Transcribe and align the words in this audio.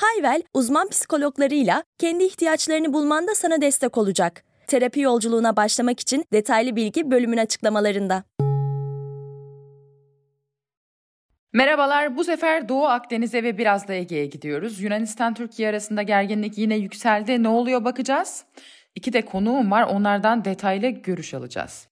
Hayvel, 0.00 0.42
uzman 0.54 0.88
psikologlarıyla 0.88 1.84
kendi 1.98 2.24
ihtiyaçlarını 2.24 2.92
bulmanda 2.92 3.34
sana 3.34 3.60
destek 3.60 3.98
olacak. 3.98 4.44
Terapi 4.66 5.00
yolculuğuna 5.00 5.56
başlamak 5.56 6.00
için 6.00 6.24
detaylı 6.32 6.76
bilgi 6.76 7.10
bölümün 7.10 7.36
açıklamalarında. 7.36 8.24
Merhabalar, 11.52 12.16
bu 12.16 12.24
sefer 12.24 12.68
Doğu 12.68 12.86
Akdeniz'e 12.86 13.42
ve 13.42 13.58
biraz 13.58 13.88
da 13.88 13.94
Ege'ye 13.94 14.26
gidiyoruz. 14.26 14.80
Yunanistan-Türkiye 14.80 15.68
arasında 15.68 16.02
gerginlik 16.02 16.58
yine 16.58 16.76
yükseldi. 16.76 17.42
Ne 17.42 17.48
oluyor 17.48 17.84
bakacağız. 17.84 18.44
İki 18.94 19.12
de 19.12 19.22
konuğum 19.22 19.70
var, 19.70 19.82
onlardan 19.82 20.44
detaylı 20.44 20.88
görüş 20.88 21.34
alacağız. 21.34 21.88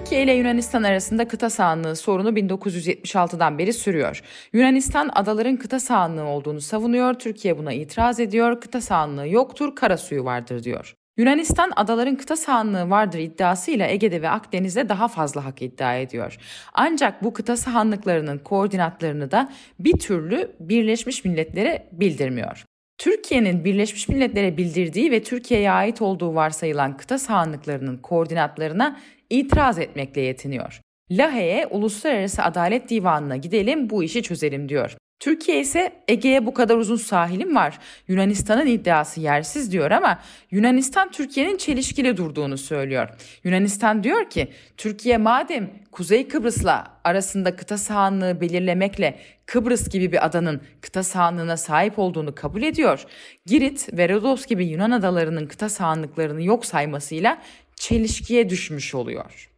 Türkiye 0.00 0.22
ile 0.22 0.32
Yunanistan 0.32 0.82
arasında 0.82 1.28
kıta 1.28 1.50
sahanlığı 1.50 1.96
sorunu 1.96 2.30
1976'dan 2.30 3.58
beri 3.58 3.72
sürüyor. 3.72 4.22
Yunanistan 4.52 5.10
adaların 5.12 5.56
kıta 5.56 5.80
sahanlığı 5.80 6.24
olduğunu 6.24 6.60
savunuyor, 6.60 7.14
Türkiye 7.14 7.58
buna 7.58 7.72
itiraz 7.72 8.20
ediyor, 8.20 8.60
kıta 8.60 8.80
sahanlığı 8.80 9.28
yoktur, 9.28 9.76
kara 9.76 9.96
suyu 9.96 10.24
vardır 10.24 10.62
diyor. 10.62 10.96
Yunanistan 11.16 11.72
adaların 11.76 12.16
kıta 12.16 12.36
sahanlığı 12.36 12.90
vardır 12.90 13.18
iddiasıyla 13.18 13.86
Ege'de 13.86 14.22
ve 14.22 14.30
Akdeniz'de 14.30 14.88
daha 14.88 15.08
fazla 15.08 15.44
hak 15.44 15.62
iddia 15.62 15.96
ediyor. 15.96 16.36
Ancak 16.74 17.24
bu 17.24 17.32
kıta 17.32 17.56
sahanlıklarının 17.56 18.38
koordinatlarını 18.38 19.30
da 19.30 19.52
bir 19.78 19.98
türlü 19.98 20.56
Birleşmiş 20.60 21.24
Milletler'e 21.24 21.88
bildirmiyor. 21.92 22.64
Türkiye'nin 23.00 23.64
Birleşmiş 23.64 24.08
Milletler'e 24.08 24.56
bildirdiği 24.56 25.10
ve 25.10 25.22
Türkiye'ye 25.22 25.70
ait 25.70 26.02
olduğu 26.02 26.34
varsayılan 26.34 26.96
kıta 26.96 27.18
sahanlıklarının 27.18 27.96
koordinatlarına 27.96 29.00
itiraz 29.30 29.78
etmekle 29.78 30.20
yetiniyor. 30.20 30.80
Lahey'e 31.10 31.66
Uluslararası 31.66 32.42
Adalet 32.42 32.90
Divanı'na 32.90 33.36
gidelim 33.36 33.90
bu 33.90 34.04
işi 34.04 34.22
çözelim 34.22 34.68
diyor. 34.68 34.96
Türkiye 35.20 35.60
ise 35.60 35.92
Ege'ye 36.08 36.46
bu 36.46 36.54
kadar 36.54 36.76
uzun 36.76 36.96
sahilim 36.96 37.56
var. 37.56 37.78
Yunanistan'ın 38.08 38.66
iddiası 38.66 39.20
yersiz 39.20 39.72
diyor 39.72 39.90
ama 39.90 40.20
Yunanistan 40.50 41.10
Türkiye'nin 41.10 41.56
çelişkili 41.56 42.16
durduğunu 42.16 42.58
söylüyor. 42.58 43.08
Yunanistan 43.44 44.04
diyor 44.04 44.30
ki 44.30 44.48
Türkiye 44.76 45.18
madem 45.18 45.70
Kuzey 45.92 46.28
Kıbrıs'la 46.28 47.00
arasında 47.04 47.56
kıta 47.56 47.78
sahanlığı 47.78 48.40
belirlemekle 48.40 49.18
Kıbrıs 49.46 49.88
gibi 49.88 50.12
bir 50.12 50.26
adanın 50.26 50.60
kıta 50.80 51.02
sahanlığına 51.02 51.56
sahip 51.56 51.98
olduğunu 51.98 52.34
kabul 52.34 52.62
ediyor. 52.62 53.04
Girit 53.46 53.88
ve 53.92 54.08
Rodos 54.08 54.46
gibi 54.46 54.66
Yunan 54.66 54.90
adalarının 54.90 55.46
kıta 55.46 55.68
sahanlıklarını 55.68 56.42
yok 56.42 56.66
saymasıyla 56.66 57.42
çelişkiye 57.74 58.50
düşmüş 58.50 58.94
oluyor. 58.94 59.49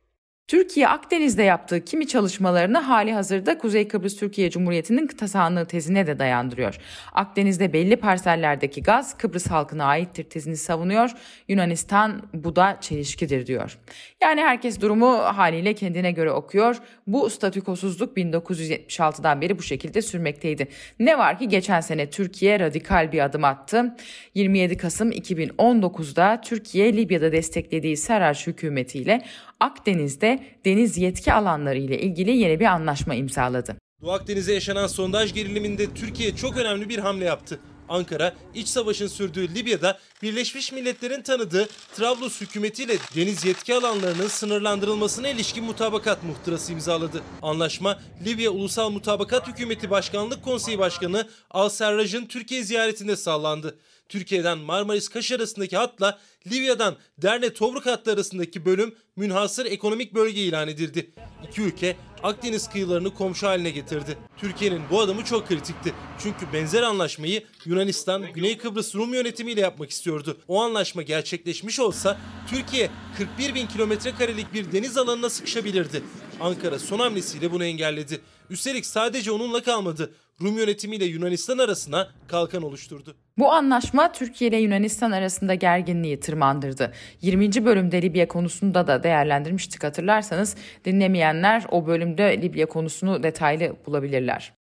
Türkiye 0.53 0.89
Akdeniz'de 0.89 1.43
yaptığı 1.43 1.85
kimi 1.85 2.09
çalışmalarını 2.09 2.79
hali 2.79 3.13
hazırda 3.13 3.59
Kuzey 3.59 3.89
Kıbrıs 3.89 4.17
Türkiye 4.17 4.51
Cumhuriyeti'nin 4.51 5.07
kıta 5.07 5.29
sahanlığı 5.29 5.67
tezine 5.67 6.07
de 6.07 6.19
dayandırıyor. 6.19 6.79
Akdeniz'de 7.13 7.73
belli 7.73 7.97
parsellerdeki 7.97 8.83
gaz 8.83 9.19
Kıbrıs 9.19 9.47
halkına 9.47 9.85
aittir 9.85 10.25
tezini 10.25 10.57
savunuyor. 10.57 11.11
Yunanistan 11.49 12.23
bu 12.35 12.57
da 12.57 12.79
çelişkidir 12.81 13.47
diyor. 13.47 13.79
Yani 14.23 14.41
herkes 14.41 14.81
durumu 14.81 15.19
haliyle 15.19 15.75
kendine 15.75 16.13
göre 16.13 16.31
okuyor. 16.31 16.77
Bu 17.07 17.31
statükosuzluk 17.31 18.17
1976'dan 18.17 19.41
beri 19.41 19.59
bu 19.59 19.63
şekilde 19.63 20.03
sürmekteydi. 20.03 20.69
Ne 20.99 21.19
var 21.19 21.39
ki 21.39 21.49
geçen 21.49 21.81
sene 21.81 22.11
Türkiye 22.11 22.61
radikal 22.61 23.13
bir 23.13 23.25
adım 23.25 23.45
attı. 23.45 23.97
27 24.35 24.77
Kasım 24.77 25.13
2019'da 25.13 26.41
Türkiye 26.41 26.97
Libya'da 26.97 27.33
desteklediği 27.33 27.97
Sarraj 27.97 28.47
hükümetiyle 28.47 29.23
Akdeniz'de 29.63 30.45
deniz 30.65 30.99
yetki 30.99 31.33
alanları 31.33 31.79
ile 31.79 32.01
ilgili 32.01 32.31
yeni 32.31 32.61
bir 32.61 32.65
anlaşma 32.65 33.15
imzaladı. 33.15 33.77
Doğu 34.03 34.13
Akdeniz'e 34.13 34.55
yaşanan 34.55 34.87
sondaj 34.87 35.35
geriliminde 35.35 35.95
Türkiye 35.95 36.37
çok 36.37 36.57
önemli 36.57 36.89
bir 36.89 36.99
hamle 36.99 37.25
yaptı. 37.25 37.61
Ankara, 37.89 38.35
iç 38.55 38.69
savaşın 38.69 39.07
sürdüğü 39.07 39.55
Libya'da 39.55 39.99
Birleşmiş 40.23 40.73
Milletler'in 40.73 41.23
tanıdığı 41.23 41.69
Trablus 41.97 42.41
hükümetiyle 42.41 42.97
deniz 43.17 43.45
yetki 43.45 43.75
alanlarının 43.75 44.29
sınırlandırılmasına 44.29 45.29
ilişkin 45.29 45.65
mutabakat 45.65 46.25
muhtırası 46.25 46.73
imzaladı. 46.73 47.23
Anlaşma, 47.43 47.99
Libya 48.25 48.51
Ulusal 48.51 48.91
Mutabakat 48.91 49.49
Hükümeti 49.49 49.91
Başkanlık 49.91 50.45
Konseyi 50.45 50.79
Başkanı 50.79 51.29
Al 51.51 51.69
Serraj'ın 51.69 52.27
Türkiye 52.27 52.63
ziyaretinde 52.63 53.17
sağlandı. 53.17 53.79
Türkiye'den 54.13 54.59
Marmaris-Kaş 54.59 55.33
arasındaki 55.33 55.77
hatla 55.77 56.19
Libya'dan 56.47 56.97
Derne-Tobruk 57.19 57.87
hattı 57.87 58.13
arasındaki 58.13 58.65
bölüm 58.65 58.95
münhasır 59.17 59.67
ekonomik 59.67 60.15
bölge 60.15 60.41
ilan 60.41 60.69
edildi. 60.69 61.11
İki 61.49 61.63
ülke 61.63 61.97
Akdeniz 62.23 62.71
kıyılarını 62.71 63.15
komşu 63.15 63.47
haline 63.47 63.71
getirdi. 63.71 64.19
Türkiye'nin 64.37 64.83
bu 64.91 65.01
adımı 65.01 65.25
çok 65.25 65.49
kritikti. 65.49 65.95
Çünkü 66.19 66.53
benzer 66.53 66.83
anlaşmayı 66.83 67.45
Yunanistan, 67.65 68.33
Güney 68.33 68.59
Kıbrıs 68.59 68.95
Rum 68.95 69.15
yönetimiyle 69.15 69.61
yapmak 69.61 69.91
istiyordu. 69.91 70.39
O 70.49 70.63
anlaşma 70.63 71.03
gerçekleşmiş 71.03 71.81
olsa 71.81 72.19
Türkiye 72.51 72.91
41 73.19 73.55
bin 73.55 73.67
kilometre 73.67 74.15
karelik 74.15 74.55
bir 74.55 74.73
deniz 74.73 74.97
alanına 74.97 75.31
sıkışabilirdi. 75.31 76.03
Ankara 76.41 76.79
son 76.79 76.99
hamlesiyle 76.99 77.53
bunu 77.53 77.65
engelledi. 77.65 78.21
Üstelik 78.51 78.87
sadece 78.87 79.33
onunla 79.33 79.63
kalmadı. 79.63 80.13
Rum 80.41 80.59
yönetimiyle 80.59 81.05
Yunanistan 81.05 81.59
arasına 81.59 82.09
kalkan 82.29 82.63
oluşturdu. 82.63 83.17
Bu 83.39 83.53
anlaşma 83.53 84.13
Türkiye 84.13 84.51
ile 84.51 84.57
Yunanistan 84.57 85.11
arasında 85.11 85.55
gerginliği 85.55 86.21
tırmandırdı. 86.21 86.93
20. 87.21 87.65
bölümde 87.65 88.03
Libya 88.03 88.29
konusunda 88.29 88.87
da 88.87 89.03
değerlendirmiştik 89.03 89.85
hatırlarsanız 89.85 90.57
dinlemeyenler 90.85 91.65
o 91.71 91.87
bölümde 91.87 92.43
Libya 92.43 92.67
konusunu 92.67 93.23
detaylı 93.23 93.77
bulabilirler. 93.87 94.53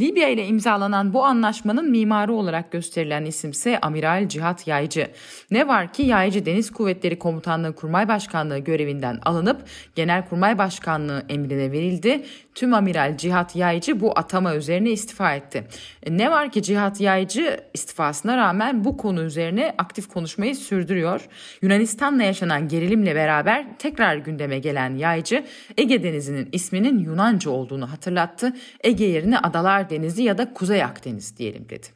Libya 0.00 0.28
ile 0.28 0.46
imzalanan 0.46 1.14
bu 1.14 1.24
anlaşmanın 1.24 1.90
mimarı 1.90 2.32
olarak 2.32 2.72
gösterilen 2.72 3.24
isimse 3.24 3.80
Amiral 3.80 4.28
Cihat 4.28 4.66
Yaycı. 4.66 5.10
Ne 5.50 5.68
var 5.68 5.92
ki 5.92 6.02
Yaycı 6.02 6.46
Deniz 6.46 6.70
Kuvvetleri 6.70 7.18
Komutanlığı 7.18 7.74
Kurmay 7.74 8.08
Başkanlığı 8.08 8.58
görevinden 8.58 9.18
alınıp 9.24 9.64
Genelkurmay 9.94 10.58
Başkanlığı 10.58 11.24
emrine 11.28 11.72
verildi. 11.72 12.24
Tüm 12.56 12.74
Amiral 12.74 13.16
Cihat 13.16 13.56
Yaycı 13.56 14.00
bu 14.00 14.18
atama 14.18 14.56
üzerine 14.56 14.90
istifa 14.90 15.34
etti. 15.34 15.64
E, 16.02 16.18
ne 16.18 16.30
var 16.30 16.50
ki 16.50 16.62
Cihat 16.62 17.00
Yaycı 17.00 17.60
istifasına 17.74 18.36
rağmen 18.36 18.84
bu 18.84 18.96
konu 18.96 19.22
üzerine 19.22 19.74
aktif 19.78 20.08
konuşmayı 20.08 20.56
sürdürüyor. 20.56 21.28
Yunanistan'la 21.62 22.22
yaşanan 22.22 22.68
gerilimle 22.68 23.14
beraber 23.14 23.78
tekrar 23.78 24.16
gündeme 24.16 24.58
gelen 24.58 24.96
Yaycı 24.96 25.44
Ege 25.76 26.02
Denizi'nin 26.02 26.48
isminin 26.52 26.98
Yunanca 26.98 27.50
olduğunu 27.50 27.92
hatırlattı. 27.92 28.52
Ege 28.84 29.04
yerine 29.04 29.38
adalar 29.38 29.90
Denizi 29.90 30.22
ya 30.22 30.38
da 30.38 30.54
Kuzey 30.54 30.84
Akdeniz 30.84 31.36
diyelim 31.36 31.68
dedi. 31.68 31.86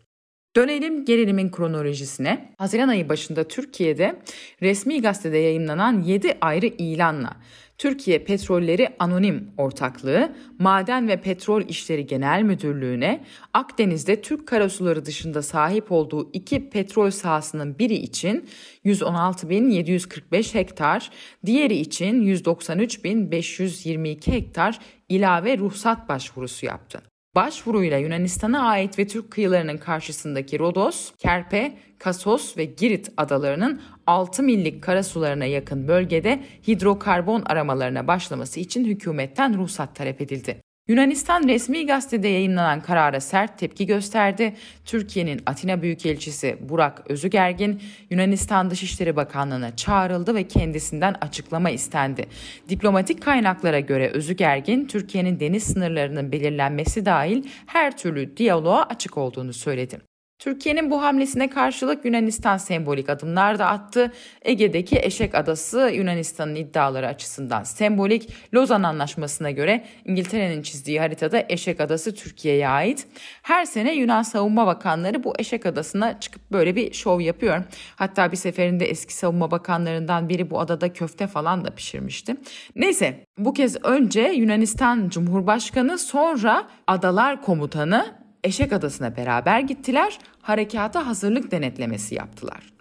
Dönelim 0.56 1.04
gerilimin 1.04 1.50
kronolojisine. 1.50 2.54
Haziran 2.59 2.89
ayı 2.89 3.09
başında 3.09 3.48
Türkiye'de 3.48 4.16
resmi 4.63 5.03
gazetede 5.03 5.39
yayınlanan 5.39 6.01
7 6.01 6.39
ayrı 6.41 6.66
ilanla 6.66 7.36
Türkiye 7.80 8.24
Petrolleri 8.24 8.88
Anonim 8.98 9.50
Ortaklığı, 9.56 10.32
Maden 10.59 11.09
ve 11.09 11.21
Petrol 11.21 11.62
İşleri 11.62 12.06
Genel 12.06 12.42
Müdürlüğü'ne 12.42 13.24
Akdeniz'de 13.54 14.21
Türk 14.21 14.48
karasuları 14.48 15.04
dışında 15.04 15.42
sahip 15.42 15.92
olduğu 15.92 16.30
iki 16.32 16.71
petrol 16.71 17.10
sahasının 17.10 17.78
biri 17.78 17.94
için 17.94 18.48
116.745 18.84 20.54
hektar, 20.54 21.10
diğeri 21.47 21.77
için 21.77 22.22
193.522 22.22 24.32
hektar 24.32 24.78
ilave 25.09 25.59
ruhsat 25.59 26.09
başvurusu 26.09 26.66
yaptı. 26.66 27.03
Başvuruyla 27.34 27.98
Yunanistan'a 27.98 28.68
ait 28.68 28.98
ve 28.98 29.06
Türk 29.06 29.30
kıyılarının 29.30 29.77
karşısındaki 29.77 30.59
Rodos, 30.59 31.12
Kerpe, 31.18 31.78
Kasos 31.98 32.56
ve 32.56 32.65
Girit 32.65 33.12
adalarının 33.16 33.82
6 34.06 34.42
millik 34.42 34.82
karasularına 34.82 35.44
yakın 35.44 35.88
bölgede 35.88 36.44
hidrokarbon 36.68 37.42
aramalarına 37.47 38.06
başlaması 38.06 38.60
için 38.60 38.84
hükümetten 38.84 39.59
ruhsat 39.59 39.97
talep 39.97 40.21
edildi. 40.21 40.60
Yunanistan 40.91 41.48
resmi 41.48 41.87
gazetede 41.87 42.28
yayınlanan 42.28 42.81
karara 42.81 43.21
sert 43.21 43.59
tepki 43.59 43.87
gösterdi. 43.87 44.54
Türkiye'nin 44.84 45.42
Atina 45.47 45.83
Büyükelçisi 45.83 46.57
Burak 46.60 47.03
Özügergin 47.10 47.83
Yunanistan 48.10 48.71
Dışişleri 48.71 49.16
Bakanlığı'na 49.16 49.77
çağrıldı 49.77 50.34
ve 50.34 50.48
kendisinden 50.48 51.15
açıklama 51.21 51.71
istendi. 51.71 52.27
Diplomatik 52.69 53.22
kaynaklara 53.22 53.81
göre 53.81 54.09
Özügergin 54.09 54.84
Türkiye'nin 54.84 55.41
deniz 55.41 55.63
sınırlarının 55.63 56.33
belirlenmesi 56.33 57.07
dahil 57.07 57.45
her 57.66 57.97
türlü 57.97 58.37
diyaloğa 58.37 58.83
açık 58.83 59.19
olduğunu 59.19 59.53
söyledi. 59.53 60.09
Türkiye'nin 60.41 60.91
bu 60.91 61.03
hamlesine 61.03 61.51
karşılık 61.51 62.04
Yunanistan 62.04 62.57
sembolik 62.57 63.10
adımlar 63.10 63.59
da 63.59 63.66
attı. 63.66 64.13
Ege'deki 64.42 64.98
Eşek 65.03 65.34
Adası 65.34 65.91
Yunanistan'ın 65.95 66.54
iddiaları 66.54 67.07
açısından 67.07 67.63
sembolik. 67.63 68.28
Lozan 68.54 68.83
Anlaşması'na 68.83 69.51
göre 69.51 69.84
İngiltere'nin 70.04 70.63
çizdiği 70.63 71.01
haritada 71.01 71.45
Eşek 71.48 71.81
Adası 71.81 72.15
Türkiye'ye 72.15 72.69
ait. 72.69 73.07
Her 73.42 73.65
sene 73.65 73.95
Yunan 73.95 74.22
Savunma 74.22 74.66
Bakanları 74.66 75.25
bu 75.25 75.33
Eşek 75.39 75.66
Adası'na 75.66 76.21
çıkıp 76.21 76.42
böyle 76.53 76.77
bir 76.77 76.92
şov 76.92 77.21
yapıyor. 77.21 77.65
Hatta 77.97 78.33
bir 78.33 78.37
seferinde 78.37 78.84
eski 78.84 79.15
savunma 79.15 79.51
bakanlarından 79.51 80.28
biri 80.28 80.51
bu 80.51 80.60
adada 80.60 80.92
köfte 80.92 81.27
falan 81.27 81.65
da 81.65 81.71
pişirmişti. 81.71 82.37
Neyse 82.77 83.25
bu 83.39 83.53
kez 83.53 83.84
önce 83.84 84.21
Yunanistan 84.21 85.09
Cumhurbaşkanı 85.09 85.98
sonra 85.98 86.69
Adalar 86.87 87.42
Komutanı 87.42 88.19
Eşek 88.45 88.72
Adası'na 88.72 89.16
beraber 89.16 89.60
gittiler, 89.60 90.19
harekata 90.42 91.07
hazırlık 91.07 91.51
denetlemesi 91.51 92.15
yaptılar. 92.15 92.72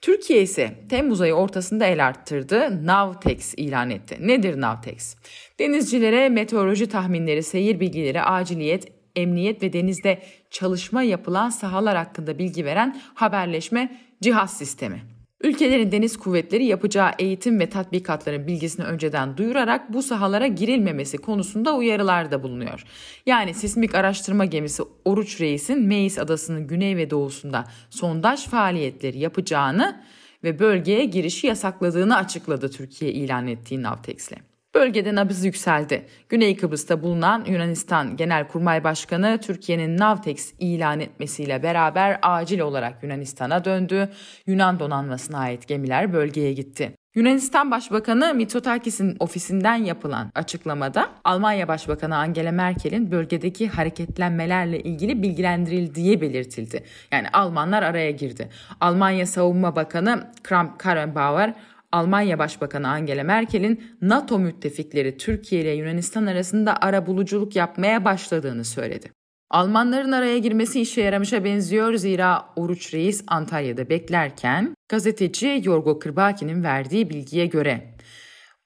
Türkiye 0.00 0.42
ise 0.42 0.74
Temmuz 0.88 1.20
ayı 1.20 1.34
ortasında 1.34 1.86
el 1.86 2.06
arttırdı, 2.06 2.86
Navtex 2.86 3.54
ilan 3.56 3.90
etti. 3.90 4.16
Nedir 4.20 4.60
Navtex? 4.60 5.16
Denizcilere 5.58 6.28
meteoroloji 6.28 6.88
tahminleri, 6.88 7.42
seyir 7.42 7.80
bilgileri, 7.80 8.22
aciliyet, 8.22 8.92
emniyet 9.16 9.62
ve 9.62 9.72
denizde 9.72 10.22
çalışma 10.50 11.02
yapılan 11.02 11.50
sahalar 11.50 11.96
hakkında 11.96 12.38
bilgi 12.38 12.64
veren 12.64 13.00
haberleşme 13.14 14.00
cihaz 14.22 14.58
sistemi. 14.58 15.17
Ülkelerin 15.42 15.92
deniz 15.92 16.16
kuvvetleri 16.16 16.64
yapacağı 16.64 17.10
eğitim 17.18 17.60
ve 17.60 17.68
tatbikatların 17.68 18.46
bilgisini 18.46 18.84
önceden 18.84 19.36
duyurarak 19.36 19.92
bu 19.92 20.02
sahalara 20.02 20.46
girilmemesi 20.46 21.18
konusunda 21.18 21.74
uyarılarda 21.74 22.42
bulunuyor. 22.42 22.84
Yani 23.26 23.54
sismik 23.54 23.94
araştırma 23.94 24.44
gemisi 24.44 24.82
Oruç 25.04 25.40
Reis'in 25.40 25.82
Meis 25.82 26.18
adasının 26.18 26.66
güney 26.66 26.96
ve 26.96 27.10
doğusunda 27.10 27.64
sondaj 27.90 28.46
faaliyetleri 28.46 29.18
yapacağını 29.18 30.02
ve 30.44 30.58
bölgeye 30.58 31.04
girişi 31.04 31.46
yasakladığını 31.46 32.16
açıkladı 32.16 32.70
Türkiye 32.70 33.12
ilan 33.12 33.46
ettiği 33.46 33.82
Navtex'le. 33.82 34.57
Bölgede 34.74 35.14
nabız 35.14 35.44
yükseldi. 35.44 36.06
Güney 36.28 36.56
Kıbrıs'ta 36.56 37.02
bulunan 37.02 37.44
Yunanistan 37.44 38.16
Genelkurmay 38.16 38.84
Başkanı 38.84 39.38
Türkiye'nin 39.42 39.98
Navtex 39.98 40.52
ilan 40.58 41.00
etmesiyle 41.00 41.62
beraber 41.62 42.18
acil 42.22 42.60
olarak 42.60 43.02
Yunanistan'a 43.02 43.64
döndü. 43.64 44.08
Yunan 44.46 44.80
donanmasına 44.80 45.38
ait 45.38 45.68
gemiler 45.68 46.12
bölgeye 46.12 46.52
gitti. 46.52 46.92
Yunanistan 47.14 47.70
Başbakanı 47.70 48.34
Mitsotakis'in 48.34 49.16
ofisinden 49.20 49.74
yapılan 49.74 50.30
açıklamada 50.34 51.08
Almanya 51.24 51.68
Başbakanı 51.68 52.16
Angela 52.16 52.52
Merkel'in 52.52 53.10
bölgedeki 53.10 53.68
hareketlenmelerle 53.68 54.80
ilgili 54.80 55.22
bilgilendirildiği 55.22 56.20
belirtildi. 56.20 56.84
Yani 57.12 57.28
Almanlar 57.32 57.82
araya 57.82 58.10
girdi. 58.10 58.48
Almanya 58.80 59.26
Savunma 59.26 59.76
Bakanı 59.76 60.32
Kramp 60.42 60.78
Karrenbauer 60.78 61.54
Almanya 61.92 62.38
Başbakanı 62.38 62.88
Angela 62.88 63.24
Merkel'in 63.24 63.82
NATO 64.02 64.38
müttefikleri 64.38 65.16
Türkiye 65.16 65.62
ile 65.62 65.70
Yunanistan 65.70 66.26
arasında 66.26 66.76
ara 66.80 67.06
buluculuk 67.06 67.56
yapmaya 67.56 68.04
başladığını 68.04 68.64
söyledi. 68.64 69.12
Almanların 69.50 70.12
araya 70.12 70.38
girmesi 70.38 70.80
işe 70.80 71.02
yaramışa 71.02 71.44
benziyor. 71.44 71.94
Zira 71.94 72.44
Oruç 72.56 72.94
Reis 72.94 73.24
Antalya'da 73.26 73.88
beklerken 73.88 74.74
gazeteci 74.88 75.60
Yorgo 75.64 75.98
Kırbaki'nin 75.98 76.64
verdiği 76.64 77.10
bilgiye 77.10 77.46
göre 77.46 77.94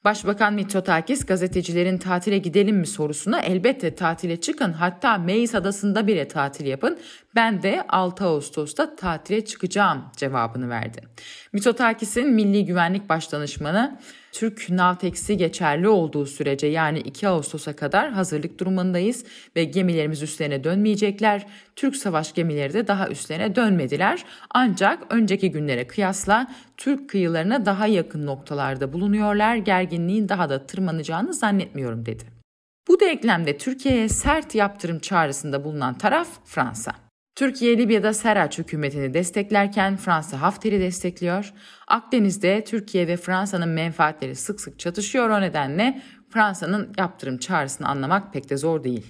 Başbakan 0.04 0.54
Mitsotakis 0.54 1.26
gazetecilerin 1.26 1.98
tatile 1.98 2.38
gidelim 2.38 2.76
mi 2.76 2.86
sorusuna 2.86 3.40
elbette 3.40 3.94
tatile 3.94 4.40
çıkın. 4.40 4.72
Hatta 4.72 5.19
Meis 5.19 5.54
adasında 5.54 6.06
bile 6.06 6.28
tatil 6.28 6.66
yapın 6.66 6.98
ben 7.34 7.62
de 7.62 7.84
6 7.88 8.25
Ağustos'ta 8.25 8.96
tatile 8.96 9.44
çıkacağım 9.44 10.05
cevabını 10.17 10.69
verdi. 10.69 11.00
Mitsotakis'in 11.52 12.31
Milli 12.31 12.64
Güvenlik 12.64 13.08
Başdanışmanı 13.08 13.99
Türk 14.32 14.70
Navtex'i 14.70 15.37
geçerli 15.37 15.88
olduğu 15.88 16.26
sürece 16.26 16.67
yani 16.67 16.99
2 16.99 17.29
Ağustos'a 17.29 17.76
kadar 17.76 18.11
hazırlık 18.11 18.61
durumundayız 18.61 19.25
ve 19.56 19.64
gemilerimiz 19.64 20.23
üstlerine 20.23 20.64
dönmeyecekler. 20.64 21.46
Türk 21.76 21.96
savaş 21.96 22.34
gemileri 22.34 22.73
de 22.73 22.87
daha 22.87 23.08
üstlerine 23.08 23.56
dönmediler. 23.56 24.25
Ancak 24.50 24.99
önceki 25.11 25.50
günlere 25.50 25.87
kıyasla 25.87 26.46
Türk 26.76 27.11
kıyılarına 27.11 27.67
daha 27.67 27.87
yakın 27.87 28.26
noktalarda 28.26 28.93
bulunuyorlar. 28.93 29.56
Gerginliğin 29.56 30.29
daha 30.29 30.49
da 30.50 30.67
tırmanacağını 30.67 31.34
zannetmiyorum 31.34 32.06
dedi. 32.06 32.25
Bu 32.88 33.00
denklemde 33.00 33.58
Türkiye'ye 33.58 34.08
sert 34.08 34.55
yaptırım 34.55 34.99
çağrısında 34.99 35.64
bulunan 35.64 35.99
taraf 35.99 36.29
Fransa. 36.44 37.01
Türkiye 37.34 37.79
Libya'da 37.79 38.14
Serraç 38.14 38.58
hükümetini 38.58 39.14
desteklerken 39.14 39.96
Fransa 39.96 40.40
Hafter'i 40.40 40.81
destekliyor. 40.81 41.52
Akdeniz'de 41.88 42.64
Türkiye 42.64 43.08
ve 43.08 43.17
Fransa'nın 43.17 43.69
menfaatleri 43.69 44.37
sık 44.37 44.61
sık 44.61 44.79
çatışıyor 44.79 45.31
o 45.31 45.40
nedenle 45.40 46.02
Fransa'nın 46.31 46.93
yaptırım 46.99 47.38
çağrısını 47.38 47.88
anlamak 47.88 48.32
pek 48.32 48.50
de 48.50 48.56
zor 48.56 48.84
değil. 48.84 49.06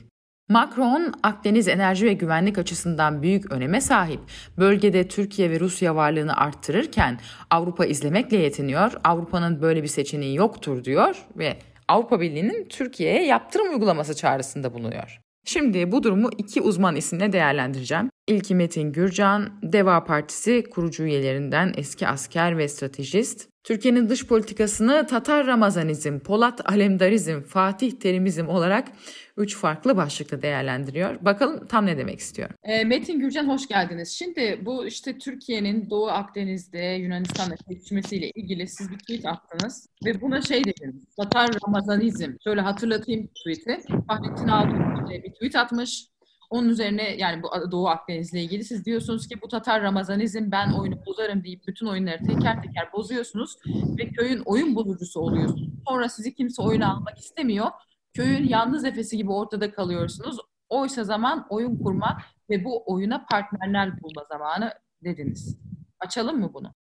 Macron, 0.48 1.14
Akdeniz 1.22 1.68
enerji 1.68 2.06
ve 2.06 2.12
güvenlik 2.12 2.58
açısından 2.58 3.22
büyük 3.22 3.52
öneme 3.52 3.80
sahip. 3.80 4.20
Bölgede 4.58 5.08
Türkiye 5.08 5.50
ve 5.50 5.60
Rusya 5.60 5.96
varlığını 5.96 6.36
arttırırken 6.36 7.18
Avrupa 7.50 7.86
izlemekle 7.86 8.36
yetiniyor. 8.36 8.92
Avrupa'nın 9.04 9.62
böyle 9.62 9.82
bir 9.82 9.88
seçeneği 9.88 10.36
yoktur 10.36 10.84
diyor 10.84 11.16
ve 11.36 11.56
Avrupa 11.88 12.20
Birliği'nin 12.20 12.68
Türkiye'ye 12.68 13.26
yaptırım 13.26 13.70
uygulaması 13.70 14.16
çağrısında 14.16 14.74
bulunuyor. 14.74 15.20
Şimdi 15.44 15.92
bu 15.92 16.02
durumu 16.02 16.30
iki 16.38 16.60
uzman 16.60 16.96
isimle 16.96 17.32
değerlendireceğim. 17.32 18.10
İlki 18.26 18.54
Metin 18.54 18.92
Gürcan, 18.92 19.60
Deva 19.62 20.04
Partisi 20.04 20.64
kurucu 20.70 21.02
üyelerinden 21.02 21.72
eski 21.76 22.08
asker 22.08 22.58
ve 22.58 22.68
stratejist. 22.68 23.51
Türkiye'nin 23.64 24.08
dış 24.08 24.26
politikasını 24.26 25.06
Tatar 25.06 25.46
Ramazanizm, 25.46 26.18
Polat 26.18 26.70
Alemdarizm, 26.70 27.40
Fatih 27.40 27.92
Terimizm 27.92 28.48
olarak 28.48 28.88
üç 29.36 29.56
farklı 29.56 29.96
başlıkta 29.96 30.42
değerlendiriyor. 30.42 31.24
Bakalım 31.24 31.66
tam 31.66 31.86
ne 31.86 31.98
demek 31.98 32.18
istiyor. 32.18 32.48
E, 32.62 32.84
Metin 32.84 33.20
Gürcan 33.20 33.48
hoş 33.48 33.68
geldiniz. 33.68 34.08
Şimdi 34.08 34.60
bu 34.62 34.86
işte 34.86 35.18
Türkiye'nin 35.18 35.90
Doğu 35.90 36.08
Akdeniz'de 36.08 36.78
Yunanistan'la 36.78 37.56
seçmesiyle 37.68 38.30
ilgili 38.30 38.68
siz 38.68 38.90
bir 38.90 38.98
tweet 38.98 39.26
attınız 39.26 39.88
ve 40.04 40.20
buna 40.20 40.40
şey 40.40 40.64
dediniz. 40.64 41.04
Tatar 41.16 41.50
Ramazanizm. 41.66 42.32
Şöyle 42.44 42.60
hatırlatayım 42.60 43.26
tweet'i. 43.26 43.82
Fahrettin 44.08 44.48
Altun 44.48 45.06
bir 45.08 45.32
tweet 45.32 45.56
atmış. 45.56 46.11
Onun 46.52 46.68
üzerine 46.68 47.16
yani 47.16 47.42
bu 47.42 47.70
Doğu 47.70 47.88
Akdeniz'le 47.88 48.34
ilgili 48.34 48.64
siz 48.64 48.84
diyorsunuz 48.84 49.28
ki 49.28 49.42
bu 49.42 49.48
Tatar 49.48 49.82
Ramazanizm 49.82 50.50
ben 50.50 50.72
oyunu 50.72 51.06
bozarım 51.06 51.44
deyip 51.44 51.66
bütün 51.66 51.86
oyunları 51.86 52.18
teker 52.18 52.62
teker 52.62 52.92
bozuyorsunuz 52.92 53.56
ve 53.98 54.10
köyün 54.10 54.42
oyun 54.44 54.74
bozucusu 54.74 55.20
oluyorsunuz. 55.20 55.68
Sonra 55.88 56.08
sizi 56.08 56.34
kimse 56.34 56.62
oyuna 56.62 56.92
almak 56.92 57.18
istemiyor. 57.18 57.66
Köyün 58.14 58.48
yalnız 58.48 58.84
efesi 58.84 59.16
gibi 59.16 59.32
ortada 59.32 59.72
kalıyorsunuz. 59.72 60.36
Oysa 60.68 61.04
zaman 61.04 61.46
oyun 61.50 61.76
kurma 61.76 62.18
ve 62.50 62.64
bu 62.64 62.82
oyuna 62.86 63.26
partnerler 63.30 64.02
bulma 64.02 64.24
zamanı 64.28 64.72
dediniz. 65.04 65.58
Açalım 66.00 66.40
mı 66.40 66.54
bunu? 66.54 66.74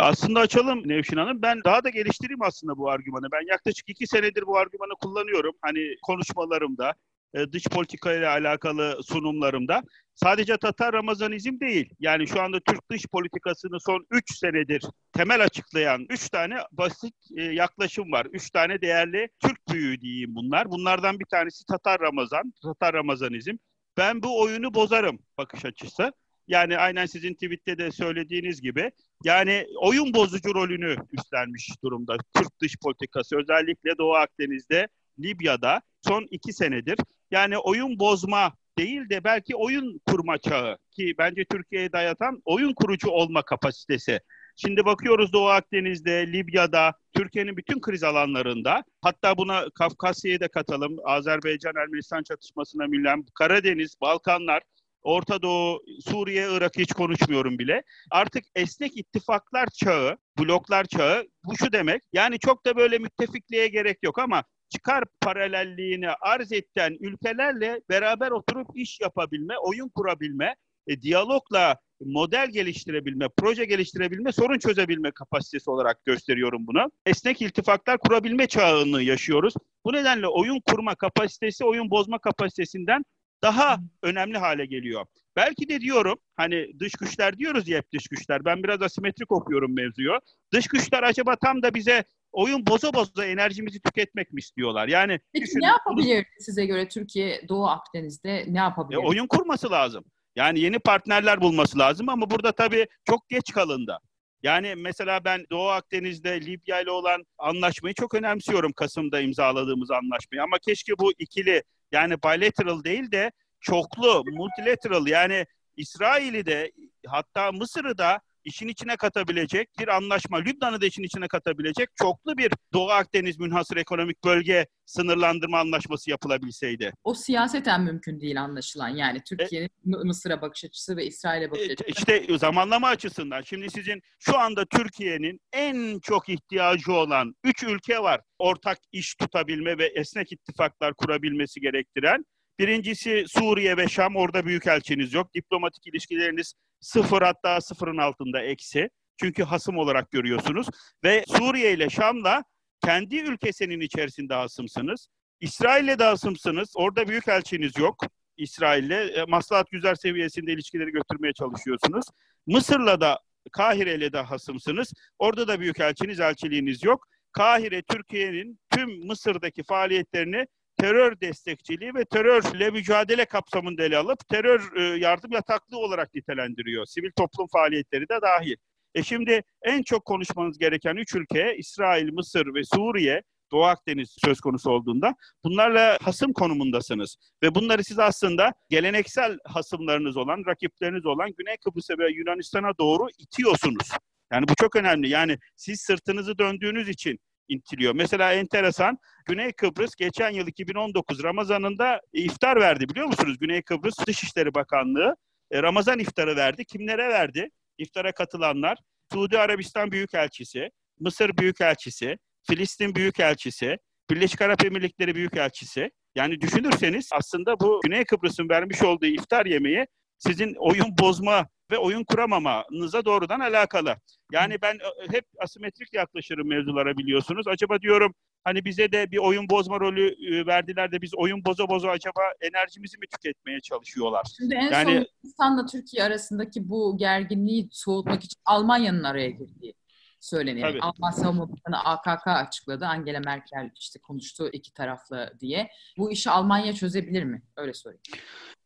Aslında 0.00 0.40
açalım 0.40 0.88
Nevşin 0.88 1.16
Hanım. 1.16 1.42
Ben 1.42 1.64
daha 1.64 1.84
da 1.84 1.88
geliştireyim 1.88 2.42
aslında 2.42 2.76
bu 2.76 2.90
argümanı. 2.90 3.26
Ben 3.32 3.50
yaklaşık 3.50 3.88
iki 3.88 4.06
senedir 4.06 4.46
bu 4.46 4.58
argümanı 4.58 4.92
kullanıyorum. 5.02 5.54
Hani 5.62 5.80
konuşmalarımda, 6.02 6.92
e, 7.34 7.52
dış 7.52 7.64
politika 7.64 8.12
ile 8.12 8.28
alakalı 8.28 9.02
sunumlarımda 9.02 9.82
sadece 10.14 10.56
Tatar 10.56 10.92
Ramazanizm 10.92 11.60
değil. 11.60 11.94
Yani 12.00 12.26
şu 12.26 12.40
anda 12.40 12.60
Türk 12.60 12.90
dış 12.90 13.06
politikasını 13.06 13.80
son 13.80 14.06
3 14.10 14.38
senedir 14.38 14.82
temel 15.12 15.44
açıklayan 15.44 16.06
3 16.10 16.28
tane 16.28 16.56
basit 16.72 17.14
e, 17.36 17.42
yaklaşım 17.42 18.12
var. 18.12 18.26
3 18.32 18.50
tane 18.50 18.80
değerli 18.80 19.28
Türk 19.40 19.68
büyüğü 19.72 20.00
diyeyim 20.00 20.34
bunlar. 20.34 20.70
Bunlardan 20.70 21.20
bir 21.20 21.26
tanesi 21.26 21.66
Tatar 21.66 22.00
Ramazan, 22.00 22.52
Tatar 22.62 22.94
Ramazanizm. 22.94 23.56
Ben 23.96 24.22
bu 24.22 24.40
oyunu 24.40 24.74
bozarım 24.74 25.18
bakış 25.38 25.64
açısı. 25.64 26.12
Yani 26.48 26.78
aynen 26.78 27.06
sizin 27.06 27.34
tweette 27.34 27.78
de 27.78 27.90
söylediğiniz 27.90 28.60
gibi 28.60 28.90
yani 29.24 29.66
oyun 29.80 30.14
bozucu 30.14 30.54
rolünü 30.54 30.96
üstlenmiş 31.12 31.82
durumda 31.84 32.16
Türk 32.34 32.60
dış 32.60 32.76
politikası 32.82 33.36
özellikle 33.36 33.98
Doğu 33.98 34.14
Akdeniz'de 34.14 34.88
Libya'da 35.18 35.82
son 36.08 36.26
iki 36.30 36.52
senedir. 36.52 36.98
Yani 37.30 37.58
oyun 37.58 37.98
bozma 37.98 38.52
değil 38.78 39.08
de 39.10 39.24
belki 39.24 39.56
oyun 39.56 40.00
kurma 40.06 40.38
çağı 40.38 40.78
ki 40.90 41.14
bence 41.18 41.44
Türkiye'ye 41.44 41.92
dayatan 41.92 42.42
oyun 42.44 42.74
kurucu 42.74 43.10
olma 43.10 43.42
kapasitesi. 43.42 44.20
Şimdi 44.56 44.84
bakıyoruz 44.84 45.32
Doğu 45.32 45.48
Akdeniz'de, 45.48 46.32
Libya'da, 46.32 46.94
Türkiye'nin 47.12 47.56
bütün 47.56 47.80
kriz 47.80 48.02
alanlarında 48.02 48.84
hatta 49.00 49.36
buna 49.36 49.70
Kafkasya'yı 49.70 50.40
da 50.40 50.48
katalım. 50.48 50.96
Azerbaycan-Ermenistan 51.04 52.22
çatışmasına 52.22 52.86
mülen 52.86 53.24
Karadeniz, 53.34 54.00
Balkanlar, 54.00 54.62
Orta 55.02 55.42
Doğu, 55.42 55.84
Suriye, 56.06 56.48
Irak 56.50 56.72
hiç 56.78 56.92
konuşmuyorum 56.92 57.58
bile. 57.58 57.82
Artık 58.10 58.44
esnek 58.54 58.96
ittifaklar 58.96 59.66
çağı, 59.66 60.18
bloklar 60.38 60.84
çağı 60.84 61.26
bu 61.44 61.56
şu 61.56 61.72
demek. 61.72 62.02
Yani 62.12 62.38
çok 62.38 62.66
da 62.66 62.76
böyle 62.76 62.98
müttefikliğe 62.98 63.68
gerek 63.68 63.98
yok 64.02 64.18
ama 64.18 64.44
çıkar 64.76 65.04
paralelliğini 65.20 66.08
arz 66.10 66.52
eden 66.52 66.96
ülkelerle 67.00 67.80
beraber 67.90 68.30
oturup 68.30 68.66
iş 68.74 69.00
yapabilme, 69.00 69.54
oyun 69.58 69.88
kurabilme, 69.88 70.56
e, 70.86 71.02
diyalogla 71.02 71.76
model 72.00 72.50
geliştirebilme, 72.50 73.28
proje 73.36 73.64
geliştirebilme, 73.64 74.32
sorun 74.32 74.58
çözebilme 74.58 75.10
kapasitesi 75.10 75.70
olarak 75.70 76.04
gösteriyorum 76.04 76.66
bunu. 76.66 76.90
Esnek 77.06 77.42
iltifaklar 77.42 77.98
kurabilme 77.98 78.46
çağını 78.46 79.02
yaşıyoruz. 79.02 79.54
Bu 79.84 79.92
nedenle 79.92 80.26
oyun 80.26 80.60
kurma 80.60 80.94
kapasitesi, 80.94 81.64
oyun 81.64 81.90
bozma 81.90 82.18
kapasitesinden 82.18 83.04
daha 83.42 83.78
önemli 84.02 84.38
hale 84.38 84.66
geliyor. 84.66 85.06
Belki 85.36 85.68
de 85.68 85.80
diyorum 85.80 86.18
hani 86.36 86.80
dış 86.80 86.92
güçler 86.92 87.38
diyoruz 87.38 87.68
ya 87.68 87.78
hep 87.78 87.92
dış 87.92 88.08
güçler. 88.08 88.44
Ben 88.44 88.62
biraz 88.62 88.82
asimetrik 88.82 89.32
okuyorum 89.32 89.74
mevzuyu. 89.74 90.18
Dış 90.52 90.66
güçler 90.68 91.02
acaba 91.02 91.36
tam 91.36 91.62
da 91.62 91.74
bize 91.74 92.04
oyun 92.36 92.66
boza 92.66 92.94
boza 92.94 93.24
enerjimizi 93.24 93.80
tüketmek 93.80 94.32
mi 94.32 94.38
istiyorlar? 94.38 94.88
Yani 94.88 95.20
Peki 95.32 95.44
düşünün, 95.44 95.62
ne 95.62 95.66
yapabilir 95.66 96.26
size 96.38 96.66
göre 96.66 96.88
Türkiye 96.88 97.48
Doğu 97.48 97.66
Akdeniz'de 97.66 98.44
ne 98.48 98.58
e, 98.58 98.62
yapabilir? 98.62 99.00
oyun 99.04 99.26
kurması 99.26 99.70
lazım. 99.70 100.04
Yani 100.36 100.60
yeni 100.60 100.78
partnerler 100.78 101.40
bulması 101.40 101.78
lazım 101.78 102.08
ama 102.08 102.30
burada 102.30 102.52
tabii 102.52 102.86
çok 103.04 103.28
geç 103.28 103.52
kalındı. 103.52 103.98
Yani 104.42 104.74
mesela 104.76 105.24
ben 105.24 105.46
Doğu 105.50 105.68
Akdeniz'de 105.68 106.40
Libya 106.40 106.80
ile 106.80 106.90
olan 106.90 107.24
anlaşmayı 107.38 107.94
çok 107.94 108.14
önemsiyorum 108.14 108.72
Kasım'da 108.72 109.20
imzaladığımız 109.20 109.90
anlaşmayı. 109.90 110.42
Ama 110.42 110.58
keşke 110.58 110.98
bu 110.98 111.12
ikili 111.18 111.62
yani 111.92 112.14
bilateral 112.22 112.84
değil 112.84 113.10
de 113.12 113.32
çoklu, 113.60 114.24
multilateral 114.26 115.06
yani 115.06 115.46
İsrail'i 115.76 116.46
de 116.46 116.72
hatta 117.06 117.52
Mısır'ı 117.52 117.98
da 117.98 118.20
işin 118.46 118.68
içine 118.68 118.96
katabilecek 118.96 119.68
bir 119.78 119.88
anlaşma, 119.88 120.38
Lübnan'ı 120.38 120.80
da 120.80 120.86
işin 120.86 121.02
içine 121.02 121.28
katabilecek 121.28 121.88
çoklu 121.94 122.38
bir 122.38 122.52
Doğu 122.72 122.90
Akdeniz 122.90 123.38
münhasır 123.38 123.76
ekonomik 123.76 124.24
bölge 124.24 124.66
sınırlandırma 124.86 125.58
anlaşması 125.58 126.10
yapılabilseydi. 126.10 126.92
O 127.04 127.14
siyaseten 127.14 127.80
mümkün 127.82 128.20
değil 128.20 128.42
anlaşılan. 128.42 128.88
Yani 128.88 129.22
Türkiye'nin 129.28 129.70
M- 129.84 129.96
Mısır'a 130.04 130.42
bakış 130.42 130.64
açısı 130.64 130.96
ve 130.96 131.06
İsrail'e 131.06 131.50
bakış 131.50 131.68
E, 131.68 131.72
açısı. 131.72 131.90
İşte 131.90 132.38
zamanlama 132.38 132.88
açısından 132.88 133.42
şimdi 133.42 133.70
sizin 133.70 134.02
şu 134.18 134.38
anda 134.38 134.64
Türkiye'nin 134.64 135.40
en 135.52 135.98
çok 135.98 136.28
ihtiyacı 136.28 136.92
olan 136.92 137.34
üç 137.44 137.62
ülke 137.62 137.98
var. 137.98 138.20
Ortak 138.38 138.78
iş 138.92 139.14
tutabilme 139.14 139.78
ve 139.78 139.86
esnek 139.86 140.32
ittifaklar 140.32 140.94
kurabilmesi 140.94 141.60
gerektiren. 141.60 142.24
Birincisi 142.58 143.24
Suriye 143.28 143.76
ve 143.76 143.88
Şam. 143.88 144.16
Orada 144.16 144.46
büyükelçiniz 144.46 145.12
yok. 145.14 145.34
Diplomatik 145.34 145.86
ilişkileriniz 145.86 146.54
sıfır 146.86 147.22
hatta 147.22 147.60
sıfırın 147.60 147.96
altında 147.96 148.42
eksi. 148.42 148.90
Çünkü 149.20 149.42
hasım 149.42 149.78
olarak 149.78 150.10
görüyorsunuz. 150.10 150.66
Ve 151.04 151.24
Suriye 151.28 151.72
ile 151.72 151.90
Şam'la 151.90 152.44
kendi 152.84 153.16
ülkesinin 153.16 153.80
içerisinde 153.80 154.34
hasımsınız. 154.34 155.08
İsrail'le 155.40 155.98
de 155.98 156.04
hasımsınız. 156.04 156.72
Orada 156.74 157.08
büyükelçiniz 157.08 157.78
yok. 157.78 158.04
İsrail'le 158.36 158.90
e, 158.90 159.24
maslahat 159.28 159.70
güzel 159.70 159.94
seviyesinde 159.94 160.52
ilişkileri 160.52 160.90
götürmeye 160.90 161.32
çalışıyorsunuz. 161.32 162.04
Mısır'la 162.46 163.00
da 163.00 163.20
Kahire'yle 163.52 164.12
de 164.12 164.20
hasımsınız. 164.20 164.92
Orada 165.18 165.48
da 165.48 165.60
büyükelçiniz, 165.60 166.20
elçiliğiniz 166.20 166.84
yok. 166.84 167.06
Kahire 167.32 167.82
Türkiye'nin 167.82 168.60
tüm 168.70 169.06
Mısır'daki 169.06 169.62
faaliyetlerini 169.62 170.46
terör 170.80 171.20
destekçiliği 171.20 171.94
ve 171.94 172.04
terörle 172.04 172.70
mücadele 172.70 173.24
kapsamında 173.24 173.84
ele 173.84 173.96
alıp 173.96 174.28
terör 174.28 174.76
e, 174.76 174.98
yardım 174.98 175.32
yataklığı 175.32 175.78
olarak 175.78 176.14
nitelendiriyor. 176.14 176.86
Sivil 176.86 177.10
toplum 177.16 177.46
faaliyetleri 177.52 178.08
de 178.08 178.18
dahil. 178.22 178.56
E 178.94 179.02
şimdi 179.02 179.42
en 179.62 179.82
çok 179.82 180.04
konuşmanız 180.04 180.58
gereken 180.58 180.96
üç 180.96 181.14
ülke 181.14 181.56
İsrail, 181.56 182.12
Mısır 182.12 182.54
ve 182.54 182.64
Suriye 182.64 183.22
Doğu 183.52 183.64
Akdeniz 183.64 184.16
söz 184.24 184.40
konusu 184.40 184.70
olduğunda 184.70 185.14
bunlarla 185.44 185.98
hasım 186.02 186.32
konumundasınız. 186.32 187.16
Ve 187.42 187.54
bunları 187.54 187.84
siz 187.84 187.98
aslında 187.98 188.52
geleneksel 188.70 189.38
hasımlarınız 189.44 190.16
olan, 190.16 190.42
rakipleriniz 190.46 191.06
olan 191.06 191.30
Güney 191.38 191.56
Kıbrıs'a 191.56 191.98
ve 191.98 192.10
Yunanistan'a 192.10 192.78
doğru 192.78 193.06
itiyorsunuz. 193.18 193.88
Yani 194.32 194.48
bu 194.48 194.54
çok 194.54 194.76
önemli. 194.76 195.08
Yani 195.08 195.38
siz 195.56 195.80
sırtınızı 195.80 196.38
döndüğünüz 196.38 196.88
için 196.88 197.18
intiliyor. 197.48 197.94
Mesela 197.94 198.32
enteresan 198.32 198.98
Güney 199.24 199.52
Kıbrıs 199.52 199.94
geçen 199.94 200.30
yıl 200.30 200.46
2019 200.46 201.22
Ramazan'ında 201.22 202.00
iftar 202.12 202.60
verdi 202.60 202.88
biliyor 202.88 203.06
musunuz? 203.06 203.36
Güney 203.40 203.62
Kıbrıs 203.62 204.06
Dışişleri 204.06 204.54
Bakanlığı 204.54 205.16
e, 205.50 205.62
Ramazan 205.62 205.98
iftarı 205.98 206.36
verdi. 206.36 206.64
Kimlere 206.64 207.08
verdi? 207.08 207.48
İftara 207.78 208.12
katılanlar 208.12 208.78
Suudi 209.12 209.38
Arabistan 209.38 209.92
Büyükelçisi, 209.92 210.70
Mısır 211.00 211.36
Büyükelçisi, 211.36 212.18
Filistin 212.48 212.94
Büyükelçisi, 212.94 213.76
Birleşik 214.10 214.42
Arap 214.42 214.64
Emirlikleri 214.64 215.14
Büyükelçisi. 215.14 215.90
Yani 216.14 216.40
düşünürseniz 216.40 217.08
aslında 217.12 217.60
bu 217.60 217.80
Güney 217.84 218.04
Kıbrıs'ın 218.04 218.48
vermiş 218.48 218.82
olduğu 218.82 219.06
iftar 219.06 219.46
yemeği 219.46 219.86
sizin 220.18 220.54
oyun 220.54 220.98
bozma 221.00 221.48
ve 221.70 221.78
oyun 221.78 222.04
kuramamanıza 222.04 223.04
doğrudan 223.04 223.40
alakalı. 223.40 223.96
Yani 224.32 224.56
ben 224.62 224.74
e, 224.74 225.12
hep 225.16 225.24
asimetrik 225.40 225.94
yaklaşırım 225.94 226.48
mevzulara 226.48 226.96
biliyorsunuz. 226.96 227.48
Acaba 227.48 227.80
diyorum 227.80 228.14
hani 228.44 228.64
bize 228.64 228.92
de 228.92 229.10
bir 229.10 229.18
oyun 229.18 229.48
bozma 229.48 229.80
rolü 229.80 230.08
e, 230.08 230.46
verdiler 230.46 230.92
de 230.92 231.02
biz 231.02 231.14
oyun 231.16 231.44
boza 231.44 231.68
boza 231.68 231.90
acaba 231.90 232.20
enerjimizi 232.40 232.98
mi 232.98 233.06
tüketmeye 233.06 233.60
çalışıyorlar? 233.60 234.26
Şimdi 234.36 234.54
en 234.54 234.70
Yani- 234.72 234.84
son 234.84 234.92
Yunanistan'la 234.92 235.66
Türkiye 235.66 236.02
arasındaki 236.04 236.68
bu 236.68 236.96
gerginliği 236.98 237.68
soğutmak 237.72 238.24
için 238.24 238.40
Almanya'nın 238.44 239.02
araya 239.04 239.30
girdiği 239.30 239.74
söyleniyor. 240.20 240.68
Tabii. 240.68 240.80
Alman 240.80 241.10
Savunma 241.10 241.48
Bakanı 241.52 241.84
AKK 241.84 242.26
açıkladı. 242.26 242.86
Angela 242.86 243.20
Merkel 243.20 243.70
işte 243.80 243.98
konuştu 243.98 244.48
iki 244.52 244.74
taraflı 244.74 245.32
diye. 245.40 245.70
Bu 245.98 246.12
işi 246.12 246.30
Almanya 246.30 246.72
çözebilir 246.72 247.24
mi? 247.24 247.42
Öyle 247.56 247.74
sorayım. 247.74 248.02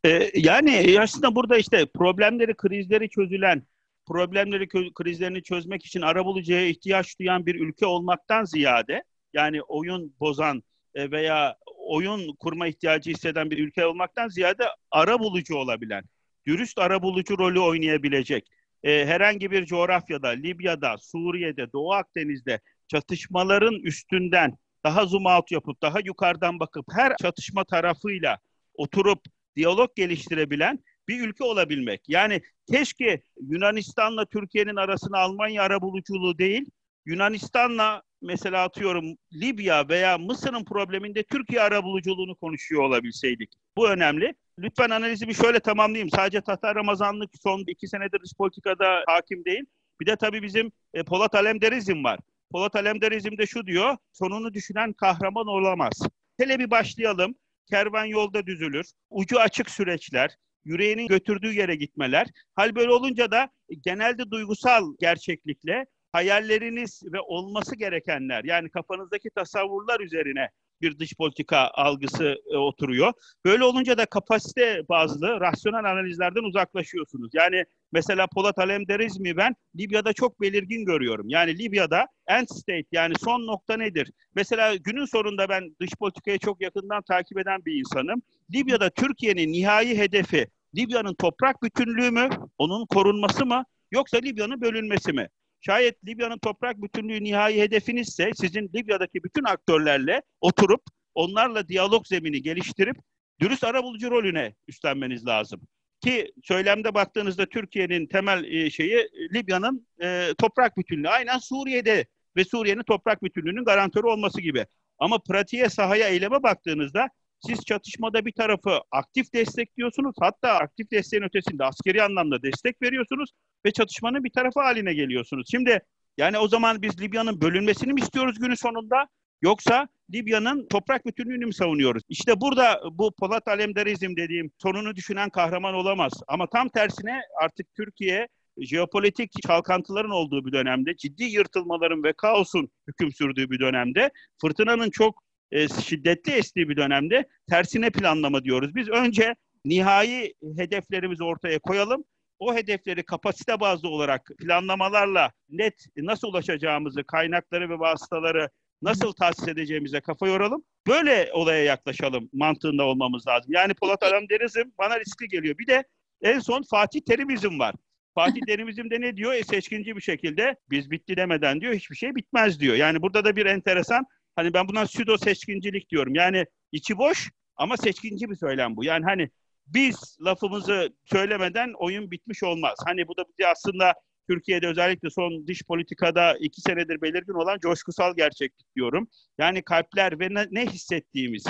Ee, 0.04 0.30
yani 0.34 0.96
aslında 1.00 1.34
burada 1.34 1.58
işte 1.58 1.86
problemleri, 1.86 2.54
krizleri 2.54 3.08
çözülen, 3.08 3.62
problemleri, 4.06 4.68
krizlerini 4.94 5.42
çözmek 5.42 5.86
için 5.86 6.00
arabulucuya 6.00 6.66
ihtiyaç 6.66 7.18
duyan 7.18 7.46
bir 7.46 7.54
ülke 7.54 7.86
olmaktan 7.86 8.44
ziyade, 8.44 9.04
yani 9.32 9.62
oyun 9.62 10.14
bozan 10.20 10.62
e, 10.94 11.10
veya 11.10 11.56
oyun 11.88 12.36
kurma 12.36 12.66
ihtiyacı 12.66 13.10
hisseden 13.10 13.50
bir 13.50 13.58
ülke 13.58 13.86
olmaktan 13.86 14.28
ziyade 14.28 14.64
arabulucu 14.90 15.56
olabilen, 15.56 16.04
dürüst 16.46 16.78
arabulucu 16.78 17.38
rolü 17.38 17.60
oynayabilecek, 17.60 18.48
e, 18.84 19.06
herhangi 19.06 19.50
bir 19.50 19.66
coğrafyada, 19.66 20.28
Libya'da, 20.28 20.96
Suriye'de, 20.98 21.72
Doğu 21.72 21.92
Akdeniz'de 21.92 22.60
çatışmaların 22.88 23.74
üstünden 23.74 24.58
daha 24.84 25.06
zoom 25.06 25.26
out 25.26 25.52
yapıp, 25.52 25.82
daha 25.82 25.98
yukarıdan 26.04 26.60
bakıp 26.60 26.86
her 26.92 27.16
çatışma 27.16 27.64
tarafıyla 27.64 28.38
oturup 28.74 29.20
diyalog 29.56 29.96
geliştirebilen 29.96 30.78
bir 31.08 31.20
ülke 31.20 31.44
olabilmek. 31.44 32.00
Yani 32.08 32.40
keşke 32.72 33.22
Yunanistan'la 33.40 34.26
Türkiye'nin 34.26 34.76
arasına 34.76 35.18
Almanya 35.18 35.62
arabuluculuğu 35.62 36.38
değil, 36.38 36.70
Yunanistan'la 37.06 38.02
mesela 38.22 38.64
atıyorum 38.64 39.16
Libya 39.32 39.88
veya 39.88 40.18
Mısır'ın 40.18 40.64
probleminde 40.64 41.22
Türkiye 41.22 41.60
arabuluculuğunu 41.60 42.34
konuşuyor 42.34 42.82
olabilseydik. 42.82 43.52
Bu 43.76 43.88
önemli. 43.88 44.34
Lütfen 44.62 44.90
analizimi 44.90 45.34
şöyle 45.34 45.60
tamamlayayım. 45.60 46.10
Sadece 46.10 46.40
Tatar 46.40 46.74
Ramazanlık 46.74 47.30
son 47.42 47.64
iki 47.66 47.88
senedir 47.88 48.20
dış 48.22 48.34
politikada 48.38 49.04
hakim 49.06 49.44
değil. 49.44 49.64
Bir 50.00 50.06
de 50.06 50.16
tabii 50.16 50.42
bizim 50.42 50.72
e, 50.94 51.02
Polat 51.02 51.34
Alemdarizm 51.34 52.04
var. 52.04 52.20
Polat 52.50 52.76
Alemdarizm 52.76 53.38
de 53.38 53.46
şu 53.46 53.66
diyor, 53.66 53.96
sonunu 54.12 54.54
düşünen 54.54 54.92
kahraman 54.92 55.46
olamaz. 55.46 55.92
Hele 56.38 56.58
bir 56.58 56.70
başlayalım 56.70 57.34
kervan 57.70 58.04
yolda 58.04 58.46
düzülür. 58.46 58.86
Ucu 59.10 59.40
açık 59.40 59.70
süreçler, 59.70 60.36
yüreğinin 60.64 61.06
götürdüğü 61.06 61.52
yere 61.52 61.74
gitmeler. 61.74 62.26
Hal 62.54 62.74
böyle 62.74 62.90
olunca 62.92 63.30
da 63.30 63.48
genelde 63.84 64.30
duygusal 64.30 64.94
gerçeklikle 65.00 65.86
hayalleriniz 66.12 67.02
ve 67.12 67.20
olması 67.20 67.76
gerekenler 67.76 68.44
yani 68.44 68.70
kafanızdaki 68.70 69.30
tasavvurlar 69.30 70.00
üzerine 70.00 70.48
bir 70.82 70.98
dış 70.98 71.14
politika 71.14 71.70
algısı 71.74 72.36
e, 72.52 72.56
oturuyor. 72.56 73.12
Böyle 73.44 73.64
olunca 73.64 73.98
da 73.98 74.06
kapasite 74.06 74.82
bazlı 74.88 75.40
rasyonel 75.40 75.90
analizlerden 75.90 76.42
uzaklaşıyorsunuz. 76.42 77.30
Yani 77.34 77.64
mesela 77.92 78.26
Polat 78.26 78.58
Alemdarizmi 78.58 79.36
ben 79.36 79.56
Libya'da 79.78 80.12
çok 80.12 80.40
belirgin 80.40 80.84
görüyorum. 80.84 81.28
Yani 81.28 81.58
Libya'da 81.58 82.06
end 82.26 82.46
state 82.48 82.86
yani 82.92 83.14
son 83.24 83.46
nokta 83.46 83.76
nedir? 83.76 84.12
Mesela 84.34 84.76
günün 84.76 85.04
sonunda 85.04 85.48
ben 85.48 85.76
dış 85.80 85.90
politikayı 85.98 86.38
çok 86.38 86.60
yakından 86.60 87.02
takip 87.02 87.38
eden 87.38 87.64
bir 87.64 87.74
insanım. 87.74 88.22
Libya'da 88.54 88.90
Türkiye'nin 88.90 89.52
nihai 89.52 89.98
hedefi 89.98 90.46
Libya'nın 90.76 91.14
toprak 91.14 91.62
bütünlüğü 91.62 92.10
mü, 92.10 92.28
onun 92.58 92.86
korunması 92.86 93.46
mı 93.46 93.64
yoksa 93.90 94.18
Libya'nın 94.18 94.60
bölünmesi 94.60 95.12
mi? 95.12 95.28
Şayet 95.60 96.06
Libya'nın 96.06 96.38
toprak 96.38 96.82
bütünlüğü 96.82 97.24
nihai 97.24 97.60
hedefinizse 97.60 98.30
sizin 98.34 98.70
Libya'daki 98.74 99.24
bütün 99.24 99.44
aktörlerle 99.44 100.22
oturup 100.40 100.82
onlarla 101.14 101.68
diyalog 101.68 102.06
zemini 102.06 102.42
geliştirip 102.42 102.96
dürüst 103.40 103.64
arabulucu 103.64 104.10
rolüne 104.10 104.54
üstlenmeniz 104.68 105.26
lazım. 105.26 105.60
Ki 106.00 106.32
söylemde 106.44 106.94
baktığınızda 106.94 107.46
Türkiye'nin 107.46 108.06
temel 108.06 108.44
e, 108.44 108.70
şeyi 108.70 108.94
e, 108.94 109.34
Libya'nın 109.34 109.86
e, 110.02 110.28
toprak 110.38 110.76
bütünlüğü. 110.76 111.08
Aynen 111.08 111.38
Suriye'de 111.38 112.06
ve 112.36 112.44
Suriye'nin 112.44 112.82
toprak 112.82 113.22
bütünlüğünün 113.22 113.64
garantörü 113.64 114.06
olması 114.06 114.40
gibi. 114.40 114.66
Ama 114.98 115.18
pratiğe, 115.18 115.68
sahaya, 115.68 116.08
eyleme 116.08 116.42
baktığınızda 116.42 117.08
siz 117.46 117.64
çatışmada 117.64 118.26
bir 118.26 118.32
tarafı 118.32 118.80
aktif 118.90 119.32
destekliyorsunuz. 119.34 120.16
Hatta 120.20 120.52
aktif 120.52 120.90
desteğin 120.90 121.22
ötesinde 121.22 121.64
askeri 121.64 122.02
anlamda 122.02 122.42
destek 122.42 122.82
veriyorsunuz 122.82 123.30
ve 123.66 123.70
çatışmanın 123.70 124.24
bir 124.24 124.32
tarafı 124.32 124.60
haline 124.60 124.94
geliyorsunuz. 124.94 125.46
Şimdi 125.50 125.80
yani 126.18 126.38
o 126.38 126.48
zaman 126.48 126.82
biz 126.82 127.00
Libya'nın 127.00 127.40
bölünmesini 127.40 127.92
mi 127.92 128.00
istiyoruz 128.00 128.38
günün 128.38 128.54
sonunda? 128.54 129.08
Yoksa 129.42 129.88
Libya'nın 130.14 130.66
toprak 130.68 131.06
bütünlüğünü 131.06 131.46
mü 131.46 131.52
savunuyoruz? 131.52 132.02
İşte 132.08 132.40
burada 132.40 132.80
bu 132.92 133.12
Polat 133.20 133.48
Alemdarizm 133.48 134.16
dediğim 134.16 134.50
sonunu 134.58 134.96
düşünen 134.96 135.30
kahraman 135.30 135.74
olamaz. 135.74 136.12
Ama 136.28 136.46
tam 136.46 136.68
tersine 136.68 137.20
artık 137.42 137.66
Türkiye 137.76 138.28
jeopolitik 138.58 139.32
çalkantıların 139.46 140.10
olduğu 140.10 140.46
bir 140.46 140.52
dönemde, 140.52 140.96
ciddi 140.96 141.24
yırtılmaların 141.24 142.04
ve 142.04 142.12
kaosun 142.12 142.68
hüküm 142.88 143.12
sürdüğü 143.12 143.50
bir 143.50 143.60
dönemde, 143.60 144.10
fırtınanın 144.40 144.90
çok 144.90 145.22
e, 145.52 145.68
şiddetli 145.68 146.32
estiği 146.32 146.68
bir 146.68 146.76
dönemde 146.76 147.28
tersine 147.50 147.90
planlama 147.90 148.44
diyoruz. 148.44 148.74
Biz 148.74 148.88
önce 148.88 149.34
nihai 149.64 150.34
hedeflerimizi 150.56 151.24
ortaya 151.24 151.58
koyalım. 151.58 152.04
O 152.38 152.54
hedefleri 152.54 153.02
kapasite 153.02 153.60
bazlı 153.60 153.88
olarak 153.88 154.30
planlamalarla 154.38 155.32
net 155.48 155.84
nasıl 155.96 156.28
ulaşacağımızı, 156.28 157.04
kaynakları 157.04 157.70
ve 157.70 157.78
vasıtaları 157.78 158.50
nasıl 158.82 159.12
tahsis 159.12 159.48
edeceğimize 159.48 160.00
kafa 160.00 160.28
yoralım. 160.28 160.64
Böyle 160.86 161.30
olaya 161.32 161.64
yaklaşalım 161.64 162.30
mantığında 162.32 162.84
olmamız 162.84 163.26
lazım. 163.26 163.52
Yani 163.52 163.74
Polat 163.74 164.02
Alemdarizm 164.02 164.70
bana 164.78 165.00
riskli 165.00 165.28
geliyor. 165.28 165.58
Bir 165.58 165.66
de 165.66 165.84
en 166.22 166.38
son 166.38 166.62
Fatih 166.62 167.00
Terimizm 167.00 167.58
var. 167.58 167.74
Fatih 168.14 168.40
Terimizm 168.46 168.90
de 168.90 169.00
ne 169.00 169.16
diyor? 169.16 169.32
E, 169.32 169.42
seçkinci 169.42 169.96
bir 169.96 170.00
şekilde 170.00 170.56
biz 170.70 170.90
bitti 170.90 171.16
demeden 171.16 171.60
diyor 171.60 171.74
hiçbir 171.74 171.96
şey 171.96 172.14
bitmez 172.14 172.60
diyor. 172.60 172.76
Yani 172.76 173.02
burada 173.02 173.24
da 173.24 173.36
bir 173.36 173.46
enteresan 173.46 174.06
hani 174.40 174.54
ben 174.54 174.68
buna 174.68 174.84
pseudo 174.84 175.18
seçkincilik 175.18 175.90
diyorum. 175.90 176.14
Yani 176.14 176.46
içi 176.72 176.98
boş 176.98 177.30
ama 177.56 177.76
seçkinci 177.76 178.30
bir 178.30 178.36
söylem 178.36 178.76
bu. 178.76 178.84
Yani 178.84 179.04
hani 179.04 179.30
biz 179.66 180.16
lafımızı 180.24 180.90
söylemeden 181.04 181.72
oyun 181.78 182.10
bitmiş 182.10 182.42
olmaz. 182.42 182.78
Hani 182.86 183.08
bu 183.08 183.16
da 183.16 183.24
bizi 183.28 183.48
aslında 183.48 183.94
Türkiye'de 184.28 184.66
özellikle 184.66 185.10
son 185.10 185.46
dış 185.46 185.62
politikada 185.62 186.36
iki 186.40 186.60
senedir 186.60 187.02
belirgin 187.02 187.32
olan 187.32 187.58
coşkusal 187.58 188.16
gerçeklik 188.16 188.76
diyorum. 188.76 189.08
Yani 189.38 189.62
kalpler 189.62 190.20
ve 190.20 190.34
ne, 190.34 190.46
ne 190.50 190.66
hissettiğimiz, 190.66 191.44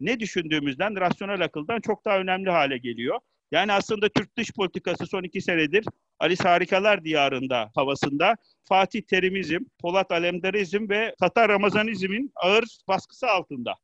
ne 0.00 0.20
düşündüğümüzden, 0.20 1.00
rasyonel 1.00 1.44
akıldan 1.44 1.80
çok 1.80 2.04
daha 2.04 2.18
önemli 2.18 2.50
hale 2.50 2.78
geliyor. 2.78 3.18
Yani 3.52 3.72
aslında 3.72 4.08
Türk 4.08 4.36
dış 4.36 4.52
politikası 4.52 5.06
son 5.06 5.22
iki 5.22 5.40
senedir 5.40 5.84
Alice 6.20 6.48
Harikalar 6.48 7.04
Diyarı'nda 7.04 7.70
havasında 7.74 8.36
Fatih 8.64 9.02
Terimizm, 9.02 9.60
Polat 9.80 10.12
Alemdarizm 10.12 10.88
ve 10.88 11.14
Tatar 11.20 11.48
Ramazanizmin 11.48 12.32
ağır 12.34 12.64
baskısı 12.88 13.26
altında. 13.26 13.74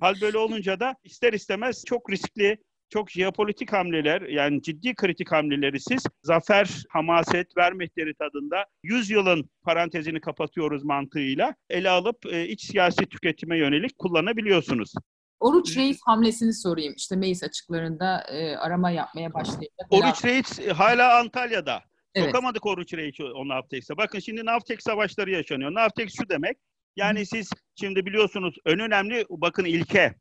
Hal 0.00 0.14
böyle 0.20 0.38
olunca 0.38 0.80
da 0.80 0.96
ister 1.04 1.32
istemez 1.32 1.84
çok 1.86 2.10
riskli, 2.10 2.58
çok 2.90 3.10
jeopolitik 3.10 3.72
hamleler 3.72 4.22
yani 4.22 4.62
ciddi 4.62 4.94
kritik 4.94 5.32
hamleleri 5.32 5.80
siz 5.80 6.02
zafer, 6.22 6.84
hamaset, 6.88 7.56
vermehteri 7.56 8.14
tadında 8.14 8.66
100 8.82 9.10
yılın 9.10 9.50
parantezini 9.62 10.20
kapatıyoruz 10.20 10.84
mantığıyla 10.84 11.54
ele 11.70 11.90
alıp 11.90 12.26
e, 12.26 12.48
iç 12.48 12.64
siyasi 12.64 13.06
tüketime 13.06 13.58
yönelik 13.58 13.98
kullanabiliyorsunuz. 13.98 14.94
Oruç 15.42 15.76
Reis 15.76 16.00
hamlesini 16.04 16.54
sorayım. 16.54 16.94
İşte 16.96 17.16
meclis 17.16 17.42
açıklarında 17.42 18.20
e, 18.20 18.56
arama 18.56 18.90
yapmaya 18.90 19.34
başlayacak. 19.34 19.86
Oruç 19.90 20.24
Reis 20.24 20.58
e, 20.58 20.72
hala 20.72 21.18
Antalya'da. 21.18 21.82
Evet. 22.14 22.26
Sokamadık 22.26 22.66
Oruç 22.66 22.94
Reis'i 22.94 23.24
o 23.24 23.48
Navtek'se. 23.48 23.96
Bakın 23.96 24.18
şimdi 24.18 24.44
Navtek 24.44 24.82
savaşları 24.82 25.30
yaşanıyor. 25.30 25.74
Navtek 25.74 26.10
şu 26.10 26.28
demek. 26.28 26.58
Yani 26.96 27.26
siz 27.26 27.50
şimdi 27.80 28.06
biliyorsunuz 28.06 28.56
en 28.66 28.78
önemli 28.78 29.26
bakın 29.30 29.64
ilke. 29.64 30.14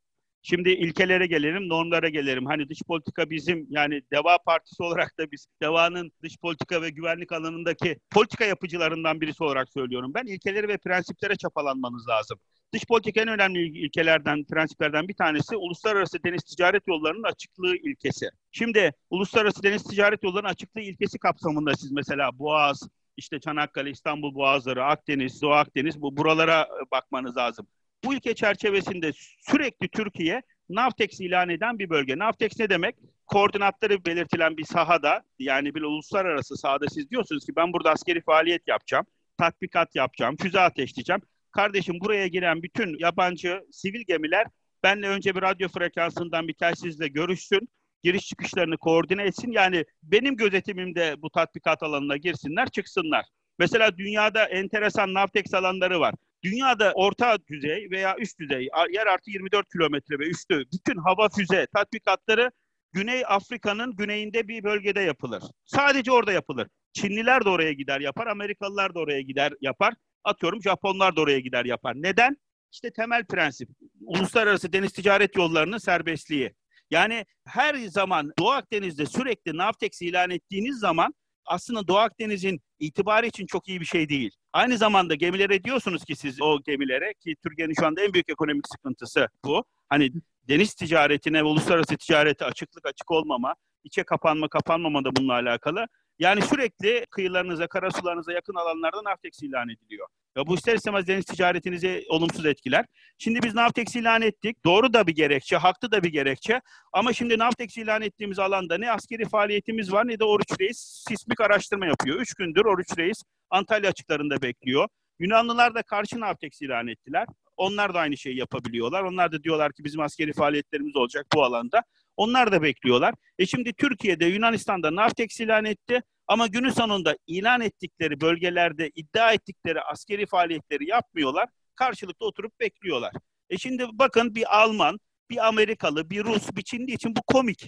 Şimdi 0.43 0.69
ilkelere 0.69 1.27
gelelim, 1.27 1.69
normlara 1.69 2.09
gelelim. 2.09 2.45
Hani 2.45 2.69
dış 2.69 2.81
politika 2.87 3.29
bizim 3.29 3.67
yani 3.69 4.01
Deva 4.11 4.37
Partisi 4.37 4.83
olarak 4.83 5.17
da 5.19 5.31
biz 5.31 5.47
Deva'nın 5.61 6.11
dış 6.23 6.37
politika 6.37 6.81
ve 6.81 6.89
güvenlik 6.89 7.31
alanındaki 7.31 7.97
politika 8.09 8.45
yapıcılarından 8.45 9.21
birisi 9.21 9.43
olarak 9.43 9.69
söylüyorum. 9.69 10.11
Ben 10.15 10.25
ilkeleri 10.25 10.67
ve 10.67 10.77
prensiplere 10.77 11.35
çapalanmanız 11.35 12.07
lazım. 12.07 12.39
Dış 12.73 12.85
politika 12.85 13.21
en 13.21 13.27
önemli 13.27 13.79
ilkelerden, 13.79 14.43
prensiplerden 14.43 15.07
bir 15.07 15.13
tanesi 15.13 15.55
uluslararası 15.55 16.23
deniz 16.23 16.43
ticaret 16.43 16.87
yollarının 16.87 17.23
açıklığı 17.23 17.75
ilkesi. 17.75 18.25
Şimdi 18.51 18.91
uluslararası 19.09 19.63
deniz 19.63 19.83
ticaret 19.83 20.23
yollarının 20.23 20.49
açıklığı 20.49 20.81
ilkesi 20.81 21.19
kapsamında 21.19 21.75
siz 21.75 21.91
mesela 21.91 22.39
Boğaz, 22.39 22.89
işte 23.17 23.39
Çanakkale, 23.39 23.89
İstanbul 23.89 24.35
Boğazları, 24.35 24.85
Akdeniz, 24.85 25.41
Doğu 25.41 25.51
Akdeniz 25.51 26.01
bu 26.01 26.17
buralara 26.17 26.67
bakmanız 26.91 27.37
lazım. 27.37 27.67
Bu 28.03 28.13
ilke 28.13 28.35
çerçevesinde 28.35 29.11
sürekli 29.39 29.87
Türkiye 29.87 30.41
Navtex 30.69 31.19
ilan 31.19 31.49
eden 31.49 31.79
bir 31.79 31.89
bölge. 31.89 32.17
Navtex 32.17 32.59
ne 32.59 32.69
demek? 32.69 32.95
Koordinatları 33.25 34.05
belirtilen 34.05 34.57
bir 34.57 34.63
sahada 34.63 35.23
yani 35.39 35.75
bir 35.75 35.81
uluslararası 35.81 36.57
sahada 36.57 36.87
siz 36.87 37.09
diyorsunuz 37.09 37.45
ki 37.45 37.55
ben 37.55 37.73
burada 37.73 37.91
askeri 37.91 38.21
faaliyet 38.21 38.67
yapacağım, 38.67 39.05
tatbikat 39.37 39.95
yapacağım, 39.95 40.35
füze 40.41 40.59
ateşleyeceğim. 40.59 41.21
Kardeşim 41.51 41.99
buraya 41.99 42.27
giren 42.27 42.63
bütün 42.63 42.99
yabancı 42.99 43.63
sivil 43.71 44.03
gemiler 44.07 44.47
benle 44.83 45.07
önce 45.07 45.35
bir 45.35 45.41
radyo 45.41 45.67
frekansından 45.67 46.47
bir 46.47 46.53
telsizle 46.53 47.07
görüşsün 47.07 47.69
giriş 48.03 48.27
çıkışlarını 48.27 48.77
koordine 48.77 49.23
etsin. 49.23 49.51
Yani 49.51 49.85
benim 50.03 50.37
gözetimimde 50.37 51.15
bu 51.21 51.29
tatbikat 51.29 51.83
alanına 51.83 52.17
girsinler, 52.17 52.69
çıksınlar. 52.69 53.25
Mesela 53.59 53.97
dünyada 53.97 54.45
enteresan 54.45 55.13
Navtex 55.13 55.53
alanları 55.53 55.99
var. 55.99 56.13
Dünyada 56.43 56.91
orta 56.95 57.37
düzey 57.47 57.87
veya 57.91 58.15
üst 58.17 58.39
düzey, 58.39 58.69
yer 58.93 59.07
artı 59.07 59.31
24 59.31 59.71
kilometre 59.71 60.19
ve 60.19 60.29
üstü 60.29 60.63
bütün 60.73 60.97
hava 60.97 61.29
füze 61.29 61.67
tatbikatları 61.73 62.51
Güney 62.93 63.23
Afrika'nın 63.27 63.95
güneyinde 63.95 64.47
bir 64.47 64.63
bölgede 64.63 65.01
yapılır. 65.01 65.43
Sadece 65.65 66.11
orada 66.11 66.31
yapılır. 66.31 66.67
Çinliler 66.93 67.45
de 67.45 67.49
oraya 67.49 67.73
gider 67.73 68.01
yapar, 68.01 68.27
Amerikalılar 68.27 68.95
da 68.95 68.99
oraya 68.99 69.21
gider 69.21 69.53
yapar. 69.61 69.93
Atıyorum 70.23 70.61
Japonlar 70.63 71.15
da 71.15 71.21
oraya 71.21 71.39
gider 71.39 71.65
yapar. 71.65 71.93
Neden? 71.95 72.37
İşte 72.71 72.91
temel 72.91 73.25
prensip. 73.25 73.69
Uluslararası 74.01 74.73
deniz 74.73 74.91
ticaret 74.91 75.35
yollarının 75.35 75.77
serbestliği. 75.77 76.53
Yani 76.91 77.25
her 77.45 77.75
zaman 77.75 78.33
Doğu 78.39 78.51
Akdeniz'de 78.51 79.05
sürekli 79.05 79.57
Navtex 79.57 80.01
ilan 80.01 80.29
ettiğiniz 80.29 80.79
zaman 80.79 81.13
aslında 81.45 81.87
Doğu 81.87 81.97
Akdeniz'in 81.97 82.61
itibarı 82.79 83.25
için 83.27 83.45
çok 83.45 83.67
iyi 83.67 83.81
bir 83.81 83.85
şey 83.85 84.09
değil. 84.09 84.31
Aynı 84.53 84.77
zamanda 84.77 85.15
gemilere 85.15 85.63
diyorsunuz 85.63 86.05
ki 86.05 86.15
siz 86.15 86.41
o 86.41 86.59
gemilere 86.63 87.13
ki 87.13 87.35
Türkiye'nin 87.43 87.73
şu 87.79 87.85
anda 87.85 88.01
en 88.01 88.13
büyük 88.13 88.29
ekonomik 88.29 88.67
sıkıntısı 88.67 89.27
bu. 89.45 89.63
Hani 89.89 90.09
deniz 90.47 90.73
ticaretine 90.73 91.39
ve 91.39 91.43
uluslararası 91.43 91.97
ticarete 91.97 92.45
açıklık 92.45 92.85
açık 92.85 93.11
olmama, 93.11 93.55
içe 93.83 94.03
kapanma 94.03 94.47
kapanmama 94.47 95.05
da 95.05 95.15
bununla 95.15 95.33
alakalı. 95.33 95.87
Yani 96.21 96.41
sürekli 96.41 97.05
kıyılarınıza, 97.11 97.67
karasularınıza 97.67 98.33
yakın 98.33 98.55
alanlarda 98.55 99.03
Navtex 99.03 99.43
ilan 99.43 99.69
ediliyor. 99.69 100.07
Ya 100.37 100.47
bu 100.47 100.55
ister 100.55 100.75
istemez 100.75 101.07
deniz 101.07 101.25
ticaretinizi 101.25 102.05
olumsuz 102.09 102.45
etkiler. 102.45 102.85
Şimdi 103.17 103.43
biz 103.43 103.55
Navtex 103.55 103.95
ilan 103.95 104.21
ettik. 104.21 104.65
Doğru 104.65 104.93
da 104.93 105.07
bir 105.07 105.15
gerekçe, 105.15 105.57
haklı 105.57 105.91
da 105.91 106.03
bir 106.03 106.11
gerekçe. 106.11 106.61
Ama 106.93 107.13
şimdi 107.13 107.39
Navtex 107.39 107.77
ilan 107.77 108.01
ettiğimiz 108.01 108.39
alanda 108.39 108.77
ne 108.77 108.91
askeri 108.91 109.25
faaliyetimiz 109.29 109.93
var 109.93 110.07
ne 110.07 110.19
de 110.19 110.23
Oruç 110.23 110.59
Reis 110.59 111.03
sismik 111.07 111.41
araştırma 111.41 111.85
yapıyor. 111.85 112.19
Üç 112.19 112.33
gündür 112.33 112.65
Oruç 112.65 112.97
Reis 112.97 113.23
Antalya 113.49 113.89
açıklarında 113.89 114.41
bekliyor. 114.41 114.87
Yunanlılar 115.19 115.75
da 115.75 115.81
karşı 115.81 116.19
Navtex 116.19 116.61
ilan 116.61 116.87
ettiler. 116.87 117.27
Onlar 117.57 117.93
da 117.93 117.99
aynı 117.99 118.17
şeyi 118.17 118.37
yapabiliyorlar. 118.37 119.03
Onlar 119.03 119.31
da 119.31 119.43
diyorlar 119.43 119.73
ki 119.73 119.83
bizim 119.83 120.01
askeri 120.01 120.33
faaliyetlerimiz 120.33 120.95
olacak 120.95 121.25
bu 121.35 121.43
alanda. 121.43 121.83
Onlar 122.17 122.51
da 122.51 122.61
bekliyorlar. 122.61 123.13
E 123.39 123.45
şimdi 123.45 123.73
Türkiye'de 123.73 124.25
Yunanistan'da 124.25 124.95
Navtex 124.95 125.39
ilan 125.39 125.65
etti. 125.65 126.01
Ama 126.31 126.47
günün 126.47 126.69
sonunda 126.69 127.17
ilan 127.27 127.61
ettikleri 127.61 128.21
bölgelerde 128.21 128.89
iddia 128.95 129.31
ettikleri 129.31 129.81
askeri 129.81 130.25
faaliyetleri 130.25 130.89
yapmıyorlar. 130.89 131.49
Karşılıklı 131.75 132.25
oturup 132.25 132.59
bekliyorlar. 132.59 133.13
E 133.49 133.57
şimdi 133.57 133.85
bakın 133.93 134.35
bir 134.35 134.61
Alman, 134.61 134.99
bir 135.29 135.47
Amerikalı, 135.47 136.09
bir 136.09 136.23
Rus, 136.23 136.49
bir 136.55 136.61
Çinli 136.61 136.91
için 136.91 137.15
bu 137.15 137.21
komik. 137.27 137.67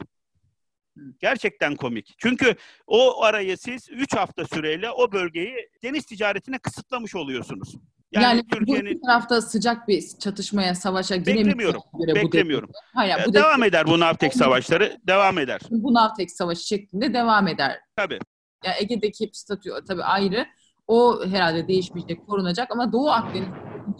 Gerçekten 1.20 1.76
komik. 1.76 2.14
Çünkü 2.18 2.56
o 2.88 3.24
arayı 3.24 3.58
siz 3.58 3.90
3 3.92 4.16
hafta 4.16 4.46
süreyle 4.46 4.92
o 4.92 5.12
bölgeyi 5.12 5.70
deniz 5.84 6.06
ticaretine 6.06 6.60
kısıtlamış 6.60 7.16
oluyorsunuz. 7.16 7.76
Yani, 8.12 8.24
yani 8.24 8.48
Türkiye'nin 8.52 9.02
tarafta 9.02 9.42
sıcak 9.42 9.88
bir 9.88 10.04
çatışmaya, 10.20 10.76
savaşa 10.76 11.16
giremiyorum. 11.16 11.82
Göre 12.00 12.16
beklemiyorum. 12.16 12.70
Bu 12.70 13.00
Hayır, 13.00 13.18
bu 13.28 13.34
devam 13.34 13.62
de... 13.62 13.68
eder 13.68 13.88
bu 13.88 14.00
Navtex 14.00 14.34
savaşları. 14.34 14.98
Devam 15.08 15.38
eder. 15.38 15.62
Bu 15.70 15.94
Navtex 15.94 16.34
savaşı 16.34 16.68
şeklinde 16.68 17.14
devam 17.14 17.48
eder. 17.48 17.80
Tabii. 17.96 18.20
Yani 18.64 18.76
Ege'deki 18.80 19.30
statü 19.34 19.70
tabii 19.88 20.04
ayrı. 20.04 20.46
O 20.88 21.26
herhalde 21.26 21.68
değişmeyecek, 21.68 22.28
korunacak 22.28 22.72
ama 22.72 22.92
Doğu 22.92 23.10
Akdeniz 23.10 23.48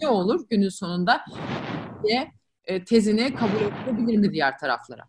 ne 0.02 0.08
olur 0.08 0.40
günün 0.50 0.68
sonunda 0.68 1.20
diye 2.02 2.32
e, 2.64 2.84
tezini 2.84 3.34
kabul 3.34 3.60
edebilir 3.60 4.18
mi 4.18 4.32
diğer 4.32 4.58
taraflara? 4.58 5.02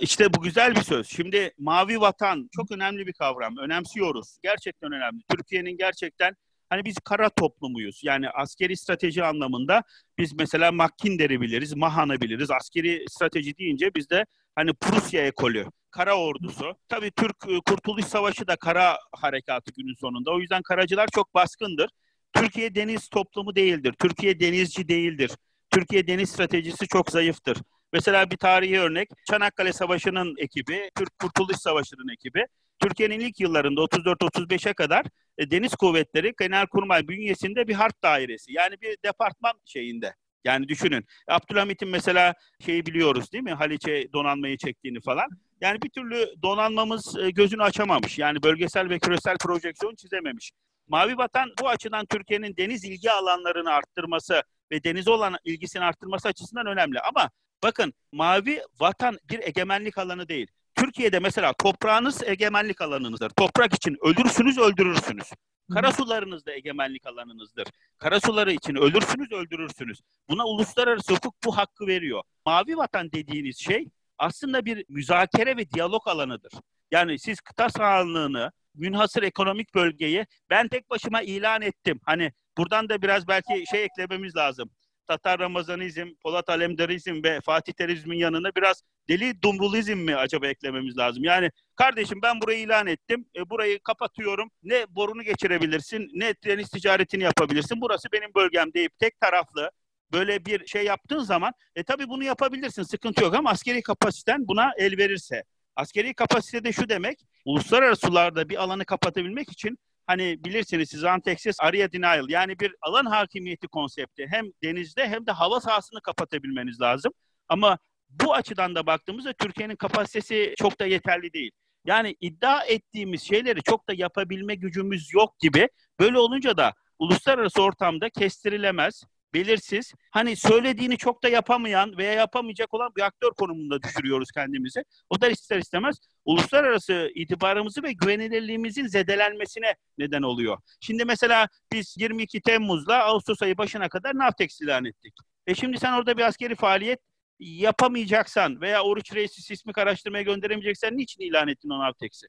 İşte 0.00 0.34
bu 0.34 0.42
güzel 0.42 0.74
bir 0.74 0.82
söz. 0.82 1.08
Şimdi 1.08 1.54
mavi 1.58 2.00
vatan 2.00 2.48
çok 2.52 2.70
önemli 2.70 3.06
bir 3.06 3.12
kavram. 3.12 3.56
Önemsiyoruz. 3.56 4.38
Gerçekten 4.42 4.92
önemli. 4.92 5.22
Türkiye'nin 5.30 5.76
gerçekten 5.76 6.36
hani 6.70 6.84
biz 6.84 6.96
kara 7.04 7.30
toplumuyuz. 7.30 8.00
Yani 8.04 8.30
askeri 8.30 8.76
strateji 8.76 9.24
anlamında 9.24 9.82
biz 10.18 10.32
mesela 10.38 10.72
Mackinder'i 10.72 11.40
biliriz, 11.40 11.76
Mahan'ı 11.76 12.20
biliriz. 12.20 12.50
Askeri 12.50 13.04
strateji 13.08 13.58
deyince 13.58 13.94
bizde 13.94 14.26
hani 14.56 14.74
Prusya 14.74 15.26
ekolü, 15.26 15.66
kara 15.90 16.18
ordusu. 16.18 16.76
Tabii 16.88 17.10
Türk 17.10 17.36
e, 17.48 17.60
Kurtuluş 17.66 18.04
Savaşı 18.04 18.46
da 18.46 18.56
kara 18.56 18.98
harekatı 19.12 19.72
günün 19.72 19.94
sonunda. 19.94 20.30
O 20.30 20.40
yüzden 20.40 20.62
karacılar 20.62 21.08
çok 21.14 21.34
baskındır. 21.34 21.90
Türkiye 22.32 22.74
deniz 22.74 23.08
toplumu 23.08 23.56
değildir. 23.56 23.94
Türkiye 23.98 24.40
denizci 24.40 24.88
değildir. 24.88 25.30
Türkiye 25.70 26.06
deniz 26.06 26.30
stratejisi 26.30 26.86
çok 26.86 27.10
zayıftır. 27.10 27.58
Mesela 27.92 28.30
bir 28.30 28.36
tarihi 28.36 28.80
örnek 28.80 29.08
Çanakkale 29.30 29.72
Savaşı'nın 29.72 30.34
ekibi, 30.38 30.90
Türk 30.98 31.18
Kurtuluş 31.18 31.56
Savaşı'nın 31.56 32.12
ekibi. 32.12 32.46
Türkiye'nin 32.78 33.20
ilk 33.20 33.40
yıllarında 33.40 33.80
34-35'e 33.80 34.72
kadar 34.72 35.06
e, 35.38 35.50
Deniz 35.50 35.74
Kuvvetleri 35.74 36.34
Genelkurmay 36.38 37.08
bünyesinde 37.08 37.68
bir 37.68 37.74
harp 37.74 38.02
dairesi. 38.02 38.52
Yani 38.52 38.80
bir 38.80 38.96
departman 39.04 39.54
şeyinde. 39.64 40.14
Yani 40.46 40.68
düşünün. 40.68 41.04
Abdülhamit'in 41.28 41.88
mesela 41.88 42.34
şeyi 42.60 42.86
biliyoruz 42.86 43.32
değil 43.32 43.44
mi? 43.44 43.52
Haliç'e 43.52 44.12
donanmayı 44.12 44.56
çektiğini 44.56 45.00
falan. 45.00 45.28
Yani 45.60 45.82
bir 45.82 45.90
türlü 45.90 46.26
donanmamız 46.42 47.16
e, 47.18 47.30
gözünü 47.30 47.62
açamamış. 47.62 48.18
Yani 48.18 48.42
bölgesel 48.42 48.88
ve 48.88 48.98
küresel 48.98 49.36
projeksiyon 49.38 49.94
çizememiş. 49.94 50.50
Mavi 50.88 51.18
Vatan 51.18 51.52
bu 51.62 51.68
açıdan 51.68 52.06
Türkiye'nin 52.06 52.56
deniz 52.56 52.84
ilgi 52.84 53.10
alanlarını 53.10 53.70
arttırması 53.70 54.42
ve 54.72 54.84
denize 54.84 55.10
olan 55.10 55.36
ilgisini 55.44 55.84
arttırması 55.84 56.28
açısından 56.28 56.66
önemli. 56.66 57.00
Ama 57.00 57.30
bakın 57.62 57.94
Mavi 58.12 58.62
Vatan 58.80 59.18
bir 59.30 59.40
egemenlik 59.42 59.98
alanı 59.98 60.28
değil. 60.28 60.46
Türkiye'de 60.74 61.18
mesela 61.18 61.52
toprağınız 61.52 62.22
egemenlik 62.22 62.80
alanınızdır. 62.80 63.30
Toprak 63.30 63.74
için 63.74 63.96
ölürsünüz, 64.02 64.58
öldürürsünüz. 64.58 65.30
Karasularınız 65.72 66.46
da 66.46 66.52
egemenlik 66.52 67.06
alanınızdır. 67.06 67.68
Karasuları 67.98 68.52
için 68.52 68.74
ölürsünüz, 68.74 69.32
öldürürsünüz. 69.32 70.00
Buna 70.28 70.44
uluslararası 70.46 71.14
hukuk 71.14 71.34
bu 71.44 71.56
hakkı 71.56 71.86
veriyor. 71.86 72.22
Mavi 72.46 72.76
vatan 72.76 73.12
dediğiniz 73.12 73.58
şey 73.58 73.88
aslında 74.18 74.64
bir 74.64 74.84
müzakere 74.88 75.56
ve 75.56 75.70
diyalog 75.70 76.08
alanıdır. 76.08 76.52
Yani 76.90 77.18
siz 77.18 77.40
kıta 77.40 77.68
sahanlığını, 77.68 78.52
münhasır 78.74 79.22
ekonomik 79.22 79.74
bölgeyi 79.74 80.26
ben 80.50 80.68
tek 80.68 80.90
başıma 80.90 81.22
ilan 81.22 81.62
ettim. 81.62 82.00
Hani 82.04 82.32
buradan 82.58 82.88
da 82.88 83.02
biraz 83.02 83.28
belki 83.28 83.64
şey 83.70 83.84
eklememiz 83.84 84.36
lazım. 84.36 84.70
Tatar 85.06 85.38
Ramazanizm, 85.40 86.08
Polat 86.22 86.48
Alemdarizm 86.48 87.22
ve 87.22 87.40
Fatih 87.40 87.72
Terizm'in 87.72 88.18
yanına 88.18 88.54
biraz 88.56 88.82
deli 89.08 89.42
dumrulizm 89.42 89.96
mi 89.96 90.16
acaba 90.16 90.46
eklememiz 90.46 90.98
lazım? 90.98 91.24
Yani 91.24 91.50
kardeşim 91.76 92.22
ben 92.22 92.40
burayı 92.40 92.58
ilan 92.58 92.86
ettim, 92.86 93.26
e, 93.36 93.50
burayı 93.50 93.82
kapatıyorum. 93.82 94.50
Ne 94.62 94.86
borunu 94.88 95.22
geçirebilirsin, 95.22 96.10
ne 96.14 96.34
deniz 96.44 96.68
ticaretini 96.68 97.22
yapabilirsin. 97.22 97.80
Burası 97.80 98.08
benim 98.12 98.34
bölgem 98.34 98.72
deyip 98.72 98.98
tek 98.98 99.20
taraflı 99.20 99.70
böyle 100.12 100.44
bir 100.46 100.66
şey 100.66 100.84
yaptığın 100.84 101.20
zaman 101.20 101.52
e 101.76 101.84
tabii 101.84 102.08
bunu 102.08 102.24
yapabilirsin 102.24 102.82
sıkıntı 102.82 103.24
yok 103.24 103.34
ama 103.34 103.50
askeri 103.50 103.82
kapasiten 103.82 104.48
buna 104.48 104.72
el 104.78 104.98
verirse. 104.98 105.42
Askeri 105.76 106.14
kapasite 106.14 106.64
de 106.64 106.72
şu 106.72 106.88
demek, 106.88 107.18
uluslararası 107.44 108.06
sularda 108.06 108.48
bir 108.48 108.62
alanı 108.62 108.84
kapatabilmek 108.84 109.52
için 109.52 109.78
hani 110.06 110.44
bilirsiniz 110.44 110.88
siz 110.90 111.04
anti-access 111.04 111.62
area 111.62 111.92
denial 111.92 112.28
yani 112.28 112.58
bir 112.58 112.74
alan 112.82 113.06
hakimiyeti 113.06 113.68
konsepti 113.68 114.26
hem 114.30 114.46
denizde 114.62 115.08
hem 115.08 115.26
de 115.26 115.32
hava 115.32 115.60
sahasını 115.60 116.00
kapatabilmeniz 116.02 116.80
lazım. 116.80 117.12
Ama 117.48 117.78
bu 118.10 118.34
açıdan 118.34 118.74
da 118.74 118.86
baktığımızda 118.86 119.32
Türkiye'nin 119.32 119.76
kapasitesi 119.76 120.54
çok 120.58 120.80
da 120.80 120.86
yeterli 120.86 121.32
değil. 121.32 121.50
Yani 121.84 122.16
iddia 122.20 122.64
ettiğimiz 122.64 123.22
şeyleri 123.22 123.62
çok 123.62 123.88
da 123.88 123.92
yapabilme 123.94 124.54
gücümüz 124.54 125.14
yok 125.14 125.38
gibi. 125.38 125.68
Böyle 126.00 126.18
olunca 126.18 126.56
da 126.56 126.74
uluslararası 126.98 127.62
ortamda 127.62 128.10
kestirilemez, 128.10 129.02
belirsiz. 129.34 129.92
Hani 130.10 130.36
söylediğini 130.36 130.96
çok 130.96 131.22
da 131.22 131.28
yapamayan 131.28 131.96
veya 131.96 132.12
yapamayacak 132.12 132.74
olan 132.74 132.90
bir 132.96 133.02
aktör 133.02 133.30
konumunda 133.30 133.82
düşürüyoruz 133.82 134.30
kendimizi. 134.30 134.84
O 135.10 135.20
da 135.20 135.28
ister 135.28 135.58
istemez 135.58 135.96
uluslararası 136.24 137.10
itibarımızı 137.14 137.82
ve 137.82 137.92
güvenilirliğimizin 137.92 138.86
zedelenmesine 138.86 139.74
neden 139.98 140.22
oluyor. 140.22 140.58
Şimdi 140.80 141.04
mesela 141.04 141.48
biz 141.72 141.94
22 141.98 142.40
Temmuz'la 142.40 143.04
Ağustos 143.04 143.42
ayı 143.42 143.58
başına 143.58 143.88
kadar 143.88 144.14
Navtex 144.14 144.60
ilan 144.60 144.84
ettik. 144.84 145.14
E 145.46 145.54
şimdi 145.54 145.78
sen 145.78 145.92
orada 145.92 146.16
bir 146.16 146.22
askeri 146.22 146.54
faaliyet 146.54 147.00
yapamayacaksan 147.38 148.60
veya 148.60 148.82
Oruç 148.82 149.14
Reis'i 149.14 149.42
sismik 149.42 149.78
araştırmaya 149.78 150.22
gönderemeyeceksen 150.22 150.96
niçin 150.96 151.22
ilan 151.22 151.48
ettin 151.48 151.70
o 151.70 151.78
Navtex'i? 151.78 152.26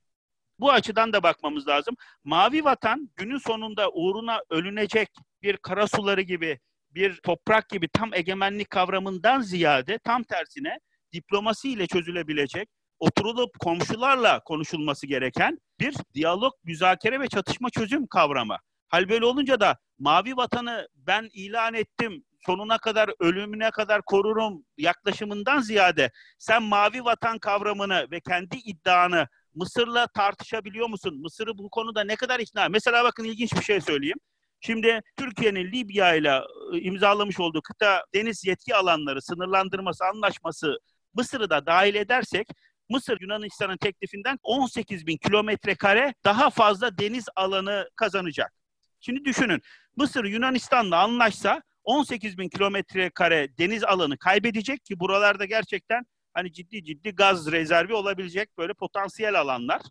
Bu 0.60 0.72
açıdan 0.72 1.14
da 1.14 1.24
bakmamız 1.24 1.68
lazım. 1.68 1.96
Mavi 2.24 2.64
vatan 2.64 3.10
günün 3.16 3.38
sonunda 3.38 3.92
uğruna 3.92 4.42
ölünecek 4.50 5.10
bir 5.42 5.58
karasuları 5.58 6.22
gibi 6.22 6.60
bir 6.98 7.16
toprak 7.16 7.70
gibi 7.70 7.88
tam 7.88 8.14
egemenlik 8.14 8.70
kavramından 8.70 9.42
ziyade 9.42 10.00
tam 10.00 10.24
tersine 10.24 10.80
diplomasi 11.14 11.70
ile 11.70 11.88
çözülebilecek, 11.88 12.70
oturulup 13.00 13.60
komşularla 13.60 14.44
konuşulması 14.44 15.08
gereken 15.08 15.60
bir 15.80 15.96
diyalog, 16.14 16.54
müzakere 16.64 17.20
ve 17.20 17.28
çatışma 17.28 17.70
çözüm 17.70 18.08
kavramı. 18.08 18.58
Hal 18.88 19.10
böyle 19.10 19.26
olunca 19.26 19.60
da 19.60 19.78
mavi 20.00 20.38
vatanı 20.38 20.88
ben 20.96 21.30
ilan 21.34 21.74
ettim, 21.74 22.24
sonuna 22.46 22.78
kadar, 22.78 23.10
ölümüne 23.20 23.72
kadar 23.72 24.02
korurum 24.02 24.66
yaklaşımından 24.78 25.62
ziyade 25.62 26.12
sen 26.38 26.64
mavi 26.64 27.06
vatan 27.06 27.40
kavramını 27.40 28.08
ve 28.12 28.20
kendi 28.20 28.58
iddianı 28.58 29.28
Mısır'la 29.56 30.08
tartışabiliyor 30.08 30.90
musun? 30.90 31.22
Mısır'ı 31.22 31.58
bu 31.58 31.70
konuda 31.70 32.04
ne 32.04 32.16
kadar 32.16 32.40
ikna? 32.40 32.70
Mesela 32.70 33.04
bakın 33.04 33.24
ilginç 33.24 33.54
bir 33.54 33.64
şey 33.64 33.82
söyleyeyim. 33.82 34.18
Şimdi 34.60 35.02
Türkiye'nin 35.18 35.72
Libya 35.72 36.16
ile 36.16 36.32
ıı, 36.32 36.80
imzalamış 36.80 37.40
olduğu 37.40 37.62
kıta 37.62 38.06
deniz 38.14 38.46
yetki 38.46 38.76
alanları 38.76 39.22
sınırlandırması 39.22 40.06
anlaşması 40.06 40.78
Mısır'ı 41.14 41.50
da 41.50 41.66
dahil 41.66 41.96
edersek 41.96 42.48
Mısır 42.90 43.22
Yunanistan'ın 43.22 43.78
teklifinden 43.78 44.40
18 44.44 45.08
bin 45.08 45.18
kilometre 45.18 45.76
kare 45.76 46.14
daha 46.26 46.50
fazla 46.50 46.98
deniz 46.98 47.26
alanı 47.36 47.90
kazanacak. 47.96 48.54
Şimdi 49.00 49.26
düşünün 49.26 49.62
Mısır 49.96 50.26
Yunanistan'la 50.26 51.04
anlaşsa 51.04 51.62
18 51.84 52.38
bin 52.38 52.50
kilometre 52.50 53.10
kare 53.10 53.58
deniz 53.58 53.84
alanı 53.84 54.18
kaybedecek 54.18 54.86
ki 54.86 55.00
buralarda 55.00 55.46
gerçekten 55.46 56.06
hani 56.34 56.54
ciddi 56.54 56.84
ciddi 56.84 57.12
gaz 57.12 57.52
rezervi 57.52 57.94
olabilecek 57.94 58.58
böyle 58.58 58.74
potansiyel 58.74 59.40
alanlar. 59.40 59.82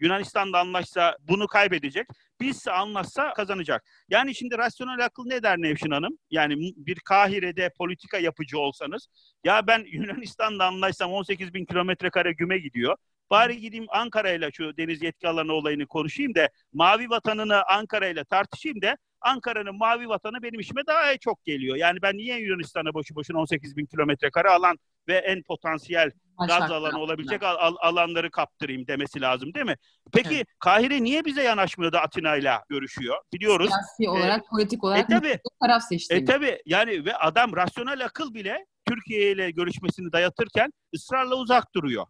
Yunanistan'da 0.00 0.58
anlaşsa 0.58 1.16
bunu 1.20 1.46
kaybedecek. 1.46 2.06
Bizse 2.40 2.72
anlaşsa 2.72 3.32
kazanacak. 3.32 3.84
Yani 4.08 4.34
şimdi 4.34 4.58
rasyonel 4.58 5.04
akıl 5.04 5.24
ne 5.26 5.42
der 5.42 5.58
Nevşin 5.58 5.90
Hanım? 5.90 6.18
Yani 6.30 6.54
bir 6.76 7.00
Kahire'de 7.00 7.70
politika 7.78 8.18
yapıcı 8.18 8.58
olsanız 8.58 9.06
ya 9.44 9.66
ben 9.66 9.84
Yunanistan'da 9.92 10.66
anlaşsam 10.66 11.12
18 11.12 11.54
bin 11.54 11.64
kilometre 11.64 12.10
kare 12.10 12.32
güme 12.32 12.58
gidiyor. 12.58 12.96
Bari 13.30 13.60
gideyim 13.60 13.86
Ankara'yla 13.88 14.50
şu 14.52 14.76
deniz 14.76 15.02
yetki 15.02 15.28
alanı 15.28 15.52
olayını 15.52 15.86
konuşayım 15.86 16.34
da 16.34 16.48
mavi 16.72 17.10
vatanını 17.10 17.62
Ankara'yla 17.66 18.24
tartışayım 18.24 18.82
da 18.82 18.96
Ankara'nın 19.20 19.76
mavi 19.78 20.08
vatanı 20.08 20.42
benim 20.42 20.60
işime 20.60 20.86
daha 20.86 21.16
çok 21.16 21.44
geliyor. 21.44 21.76
Yani 21.76 22.02
ben 22.02 22.16
niye 22.16 22.38
Yunanistan'a 22.38 22.94
boşu 22.94 23.14
boşuna 23.14 23.38
18 23.38 23.76
bin 23.76 23.86
kilometre 23.86 24.30
kare 24.30 24.48
alan 24.48 24.78
ve 25.08 25.14
en 25.16 25.42
potansiyel 25.42 26.10
gaz 26.38 26.70
alanı 26.70 26.98
olabilecek 27.00 27.42
al, 27.42 27.56
al, 27.58 27.76
alanları 27.80 28.30
kaptırayım 28.30 28.86
demesi 28.86 29.20
lazım 29.20 29.54
değil 29.54 29.66
mi? 29.66 29.76
Peki 30.12 30.34
evet. 30.34 30.46
Kahire 30.58 31.02
niye 31.02 31.24
bize 31.24 31.42
yanaşmıyor 31.42 31.92
da 31.92 32.00
Atina 32.02 32.36
ile 32.36 32.52
görüşüyor? 32.68 33.16
Biliyoruz. 33.32 33.70
Siyasi 33.96 34.18
olarak, 34.18 34.40
e, 34.40 34.44
politik 34.50 34.84
olarak 34.84 35.10
e, 35.10 35.14
tabii, 35.14 35.38
taraf 35.62 35.82
seçti. 35.82 36.14
E 36.14 36.24
tabi 36.24 36.58
yani 36.66 37.04
ve 37.04 37.16
adam 37.16 37.56
rasyonel 37.56 38.04
akıl 38.04 38.34
bile 38.34 38.66
Türkiye 38.88 39.32
ile 39.32 39.50
görüşmesini 39.50 40.12
dayatırken 40.12 40.72
ısrarla 40.94 41.34
uzak 41.34 41.74
duruyor. 41.74 42.06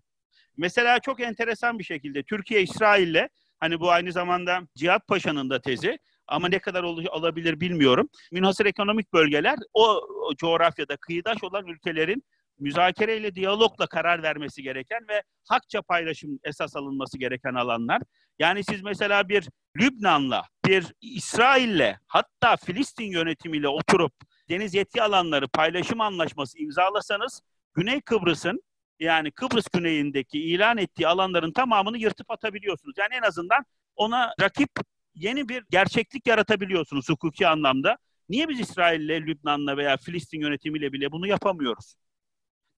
Mesela 0.57 0.99
çok 0.99 1.21
enteresan 1.21 1.79
bir 1.79 1.85
şekilde 1.85 2.23
Türkiye 2.23 2.63
İsrail'le 2.63 3.29
hani 3.61 3.81
bu 3.81 3.91
aynı 3.91 4.13
zamanda 4.13 4.61
Cihat 4.75 5.09
Paşa'nın 5.09 5.51
da 5.51 5.61
tezi 5.61 5.99
ama 6.29 6.49
ne 6.49 6.59
kadar 6.59 6.83
ol- 6.83 7.07
olabilir 7.11 7.61
bilmiyorum. 7.61 8.09
Münhasır 8.33 8.67
ekonomik 8.67 9.13
bölgeler 9.13 9.59
o 9.75 10.01
coğrafyada 10.37 10.97
kıyıdaş 10.97 11.45
olan 11.45 11.67
ülkelerin 11.67 12.23
müzakereyle, 12.59 13.35
diyalogla 13.35 13.87
karar 13.87 14.23
vermesi 14.23 14.63
gereken 14.63 15.09
ve 15.09 15.23
hakça 15.49 15.83
paylaşım 15.83 16.39
esas 16.45 16.77
alınması 16.77 17.19
gereken 17.19 17.55
alanlar. 17.55 18.03
Yani 18.39 18.65
siz 18.65 18.83
mesela 18.83 19.29
bir 19.29 19.49
Lübnan'la, 19.81 20.45
bir 20.67 20.87
İsrail'le, 21.01 21.97
hatta 22.07 22.57
Filistin 22.57 23.11
yönetimiyle 23.11 23.69
oturup 23.69 24.13
deniz 24.49 24.75
yetki 24.75 25.03
alanları 25.03 25.49
paylaşım 25.49 26.01
anlaşması 26.01 26.59
imzalasanız 26.59 27.43
Güney 27.75 28.01
Kıbrıs'ın 28.01 28.63
yani 29.01 29.31
Kıbrıs 29.31 29.69
güneyindeki 29.69 30.41
ilan 30.41 30.79
ettiği 30.79 31.09
alanların 31.09 31.53
tamamını 31.53 31.99
yırtıp 31.99 32.31
atabiliyorsunuz. 32.31 32.95
Yani 32.99 33.15
en 33.15 33.23
azından 33.23 33.65
ona 33.97 34.35
rakip 34.41 34.71
yeni 35.15 35.49
bir 35.49 35.65
gerçeklik 35.71 36.27
yaratabiliyorsunuz 36.27 37.09
hukuki 37.09 37.49
anlamda. 37.49 37.99
Niye 38.29 38.49
biz 38.49 38.61
İsrail'le, 38.61 39.27
Lübnan'la 39.27 39.77
veya 39.77 39.97
Filistin 39.97 40.41
yönetimiyle 40.41 40.93
bile 40.93 41.13
bunu 41.13 41.27
yapamıyoruz? 41.27 41.95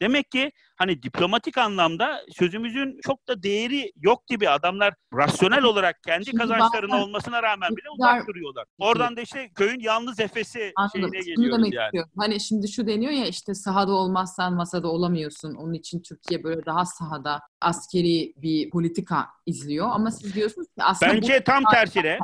Demek 0.03 0.31
ki 0.31 0.53
hani 0.77 1.03
diplomatik 1.03 1.59
anlamda 1.59 2.21
sözümüzün 2.39 3.01
çok 3.03 3.29
da 3.29 3.43
değeri 3.43 3.93
yok 3.97 4.27
gibi 4.27 4.49
adamlar 4.49 4.95
rasyonel 5.15 5.63
olarak 5.63 6.03
kendi 6.03 6.25
Şimdi 6.25 6.39
kazançlarının 6.39 6.93
bazen, 6.93 7.03
olmasına 7.03 7.43
rağmen 7.43 7.71
bile 7.71 7.91
uzak 7.99 8.29
duruyorlar. 8.29 8.65
Oradan 8.79 9.17
da 9.17 9.21
işte 9.21 9.49
köyün 9.55 9.81
yalnız 9.81 10.21
efesi 10.21 10.73
Anladım. 10.77 11.11
şeyine 11.13 11.35
geliyoruz 11.35 11.69
yani. 11.73 11.87
Istiyorum. 11.87 12.11
Hani 12.19 12.41
şimdi 12.41 12.69
şu 12.69 12.87
deniyor 12.87 13.13
ya 13.13 13.27
işte 13.27 13.55
sahada 13.55 13.93
olmazsan 13.93 14.55
masada 14.55 14.89
olamıyorsun. 14.89 15.55
Onun 15.55 15.73
için 15.73 16.03
Türkiye 16.03 16.45
böyle 16.45 16.67
daha 16.67 16.85
sahada 16.85 17.41
askeri 17.61 18.33
bir 18.37 18.71
politika 18.71 19.27
izliyor 19.47 19.89
ama 19.91 20.11
siz 20.11 20.35
diyorsunuz 20.35 20.67
ki 20.67 20.83
aslında 20.83 21.13
Bence 21.13 21.45
tam 21.45 21.65
tersine. 21.73 22.19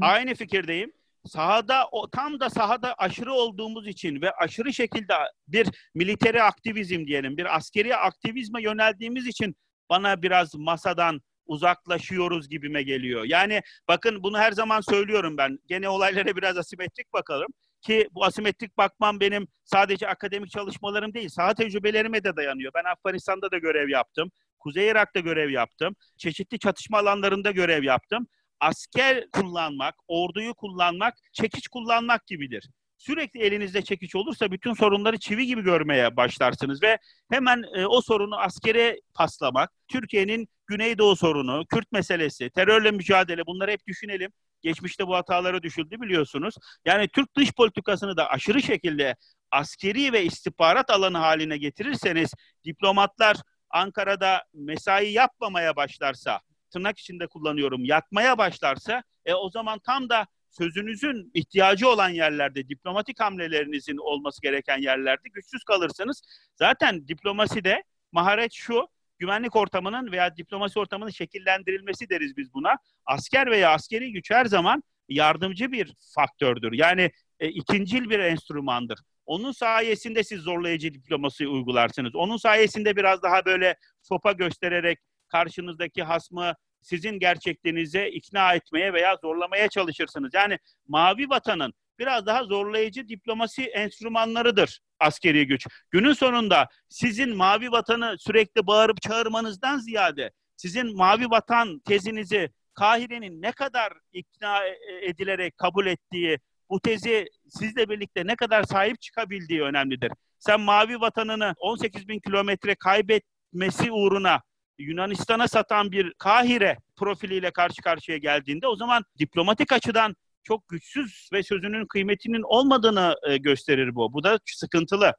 Aynı 0.00 0.34
fikirdeyim 0.34 0.92
sahada 1.28 1.88
o 1.92 2.10
tam 2.10 2.40
da 2.40 2.50
sahada 2.50 2.94
aşırı 2.94 3.32
olduğumuz 3.32 3.86
için 3.86 4.22
ve 4.22 4.30
aşırı 4.30 4.72
şekilde 4.72 5.14
bir 5.48 5.68
militeri 5.94 6.42
aktivizm 6.42 7.06
diyelim, 7.06 7.36
bir 7.36 7.56
askeri 7.56 7.96
aktivizme 7.96 8.62
yöneldiğimiz 8.62 9.26
için 9.26 9.56
bana 9.90 10.22
biraz 10.22 10.54
masadan 10.54 11.20
uzaklaşıyoruz 11.46 12.48
gibime 12.48 12.82
geliyor. 12.82 13.24
Yani 13.24 13.62
bakın 13.88 14.22
bunu 14.22 14.38
her 14.38 14.52
zaman 14.52 14.80
söylüyorum 14.80 15.36
ben. 15.36 15.58
Gene 15.66 15.88
olaylara 15.88 16.36
biraz 16.36 16.58
asimetrik 16.58 17.12
bakalım 17.12 17.48
ki 17.80 18.08
bu 18.12 18.24
asimetrik 18.24 18.78
bakmam 18.78 19.20
benim 19.20 19.48
sadece 19.64 20.08
akademik 20.08 20.50
çalışmalarım 20.50 21.14
değil, 21.14 21.28
saha 21.28 21.54
tecrübelerime 21.54 22.24
de 22.24 22.36
dayanıyor. 22.36 22.72
Ben 22.74 22.84
Afganistan'da 22.84 23.50
da 23.50 23.58
görev 23.58 23.88
yaptım. 23.88 24.30
Kuzey 24.58 24.88
Irak'ta 24.88 25.20
görev 25.20 25.50
yaptım. 25.50 25.96
Çeşitli 26.16 26.58
çatışma 26.58 26.98
alanlarında 26.98 27.50
görev 27.50 27.82
yaptım 27.82 28.26
asker 28.60 29.30
kullanmak, 29.30 29.94
orduyu 30.08 30.54
kullanmak, 30.54 31.14
çekiç 31.32 31.68
kullanmak 31.68 32.26
gibidir. 32.26 32.70
Sürekli 32.98 33.40
elinizde 33.40 33.82
çekiç 33.82 34.14
olursa 34.14 34.50
bütün 34.50 34.74
sorunları 34.74 35.18
çivi 35.18 35.46
gibi 35.46 35.62
görmeye 35.62 36.16
başlarsınız 36.16 36.82
ve 36.82 36.98
hemen 37.30 37.64
e, 37.76 37.86
o 37.86 38.00
sorunu 38.00 38.40
askere 38.40 39.00
paslamak, 39.14 39.72
Türkiye'nin 39.88 40.48
Güneydoğu 40.66 41.16
sorunu, 41.16 41.66
Kürt 41.66 41.92
meselesi, 41.92 42.50
terörle 42.50 42.90
mücadele 42.90 43.46
bunları 43.46 43.70
hep 43.70 43.86
düşünelim. 43.86 44.32
Geçmişte 44.62 45.06
bu 45.06 45.14
hatalara 45.16 45.62
düşüldü 45.62 46.00
biliyorsunuz. 46.00 46.54
Yani 46.84 47.08
Türk 47.08 47.36
dış 47.36 47.52
politikasını 47.52 48.16
da 48.16 48.30
aşırı 48.30 48.62
şekilde 48.62 49.16
askeri 49.50 50.12
ve 50.12 50.24
istihbarat 50.24 50.90
alanı 50.90 51.18
haline 51.18 51.58
getirirseniz 51.58 52.34
diplomatlar 52.64 53.36
Ankara'da 53.70 54.44
mesai 54.54 55.12
yapmamaya 55.12 55.76
başlarsa, 55.76 56.40
tırnak 56.70 56.98
içinde 56.98 57.26
kullanıyorum 57.26 57.84
yatmaya 57.84 58.38
başlarsa 58.38 59.02
e, 59.24 59.34
o 59.34 59.50
zaman 59.50 59.78
tam 59.78 60.08
da 60.08 60.26
sözünüzün 60.50 61.30
ihtiyacı 61.34 61.88
olan 61.88 62.08
yerlerde, 62.08 62.68
diplomatik 62.68 63.20
hamlelerinizin 63.20 63.96
olması 63.96 64.42
gereken 64.42 64.78
yerlerde 64.78 65.28
güçsüz 65.32 65.64
kalırsanız 65.64 66.22
zaten 66.54 67.08
diplomaside 67.08 67.82
maharet 68.12 68.52
şu, 68.52 68.88
güvenlik 69.18 69.56
ortamının 69.56 70.12
veya 70.12 70.36
diplomasi 70.36 70.78
ortamının 70.78 71.10
şekillendirilmesi 71.10 72.10
deriz 72.10 72.36
biz 72.36 72.54
buna. 72.54 72.76
Asker 73.06 73.50
veya 73.50 73.70
askeri 73.70 74.12
güç 74.12 74.30
her 74.30 74.44
zaman 74.44 74.82
yardımcı 75.08 75.72
bir 75.72 75.94
faktördür. 76.14 76.72
Yani 76.72 77.10
e, 77.40 77.48
ikincil 77.48 78.10
bir 78.10 78.18
enstrümandır. 78.18 78.98
Onun 79.26 79.52
sayesinde 79.52 80.24
siz 80.24 80.40
zorlayıcı 80.40 80.94
diplomasi 80.94 81.48
uygularsınız. 81.48 82.14
Onun 82.14 82.36
sayesinde 82.36 82.96
biraz 82.96 83.22
daha 83.22 83.44
böyle 83.44 83.76
sopa 84.02 84.32
göstererek 84.32 84.98
karşınızdaki 85.28 86.02
hasmı 86.02 86.54
sizin 86.82 87.18
gerçekliğinize 87.18 88.08
ikna 88.08 88.54
etmeye 88.54 88.92
veya 88.92 89.16
zorlamaya 89.22 89.68
çalışırsınız. 89.68 90.34
Yani 90.34 90.58
mavi 90.88 91.30
vatanın 91.30 91.74
biraz 91.98 92.26
daha 92.26 92.44
zorlayıcı 92.44 93.08
diplomasi 93.08 93.64
enstrümanlarıdır 93.64 94.80
askeri 95.00 95.46
güç. 95.46 95.66
Günün 95.90 96.12
sonunda 96.12 96.68
sizin 96.88 97.36
mavi 97.36 97.72
vatanı 97.72 98.16
sürekli 98.18 98.66
bağırıp 98.66 99.02
çağırmanızdan 99.02 99.78
ziyade 99.78 100.30
sizin 100.56 100.96
mavi 100.96 101.30
vatan 101.30 101.78
tezinizi 101.78 102.50
Kahire'nin 102.74 103.42
ne 103.42 103.52
kadar 103.52 103.92
ikna 104.12 104.66
e, 104.66 104.74
edilerek 105.02 105.58
kabul 105.58 105.86
ettiği, 105.86 106.38
bu 106.70 106.80
tezi 106.80 107.28
sizle 107.48 107.88
birlikte 107.88 108.26
ne 108.26 108.36
kadar 108.36 108.62
sahip 108.62 109.00
çıkabildiği 109.00 109.62
önemlidir. 109.62 110.12
Sen 110.38 110.60
mavi 110.60 111.00
vatanını 111.00 111.54
18 111.58 112.08
bin 112.08 112.20
kilometre 112.20 112.74
kaybetmesi 112.74 113.92
uğruna 113.92 114.42
Yunanistan'a 114.78 115.48
satan 115.48 115.92
bir 115.92 116.14
Kahire 116.14 116.78
profiliyle 116.96 117.50
karşı 117.50 117.82
karşıya 117.82 118.18
geldiğinde 118.18 118.66
o 118.66 118.76
zaman 118.76 119.04
diplomatik 119.18 119.72
açıdan 119.72 120.16
çok 120.42 120.68
güçsüz 120.68 121.28
ve 121.32 121.42
sözünün 121.42 121.86
kıymetinin 121.86 122.42
olmadığını 122.42 123.14
e, 123.28 123.36
gösterir 123.36 123.94
bu. 123.94 124.12
Bu 124.12 124.24
da 124.24 124.38
sıkıntılı. 124.46 125.12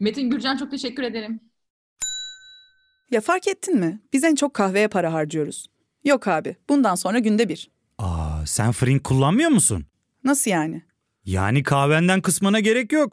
Metin 0.00 0.30
Gürcan 0.30 0.56
çok 0.56 0.70
teşekkür 0.70 1.02
ederim. 1.02 1.40
Ya 3.10 3.20
fark 3.20 3.48
ettin 3.48 3.78
mi? 3.78 4.00
Biz 4.12 4.24
en 4.24 4.34
çok 4.34 4.54
kahveye 4.54 4.88
para 4.88 5.12
harcıyoruz. 5.12 5.66
Yok 6.04 6.28
abi, 6.28 6.56
bundan 6.68 6.94
sonra 6.94 7.18
günde 7.18 7.48
bir. 7.48 7.70
Aa, 7.98 8.46
sen 8.46 8.72
fırın 8.72 8.98
kullanmıyor 8.98 9.50
musun? 9.50 9.86
Nasıl 10.24 10.50
yani? 10.50 10.82
Yani 11.24 11.62
kahvenden 11.62 12.20
kısmına 12.20 12.60
gerek 12.60 12.92
yok. 12.92 13.12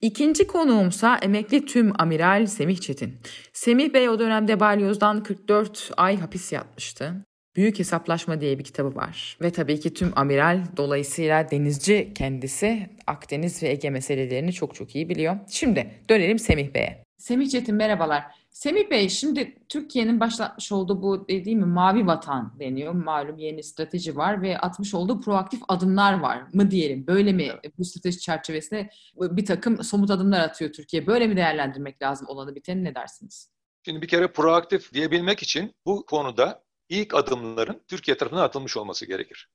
İkinci 0.00 0.46
konuğumsa 0.46 1.18
emekli 1.22 1.64
tüm 1.64 1.92
amiral 1.98 2.46
Semih 2.46 2.78
Çetin. 2.78 3.14
Semih 3.52 3.92
Bey 3.92 4.08
o 4.08 4.18
dönemde 4.18 4.60
balyozdan 4.60 5.22
44 5.22 5.90
ay 5.96 6.16
hapis 6.16 6.52
yatmıştı. 6.52 7.26
Büyük 7.56 7.78
Hesaplaşma 7.78 8.40
diye 8.40 8.58
bir 8.58 8.64
kitabı 8.64 8.96
var. 8.96 9.38
Ve 9.42 9.50
tabii 9.50 9.80
ki 9.80 9.94
tüm 9.94 10.12
amiral 10.16 10.64
dolayısıyla 10.76 11.50
denizci 11.50 12.12
kendisi 12.14 12.90
Akdeniz 13.06 13.62
ve 13.62 13.68
Ege 13.68 13.90
meselelerini 13.90 14.52
çok 14.52 14.74
çok 14.74 14.94
iyi 14.96 15.08
biliyor. 15.08 15.36
Şimdi 15.50 15.90
dönelim 16.10 16.38
Semih 16.38 16.74
Bey'e. 16.74 17.04
Semih 17.18 17.50
Çetin 17.50 17.74
merhabalar. 17.74 18.24
Semih 18.50 18.90
Bey 18.90 19.08
şimdi 19.08 19.58
Türkiye'nin 19.68 20.20
başlatmış 20.20 20.72
olduğu 20.72 21.02
bu 21.02 21.28
dediğim 21.28 21.68
mavi 21.68 22.06
vatan 22.06 22.56
deniyor. 22.60 22.92
Malum 22.92 23.38
yeni 23.38 23.62
strateji 23.62 24.16
var 24.16 24.42
ve 24.42 24.58
atmış 24.58 24.94
olduğu 24.94 25.20
proaktif 25.20 25.60
adımlar 25.68 26.20
var 26.20 26.42
mı 26.52 26.70
diyelim. 26.70 27.06
Böyle 27.06 27.32
mi 27.32 27.42
evet. 27.42 27.78
bu 27.78 27.84
strateji 27.84 28.18
çerçevesinde 28.18 28.90
bir 29.16 29.44
takım 29.44 29.84
somut 29.84 30.10
adımlar 30.10 30.40
atıyor 30.40 30.72
Türkiye? 30.72 31.06
Böyle 31.06 31.26
mi 31.26 31.36
değerlendirmek 31.36 32.02
lazım 32.02 32.28
olanı 32.28 32.54
biteni 32.54 32.84
ne 32.84 32.94
dersiniz? 32.94 33.50
Şimdi 33.84 34.02
bir 34.02 34.08
kere 34.08 34.32
proaktif 34.32 34.92
diyebilmek 34.92 35.42
için 35.42 35.74
bu 35.86 36.06
konuda 36.06 36.64
ilk 36.88 37.14
adımların 37.14 37.82
Türkiye 37.88 38.16
tarafından 38.16 38.42
atılmış 38.42 38.76
olması 38.76 39.06
gerekir. 39.06 39.48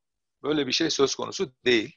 Böyle 0.44 0.68
bir 0.68 0.72
şey 0.72 0.90
söz 0.90 1.16
konusu 1.16 1.52
değil. 1.66 1.96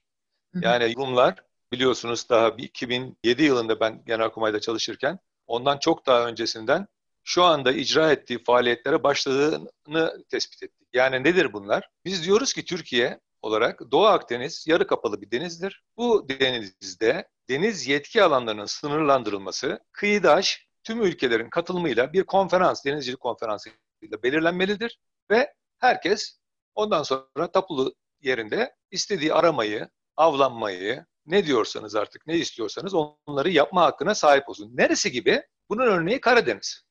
Yani 0.54 0.96
Rumlar 0.96 1.34
biliyorsunuz 1.72 2.28
daha 2.30 2.48
2007 2.48 3.42
yılında 3.42 3.80
ben 3.80 4.04
Genelkurmay'da 4.06 4.60
çalışırken 4.60 5.18
ondan 5.48 5.78
çok 5.78 6.06
daha 6.06 6.28
öncesinden 6.28 6.86
şu 7.24 7.44
anda 7.44 7.72
icra 7.72 8.12
ettiği 8.12 8.44
faaliyetlere 8.44 9.02
başladığını 9.02 10.24
tespit 10.28 10.62
ettik. 10.62 10.88
Yani 10.92 11.24
nedir 11.24 11.52
bunlar? 11.52 11.88
Biz 12.04 12.24
diyoruz 12.24 12.52
ki 12.52 12.64
Türkiye 12.64 13.20
olarak 13.42 13.80
Doğu 13.90 14.06
Akdeniz 14.06 14.64
yarı 14.68 14.86
kapalı 14.86 15.20
bir 15.20 15.30
denizdir. 15.30 15.82
Bu 15.96 16.28
denizde 16.28 17.28
deniz 17.48 17.86
yetki 17.86 18.22
alanlarının 18.22 18.66
sınırlandırılması 18.66 19.80
kıyıdaş 19.92 20.66
tüm 20.84 21.02
ülkelerin 21.02 21.50
katılımıyla 21.50 22.12
bir 22.12 22.22
konferans, 22.24 22.84
denizcilik 22.84 23.20
konferansı 23.20 23.70
ile 24.02 24.22
belirlenmelidir 24.22 24.98
ve 25.30 25.54
herkes 25.78 26.38
ondan 26.74 27.02
sonra 27.02 27.52
tapulu 27.52 27.94
yerinde 28.20 28.74
istediği 28.90 29.34
aramayı, 29.34 29.88
avlanmayı, 30.16 31.06
ne 31.30 31.46
diyorsanız 31.46 31.94
artık 31.94 32.26
ne 32.26 32.36
istiyorsanız 32.36 32.94
onları 32.94 33.50
yapma 33.50 33.82
hakkına 33.82 34.14
sahip 34.14 34.48
olsun. 34.48 34.70
Neresi 34.76 35.12
gibi? 35.12 35.42
Bunun 35.68 35.82
örneği 35.82 36.20
Karadeniz. 36.20 36.82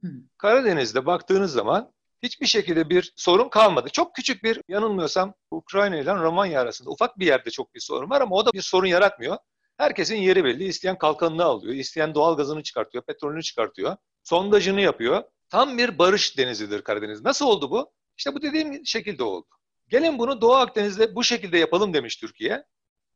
Hmm. 0.00 0.10
Karadeniz'de 0.38 1.06
baktığınız 1.06 1.52
zaman 1.52 1.92
hiçbir 2.22 2.46
şekilde 2.46 2.90
bir 2.90 3.12
sorun 3.16 3.48
kalmadı. 3.48 3.88
Çok 3.92 4.14
küçük 4.14 4.44
bir 4.44 4.60
yanılmıyorsam 4.68 5.34
Ukrayna 5.50 5.96
ile 5.96 6.14
Romanya 6.14 6.60
arasında 6.60 6.90
ufak 6.90 7.18
bir 7.18 7.26
yerde 7.26 7.50
çok 7.50 7.74
bir 7.74 7.80
sorun 7.80 8.10
var 8.10 8.20
ama 8.20 8.36
o 8.36 8.46
da 8.46 8.52
bir 8.52 8.62
sorun 8.62 8.86
yaratmıyor. 8.86 9.36
Herkesin 9.76 10.16
yeri 10.16 10.44
belli. 10.44 10.64
İsteyen 10.64 10.98
kalkanını 10.98 11.44
alıyor, 11.44 11.74
isteyen 11.74 12.14
doğal 12.14 12.36
gazını 12.36 12.62
çıkartıyor, 12.62 13.04
petrolünü 13.04 13.42
çıkartıyor, 13.42 13.96
sondajını 14.22 14.80
yapıyor. 14.80 15.22
Tam 15.48 15.78
bir 15.78 15.98
barış 15.98 16.38
denizidir 16.38 16.82
Karadeniz. 16.82 17.24
Nasıl 17.24 17.46
oldu 17.46 17.70
bu? 17.70 17.92
İşte 18.18 18.34
bu 18.34 18.42
dediğim 18.42 18.86
şekilde 18.86 19.24
oldu. 19.24 19.46
Gelin 19.88 20.18
bunu 20.18 20.40
Doğu 20.40 20.54
Akdeniz'de 20.54 21.14
bu 21.14 21.24
şekilde 21.24 21.58
yapalım 21.58 21.94
demiş 21.94 22.16
Türkiye. 22.16 22.64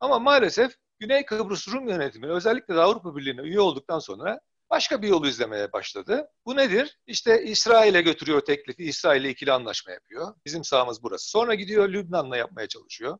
Ama 0.00 0.18
maalesef 0.18 0.76
Güney 0.98 1.24
Kıbrıs 1.24 1.68
Rum 1.68 1.88
yönetimi 1.88 2.26
özellikle 2.26 2.74
de 2.74 2.80
Avrupa 2.80 3.16
Birliği'ne 3.16 3.40
üye 3.40 3.61
olduktan 3.61 3.98
sonra 3.98 4.40
başka 4.70 5.02
bir 5.02 5.09
yolu 5.09 5.28
izlemeye 5.28 5.72
başladı. 5.72 6.28
Bu 6.46 6.56
nedir? 6.56 6.98
İşte 7.06 7.42
İsrail'e 7.42 8.02
götürüyor 8.02 8.40
teklifi, 8.40 8.85
İsrail'le 8.85 9.24
ikili 9.24 9.52
anlaşma 9.52 9.92
yapıyor. 9.92 10.35
Bizim 10.44 10.64
sahamız 10.64 11.02
burası. 11.02 11.30
Sonra 11.30 11.54
gidiyor 11.54 11.88
Lübnan'la 11.88 12.37
yapmaya 12.37 12.68
çalışıyor. 12.68 13.18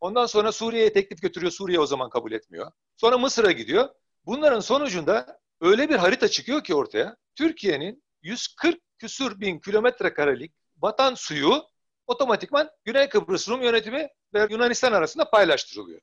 Ondan 0.00 0.26
sonra 0.26 0.52
Suriye'ye 0.52 0.92
teklif 0.92 1.22
götürüyor, 1.22 1.52
Suriye 1.52 1.80
o 1.80 1.86
zaman 1.86 2.10
kabul 2.10 2.32
etmiyor. 2.32 2.72
Sonra 2.96 3.18
Mısır'a 3.18 3.52
gidiyor. 3.52 3.88
Bunların 4.26 4.60
sonucunda 4.60 5.40
öyle 5.60 5.88
bir 5.88 5.96
harita 5.96 6.28
çıkıyor 6.28 6.64
ki 6.64 6.74
ortaya, 6.74 7.16
Türkiye'nin 7.34 8.02
140 8.22 8.80
küsur 8.98 9.40
bin 9.40 9.58
kilometre 9.58 10.14
karelik 10.14 10.52
batan 10.76 11.14
suyu 11.14 11.62
otomatikman 12.06 12.70
Güney 12.84 13.08
Kıbrıs 13.08 13.48
Rum 13.48 13.62
yönetimi 13.62 14.08
ve 14.34 14.46
Yunanistan 14.50 14.92
arasında 14.92 15.30
paylaştırılıyor. 15.30 16.00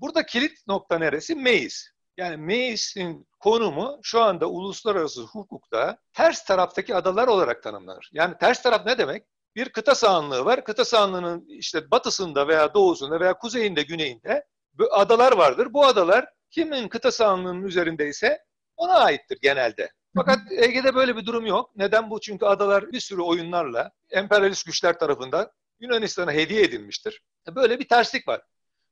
Burada 0.00 0.26
kilit 0.26 0.66
nokta 0.66 0.98
neresi? 0.98 1.34
Meis. 1.34 1.88
Yani 2.16 2.36
Meis'in 2.36 3.28
konumu 3.40 3.98
şu 4.02 4.20
anda 4.20 4.46
uluslararası 4.46 5.22
hukukta 5.22 5.98
ters 6.12 6.44
taraftaki 6.44 6.94
adalar 6.94 7.28
olarak 7.28 7.62
tanımlanır. 7.62 8.10
Yani 8.12 8.34
ters 8.40 8.62
taraf 8.62 8.86
ne 8.86 8.98
demek? 8.98 9.24
Bir 9.56 9.68
kıta 9.68 9.94
sahanlığı 9.94 10.44
var. 10.44 10.64
Kıta 10.64 10.84
sahanlığının 10.84 11.46
işte 11.48 11.90
batısında 11.90 12.48
veya 12.48 12.74
doğusunda 12.74 13.20
veya 13.20 13.34
kuzeyinde, 13.38 13.82
güneyinde 13.82 14.44
adalar 14.90 15.32
vardır. 15.32 15.72
Bu 15.72 15.86
adalar 15.86 16.26
kimin 16.50 16.88
kıta 16.88 17.12
sahanlığının 17.12 17.62
üzerindeyse 17.62 18.38
ona 18.76 18.94
aittir 18.94 19.38
genelde. 19.42 19.90
Fakat 20.16 20.38
Ege'de 20.52 20.94
böyle 20.94 21.16
bir 21.16 21.26
durum 21.26 21.46
yok. 21.46 21.70
Neden 21.76 22.10
bu? 22.10 22.20
Çünkü 22.20 22.46
adalar 22.46 22.92
bir 22.92 23.00
sürü 23.00 23.20
oyunlarla 23.20 23.90
emperyalist 24.10 24.66
güçler 24.66 24.98
tarafından 24.98 25.50
Yunanistan'a 25.80 26.32
hediye 26.32 26.62
edilmiştir. 26.62 27.22
Böyle 27.54 27.78
bir 27.78 27.88
terslik 27.88 28.28
var. 28.28 28.42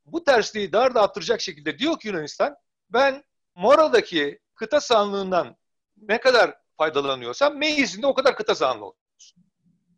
Bu 0.07 0.25
tersliği 0.25 0.73
dar 0.73 0.95
da 0.95 1.03
attıracak 1.03 1.41
şekilde 1.41 1.79
diyor 1.79 1.99
ki 1.99 2.09
Yunanistan, 2.09 2.57
ben 2.91 3.25
Mora'daki 3.55 4.41
kıta 4.55 4.81
sahanlığından 4.81 5.57
ne 5.97 6.21
kadar 6.21 6.55
faydalanıyorsam 6.77 7.59
Meiz'in 7.59 8.03
de 8.03 8.07
o 8.07 8.15
kadar 8.15 8.37
kıta 8.37 8.55
sahanlığı 8.55 8.85
olsun. 8.85 9.45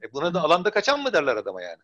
E 0.02 0.12
buna 0.12 0.34
da 0.34 0.42
alanda 0.42 0.70
kaçan 0.70 1.02
mı 1.02 1.12
derler 1.12 1.36
adama 1.36 1.62
yani? 1.62 1.82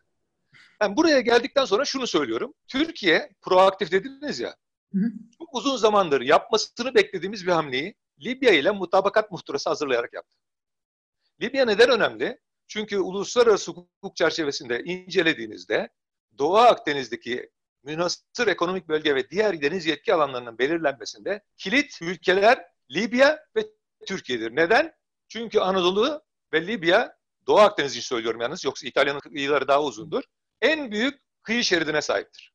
Ben 0.81 0.97
buraya 0.97 1.19
geldikten 1.21 1.65
sonra 1.65 1.85
şunu 1.85 2.07
söylüyorum. 2.07 2.53
Türkiye 2.67 3.35
proaktif 3.41 3.91
dediniz 3.91 4.39
ya. 4.39 4.55
Çok 5.37 5.55
uzun 5.55 5.77
zamandır 5.77 6.21
yapmasını 6.21 6.95
beklediğimiz 6.95 7.47
bir 7.47 7.51
hamleyi 7.51 7.95
Libya 8.21 8.51
ile 8.51 8.71
mutabakat 8.71 9.31
muhtırası 9.31 9.69
hazırlayarak 9.69 10.13
yaptı. 10.13 10.37
Libya 11.41 11.65
neden 11.65 11.89
önemli? 11.89 12.39
Çünkü 12.67 12.99
uluslararası 12.99 13.71
hukuk 13.71 14.15
çerçevesinde 14.15 14.83
incelediğinizde 14.83 15.89
Doğu 16.37 16.57
Akdeniz'deki 16.57 17.49
münasır 17.85 18.47
ekonomik 18.47 18.87
bölge 18.87 19.15
ve 19.15 19.29
diğer 19.29 19.61
deniz 19.61 19.85
yetki 19.85 20.13
alanlarının 20.13 20.57
belirlenmesinde 20.57 21.41
kilit 21.57 22.01
ülkeler 22.01 22.65
Libya 22.91 23.39
ve 23.55 23.65
Türkiye'dir. 24.07 24.55
Neden? 24.55 24.93
Çünkü 25.27 25.59
Anadolu 25.59 26.23
ve 26.53 26.67
Libya, 26.67 27.17
Doğu 27.47 27.59
Akdeniz 27.59 27.91
için 27.91 28.01
söylüyorum 28.01 28.41
yalnız, 28.41 28.65
yoksa 28.65 28.87
İtalya'nın 28.87 29.19
kıyıları 29.19 29.67
daha 29.67 29.83
uzundur, 29.83 30.23
en 30.61 30.91
büyük 30.91 31.21
kıyı 31.43 31.63
şeridine 31.63 32.01
sahiptir. 32.01 32.53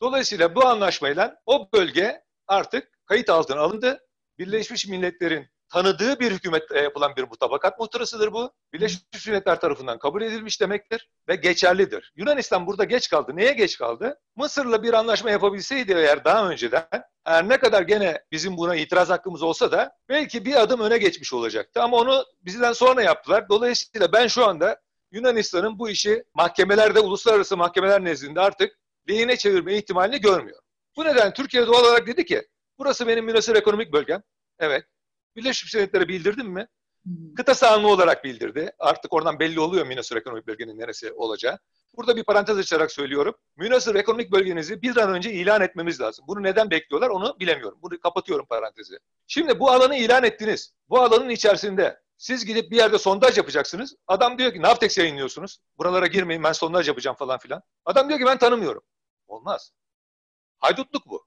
Dolayısıyla 0.00 0.54
bu 0.54 0.66
anlaşmayla 0.66 1.40
o 1.46 1.72
bölge 1.72 2.22
artık 2.46 2.98
kayıt 3.06 3.30
altına 3.30 3.60
alındı. 3.60 4.00
Birleşmiş 4.38 4.86
Milletler'in 4.86 5.48
tanıdığı 5.68 6.20
bir 6.20 6.32
hükümetle 6.32 6.80
yapılan 6.80 7.16
bir 7.16 7.22
mutabakat 7.22 7.78
muhtırasıdır 7.78 8.32
bu. 8.32 8.52
Birleşmiş 8.72 9.26
Milletler 9.26 9.60
tarafından 9.60 9.98
kabul 9.98 10.22
edilmiş 10.22 10.60
demektir 10.60 11.10
ve 11.28 11.36
geçerlidir. 11.36 12.12
Yunanistan 12.16 12.66
burada 12.66 12.84
geç 12.84 13.10
kaldı. 13.10 13.32
Neye 13.36 13.52
geç 13.52 13.78
kaldı? 13.78 14.20
Mısır'la 14.36 14.82
bir 14.82 14.94
anlaşma 14.94 15.30
yapabilseydi 15.30 15.92
eğer 15.92 16.24
daha 16.24 16.50
önceden 16.50 16.88
her 17.24 17.48
ne 17.48 17.56
kadar 17.58 17.82
gene 17.82 18.22
bizim 18.32 18.56
buna 18.56 18.76
itiraz 18.76 19.10
hakkımız 19.10 19.42
olsa 19.42 19.72
da 19.72 19.92
belki 20.08 20.44
bir 20.44 20.62
adım 20.62 20.80
öne 20.80 20.98
geçmiş 20.98 21.32
olacaktı. 21.32 21.82
Ama 21.82 21.96
onu 21.96 22.24
bizden 22.40 22.72
sonra 22.72 23.02
yaptılar. 23.02 23.48
Dolayısıyla 23.48 24.12
ben 24.12 24.26
şu 24.26 24.46
anda 24.46 24.80
Yunanistan'ın 25.10 25.78
bu 25.78 25.90
işi 25.90 26.24
mahkemelerde, 26.34 27.00
uluslararası 27.00 27.56
mahkemeler 27.56 28.04
nezdinde 28.04 28.40
artık 28.40 28.78
lehine 29.08 29.36
çevirme 29.36 29.76
ihtimalini 29.76 30.20
görmüyor. 30.20 30.58
Bu 30.96 31.04
neden 31.04 31.32
Türkiye 31.32 31.66
doğal 31.66 31.84
olarak 31.84 32.06
dedi 32.06 32.24
ki 32.24 32.48
burası 32.78 33.06
benim 33.06 33.24
münasır 33.24 33.56
ekonomik 33.56 33.92
bölgem. 33.92 34.22
Evet. 34.58 34.84
Birleşmiş 35.38 35.74
Milletler'e 35.74 36.08
bildirdim 36.08 36.46
mi? 36.46 36.68
Hmm. 37.02 37.34
Kıta 37.34 37.54
sahanlığı 37.54 37.88
olarak 37.88 38.24
bildirdi. 38.24 38.72
Artık 38.78 39.12
oradan 39.12 39.38
belli 39.38 39.60
oluyor 39.60 39.86
Münasır 39.86 40.16
Ekonomik 40.16 40.46
Bölgenin 40.46 40.78
neresi 40.78 41.12
olacağı. 41.12 41.58
Burada 41.96 42.16
bir 42.16 42.24
parantez 42.24 42.58
açarak 42.58 42.92
söylüyorum. 42.92 43.34
Münasır 43.56 43.94
Ekonomik 43.94 44.32
Bölgenizi 44.32 44.82
bir 44.82 44.96
an 44.96 45.10
önce 45.10 45.32
ilan 45.32 45.60
etmemiz 45.60 46.00
lazım. 46.00 46.24
Bunu 46.28 46.42
neden 46.42 46.70
bekliyorlar 46.70 47.08
onu 47.08 47.36
bilemiyorum. 47.40 47.78
Bunu 47.82 48.00
kapatıyorum 48.00 48.46
parantezi. 48.46 48.98
Şimdi 49.26 49.60
bu 49.60 49.70
alanı 49.70 49.96
ilan 49.96 50.24
ettiniz. 50.24 50.74
Bu 50.88 51.00
alanın 51.00 51.28
içerisinde 51.28 52.00
siz 52.16 52.44
gidip 52.44 52.70
bir 52.70 52.76
yerde 52.76 52.98
sondaj 52.98 53.36
yapacaksınız. 53.36 53.94
Adam 54.06 54.38
diyor 54.38 54.52
ki 54.52 54.62
Navtex 54.62 54.98
yayınlıyorsunuz. 54.98 55.58
Buralara 55.78 56.06
girmeyin 56.06 56.44
ben 56.44 56.52
sondaj 56.52 56.88
yapacağım 56.88 57.16
falan 57.16 57.38
filan. 57.38 57.62
Adam 57.84 58.08
diyor 58.08 58.20
ki 58.20 58.26
ben 58.26 58.38
tanımıyorum. 58.38 58.82
Olmaz. 59.26 59.72
Haydutluk 60.58 61.06
bu. 61.06 61.26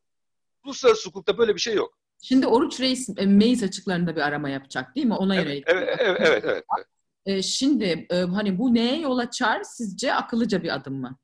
Uluslararası 0.63 1.10
hukukta 1.10 1.38
böyle 1.38 1.56
bir 1.56 1.60
şey 1.60 1.76
yok. 1.76 2.01
Şimdi 2.22 2.48
Oruç 2.48 2.80
Reis 2.80 3.10
e, 3.18 3.26
Meis 3.26 3.64
açıklarında 3.64 4.16
bir 4.16 4.22
arama 4.22 4.50
yapacak 4.50 4.96
değil 4.96 5.08
mi? 5.08 5.16
Ona 5.16 5.36
evet, 5.36 5.46
yönelik. 5.46 5.64
Evet, 5.68 5.96
evet, 6.00 6.22
evet. 6.22 6.44
evet. 6.46 6.64
E, 7.26 7.42
şimdi 7.42 8.08
e, 8.10 8.16
hani 8.16 8.58
bu 8.58 8.74
neye 8.74 9.00
yol 9.00 9.18
açar? 9.18 9.64
Sizce 9.64 10.14
akıllıca 10.14 10.64
bir 10.64 10.76
adım 10.76 11.02
mı? 11.02 11.18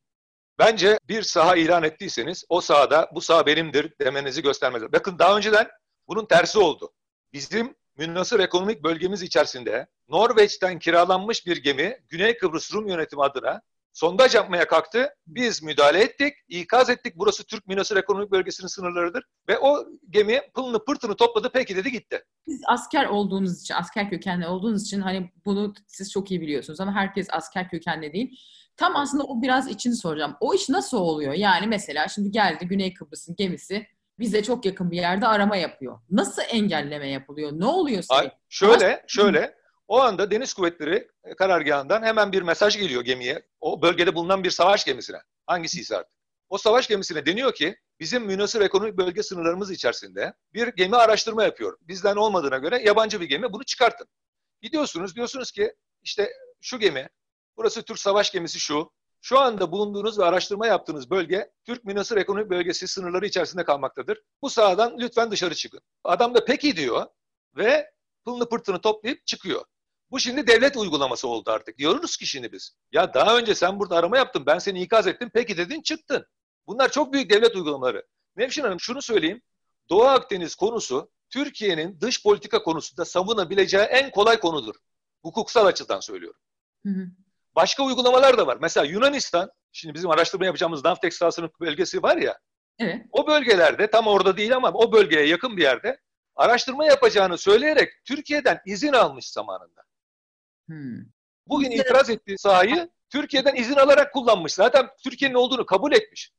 Bence 0.60 1.00
bir 1.08 1.22
saha 1.22 1.56
ilan 1.56 1.84
ettiyseniz 1.84 2.46
o 2.50 2.62
sahada 2.62 3.10
bu 3.16 3.22
saha 3.22 3.46
benimdir 3.46 3.94
demenizi 4.02 4.42
göstermez. 4.42 4.84
Bakın 4.94 5.20
daha 5.20 5.38
önceden 5.38 5.68
bunun 6.08 6.26
tersi 6.26 6.60
oldu. 6.60 6.94
Bizim 7.34 7.76
münasır 7.98 8.40
ekonomik 8.40 8.84
bölgemiz 8.84 9.22
içerisinde 9.22 9.88
Norveç'ten 10.08 10.80
kiralanmış 10.80 11.46
bir 11.46 11.58
gemi 11.58 11.98
Güney 12.10 12.38
Kıbrıs 12.38 12.74
Rum 12.74 12.88
yönetimi 12.88 13.24
adına 13.24 13.62
sondaj 13.98 14.36
yapmaya 14.36 14.68
kalktı. 14.68 15.10
Biz 15.28 15.64
müdahale 15.64 16.02
ettik, 16.02 16.34
ikaz 16.48 16.90
ettik. 16.90 17.14
Burası 17.16 17.46
Türk 17.46 17.68
Münasır 17.68 17.98
Ekonomik 17.98 18.32
Bölgesi'nin 18.32 18.68
sınırlarıdır. 18.68 19.24
Ve 19.50 19.60
o 19.60 19.86
gemi 20.10 20.42
pılını 20.56 20.86
pırtını 20.86 21.16
topladı 21.16 21.50
peki 21.54 21.76
dedi 21.76 21.92
gitti. 21.92 22.24
Siz 22.48 22.62
asker 22.68 23.06
olduğunuz 23.06 23.62
için, 23.62 23.74
asker 23.74 24.10
kökenli 24.10 24.48
olduğunuz 24.48 24.84
için 24.84 25.02
hani 25.02 25.32
bunu 25.46 25.74
siz 25.88 26.12
çok 26.12 26.32
iyi 26.32 26.42
biliyorsunuz 26.42 26.80
ama 26.80 26.96
herkes 26.96 27.28
asker 27.32 27.70
kökenli 27.70 28.14
değil. 28.14 28.40
Tam 28.76 28.96
aslında 28.96 29.24
o 29.24 29.42
biraz 29.42 29.68
içini 29.68 29.96
soracağım. 29.96 30.36
O 30.40 30.54
iş 30.54 30.70
nasıl 30.70 30.98
oluyor? 30.98 31.34
Yani 31.34 31.68
mesela 31.68 32.08
şimdi 32.08 32.32
geldi 32.32 32.68
Güney 32.68 32.94
Kıbrıs'ın 32.94 33.36
gemisi 33.36 33.88
bize 34.20 34.44
çok 34.44 34.66
yakın 34.66 34.92
bir 34.92 34.98
yerde 34.98 35.28
arama 35.28 35.58
yapıyor. 35.58 36.00
Nasıl 36.10 36.42
engelleme 36.50 37.10
yapılıyor? 37.10 37.52
Ne 37.54 37.66
oluyor? 37.66 38.04
Ay, 38.10 38.32
şöyle, 38.50 39.04
şöyle. 39.08 39.56
O 39.88 40.02
anda 40.02 40.32
Deniz 40.32 40.54
Kuvvetleri 40.54 41.08
e, 41.24 41.36
karargahından 41.36 42.04
hemen 42.04 42.32
bir 42.32 42.42
mesaj 42.42 42.78
geliyor 42.78 43.02
gemiye. 43.02 43.48
O 43.60 43.82
bölgede 43.82 44.16
bulunan 44.16 44.44
bir 44.44 44.50
savaş 44.50 44.86
gemisine. 44.86 45.18
Hangisiyse 45.46 45.98
artık. 45.98 46.14
O 46.50 46.58
savaş 46.58 46.88
gemisine 46.88 47.26
deniyor 47.26 47.54
ki 47.54 47.78
bizim 48.00 48.24
münasır 48.24 48.62
ekonomik 48.62 48.98
bölge 48.98 49.24
sınırlarımız 49.24 49.72
içerisinde 49.72 50.34
bir 50.54 50.68
gemi 50.68 50.96
araştırma 50.96 51.44
yapıyor. 51.44 51.78
Bizden 51.82 52.16
olmadığına 52.16 52.58
göre 52.58 52.82
yabancı 52.86 53.22
bir 53.22 53.30
gemi 53.30 53.54
bunu 53.54 53.64
çıkartın. 53.64 54.08
Gidiyorsunuz 54.62 55.16
diyorsunuz 55.16 55.52
ki 55.52 55.74
işte 56.02 56.34
şu 56.62 56.80
gemi, 56.80 57.10
burası 57.58 57.84
Türk 57.84 58.00
savaş 58.00 58.32
gemisi 58.32 58.60
şu. 58.60 58.92
Şu 59.22 59.40
anda 59.40 59.72
bulunduğunuz 59.72 60.20
ve 60.20 60.26
araştırma 60.26 60.68
yaptığınız 60.68 61.10
bölge 61.10 61.52
Türk 61.66 61.84
Münasır 61.84 62.18
Ekonomik 62.18 62.50
Bölgesi 62.50 62.88
sınırları 62.88 63.26
içerisinde 63.26 63.64
kalmaktadır. 63.64 64.22
Bu 64.42 64.50
sahadan 64.50 64.96
lütfen 65.00 65.32
dışarı 65.32 65.56
çıkın. 65.56 65.82
Adam 66.04 66.36
da 66.36 66.46
peki 66.46 66.76
diyor 66.76 67.06
ve 67.56 67.92
pılını 68.26 68.50
pırtını 68.50 68.82
toplayıp 68.82 69.28
çıkıyor. 69.28 69.66
Bu 70.12 70.20
şimdi 70.20 70.48
devlet 70.48 70.78
uygulaması 70.78 71.28
oldu 71.28 71.52
artık. 71.52 71.78
Diyoruz 71.78 72.18
ki 72.18 72.26
şimdi 72.26 72.52
biz. 72.52 72.76
Ya 72.92 73.14
daha 73.14 73.38
önce 73.38 73.56
sen 73.56 73.80
burada 73.80 73.96
arama 73.96 74.18
yaptın, 74.18 74.46
ben 74.46 74.60
seni 74.60 74.82
ikaz 74.82 75.08
ettim, 75.08 75.32
peki 75.34 75.58
dedin 75.58 75.82
çıktın. 75.82 76.26
Bunlar 76.68 76.92
çok 76.92 77.14
büyük 77.14 77.30
devlet 77.30 77.56
uygulamaları. 77.56 78.06
Nevşin 78.36 78.64
Hanım 78.64 78.80
şunu 78.80 79.02
söyleyeyim. 79.02 79.42
Doğu 79.90 80.04
Akdeniz 80.04 80.56
konusu 80.56 81.12
Türkiye'nin 81.30 82.02
dış 82.02 82.24
politika 82.24 82.64
konusunda 82.64 83.06
savunabileceği 83.06 83.84
en 83.84 84.12
kolay 84.12 84.40
konudur. 84.40 84.76
Hukuksal 85.24 85.66
açıdan 85.66 86.00
söylüyorum. 86.00 86.40
Hı 86.86 86.90
hı. 86.90 87.08
Başka 87.56 87.84
uygulamalar 87.84 88.38
da 88.38 88.48
var. 88.48 88.58
Mesela 88.62 88.86
Yunanistan, 88.86 89.52
şimdi 89.72 89.96
bizim 89.96 90.10
araştırma 90.10 90.46
yapacağımız 90.46 90.86
Navtex 90.86 91.18
sahasının 91.18 91.52
bölgesi 91.62 92.04
var 92.04 92.18
ya. 92.18 92.40
Evet. 92.80 93.06
O 93.12 93.28
bölgelerde 93.28 93.90
tam 93.90 94.08
orada 94.08 94.38
değil 94.38 94.56
ama 94.56 94.72
o 94.74 94.92
bölgeye 94.92 95.28
yakın 95.28 95.58
bir 95.58 95.62
yerde 95.62 96.00
araştırma 96.36 96.86
yapacağını 96.86 97.38
söyleyerek 97.38 97.90
Türkiye'den 98.06 98.62
izin 98.66 98.94
almış 98.94 99.30
zamanında. 99.32 99.87
Hmm. 100.68 101.00
Bugün 101.48 101.72
itiraz 101.72 102.10
ettiği 102.10 102.38
sahayı 102.38 102.90
Türkiye'den 103.10 103.56
izin 103.56 103.76
alarak 103.76 104.14
kullanmış. 104.14 104.54
Zaten 104.54 104.90
Türkiye'nin 105.04 105.36
olduğunu 105.36 105.66
kabul 105.66 105.92
etmiş. 105.92 106.32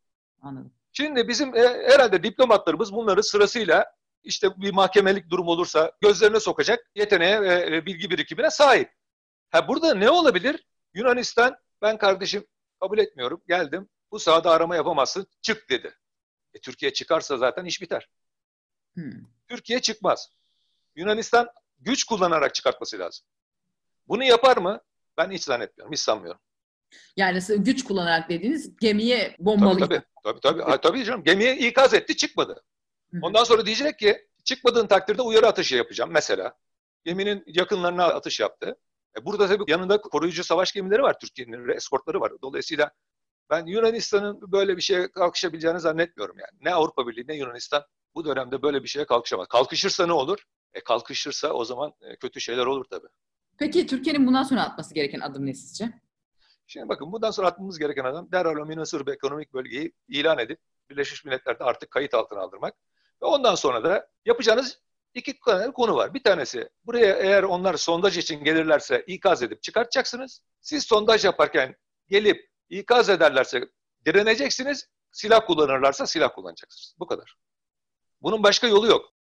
Anladım. 0.43 0.73
Şimdi 0.93 1.29
bizim 1.29 1.57
e, 1.57 1.61
herhalde 1.61 2.23
diplomatlarımız 2.23 2.93
bunları 2.93 3.23
sırasıyla 3.23 3.85
işte 4.23 4.49
bir 4.57 4.73
mahkemelik 4.73 5.31
durum 5.31 5.49
olursa 5.49 5.93
gözlerine 6.01 6.41
sokacak 6.41 6.91
yeteneğe 6.95 7.41
ve 7.43 7.77
e, 7.77 7.87
bilgi 7.87 8.11
birikimine 8.11 8.51
sahip. 8.51 8.93
Ha 9.51 9.69
burada 9.69 9.95
ne 9.95 10.11
olabilir? 10.11 10.67
Yunanistan 10.95 11.57
ben 11.83 11.99
kardeşim 11.99 12.47
kabul 12.81 12.99
etmiyorum. 12.99 13.43
Geldim. 13.49 13.89
Bu 14.11 14.19
sahada 14.19 14.51
arama 14.51 14.77
yapamazsın. 14.77 15.27
Çık 15.43 15.71
dedi. 15.71 15.95
E, 16.55 16.61
Türkiye 16.61 16.93
çıkarsa 16.93 17.37
zaten 17.37 17.65
iş 17.65 17.83
biter. 17.83 18.09
Hmm. 18.95 19.13
Türkiye 19.49 19.81
çıkmaz. 19.81 20.31
Yunanistan 20.97 21.49
güç 21.79 22.05
kullanarak 22.05 22.55
çıkartması 22.55 22.99
lazım. 22.99 23.27
Bunu 24.09 24.25
yapar 24.25 24.57
mı? 24.57 24.81
Ben 25.17 25.31
hiç 25.31 25.43
zannetmiyorum, 25.43 25.93
hiç 25.93 26.01
sanmıyorum. 26.01 26.41
Yani 27.17 27.41
güç 27.49 27.85
kullanarak 27.85 28.29
dediğiniz 28.29 28.77
gemiye 28.77 29.23
Tabii 29.23 29.47
bombalı. 29.47 29.79
tabii. 29.79 30.03
Tabii 30.25 30.41
tabii. 30.41 30.63
Ha, 30.63 30.81
tabii 30.81 31.05
canım. 31.05 31.25
Gemiye 31.25 31.57
ikaz 31.57 31.95
etti, 31.95 32.17
çıkmadı. 32.17 32.63
Ondan 33.23 33.45
sonra 33.45 33.67
diyecek 33.67 33.99
ki 33.99 34.29
çıkmadığın 34.45 34.87
takdirde 34.87 35.23
uyarı 35.23 35.47
atışı 35.47 35.77
yapacağım 35.77 36.11
mesela. 36.13 36.55
Geminin 37.05 37.45
yakınlarına 37.47 38.05
atış 38.05 38.41
yaptı. 38.41 38.77
E 39.19 39.25
burada 39.25 39.49
tabii 39.49 39.71
yanında 39.71 40.01
koruyucu 40.01 40.45
savaş 40.45 40.73
gemileri 40.73 41.03
var 41.03 41.19
Türkiye'nin, 41.21 41.69
eskortları 41.69 42.21
var. 42.21 42.33
Dolayısıyla 42.43 42.91
ben 43.51 43.67
Yunanistan'ın 43.67 44.53
böyle 44.53 44.77
bir 44.77 44.83
şeye 44.83 45.11
kalkışabileceğini 45.13 45.81
zannetmiyorum 45.81 46.39
yani. 46.39 46.59
Ne 46.61 46.75
Avrupa 46.75 47.07
Birliği 47.07 47.25
ne 47.29 47.37
Yunanistan 47.37 47.85
bu 48.15 48.25
dönemde 48.25 48.63
böyle 48.63 48.83
bir 48.83 48.89
şeye 48.89 49.07
kalkışamaz. 49.07 49.49
Kalkışırsa 49.49 50.07
ne 50.07 50.13
olur? 50.13 50.45
E 50.73 50.81
kalkışırsa 50.81 51.53
o 51.53 51.65
zaman 51.65 51.93
e, 52.01 52.17
kötü 52.17 52.41
şeyler 52.41 52.67
olur 52.67 52.85
tabii. 52.91 53.09
Peki 53.59 53.87
Türkiye'nin 53.87 54.27
bundan 54.27 54.43
sonra 54.43 54.63
atması 54.63 54.95
gereken 54.95 55.21
adım 55.21 55.47
ne 55.47 55.55
sizce? 55.55 55.93
Şimdi 56.67 56.89
bakın 56.89 57.13
bundan 57.13 57.31
sonra 57.31 57.47
atmamız 57.47 57.79
gereken 57.79 58.05
adam 58.05 58.33
derhal 58.33 58.57
o 58.57 59.07
bir 59.07 59.13
ekonomik 59.13 59.55
bölgeyi 59.55 59.93
ilan 60.09 60.39
edip 60.39 60.61
Birleşmiş 60.91 61.25
Milletler'de 61.25 61.65
artık 61.65 61.91
kayıt 61.91 62.15
altına 62.15 62.41
aldırmak. 62.41 62.75
Ve 63.23 63.27
ondan 63.27 63.55
sonra 63.55 63.85
da 63.85 64.09
yapacağınız 64.25 64.81
iki 65.15 65.41
tane 65.41 65.73
konu 65.73 65.97
var. 65.97 66.15
Bir 66.15 66.23
tanesi 66.23 66.69
buraya 66.85 67.17
eğer 67.17 67.43
onlar 67.43 67.77
sondaj 67.77 68.19
için 68.19 68.45
gelirlerse 68.45 69.05
ikaz 69.07 69.43
edip 69.43 69.63
çıkartacaksınız. 69.63 70.43
Siz 70.61 70.85
sondaj 70.85 71.25
yaparken 71.25 71.77
gelip 72.09 72.51
ikaz 72.69 73.09
ederlerse 73.09 73.69
direneceksiniz. 74.07 74.89
Silah 75.13 75.47
kullanırlarsa 75.47 76.07
silah 76.07 76.35
kullanacaksınız. 76.35 76.95
Bu 76.99 77.07
kadar. 77.07 77.37
Bunun 78.23 78.43
başka 78.43 78.67
yolu 78.67 78.87
yok. 78.87 79.13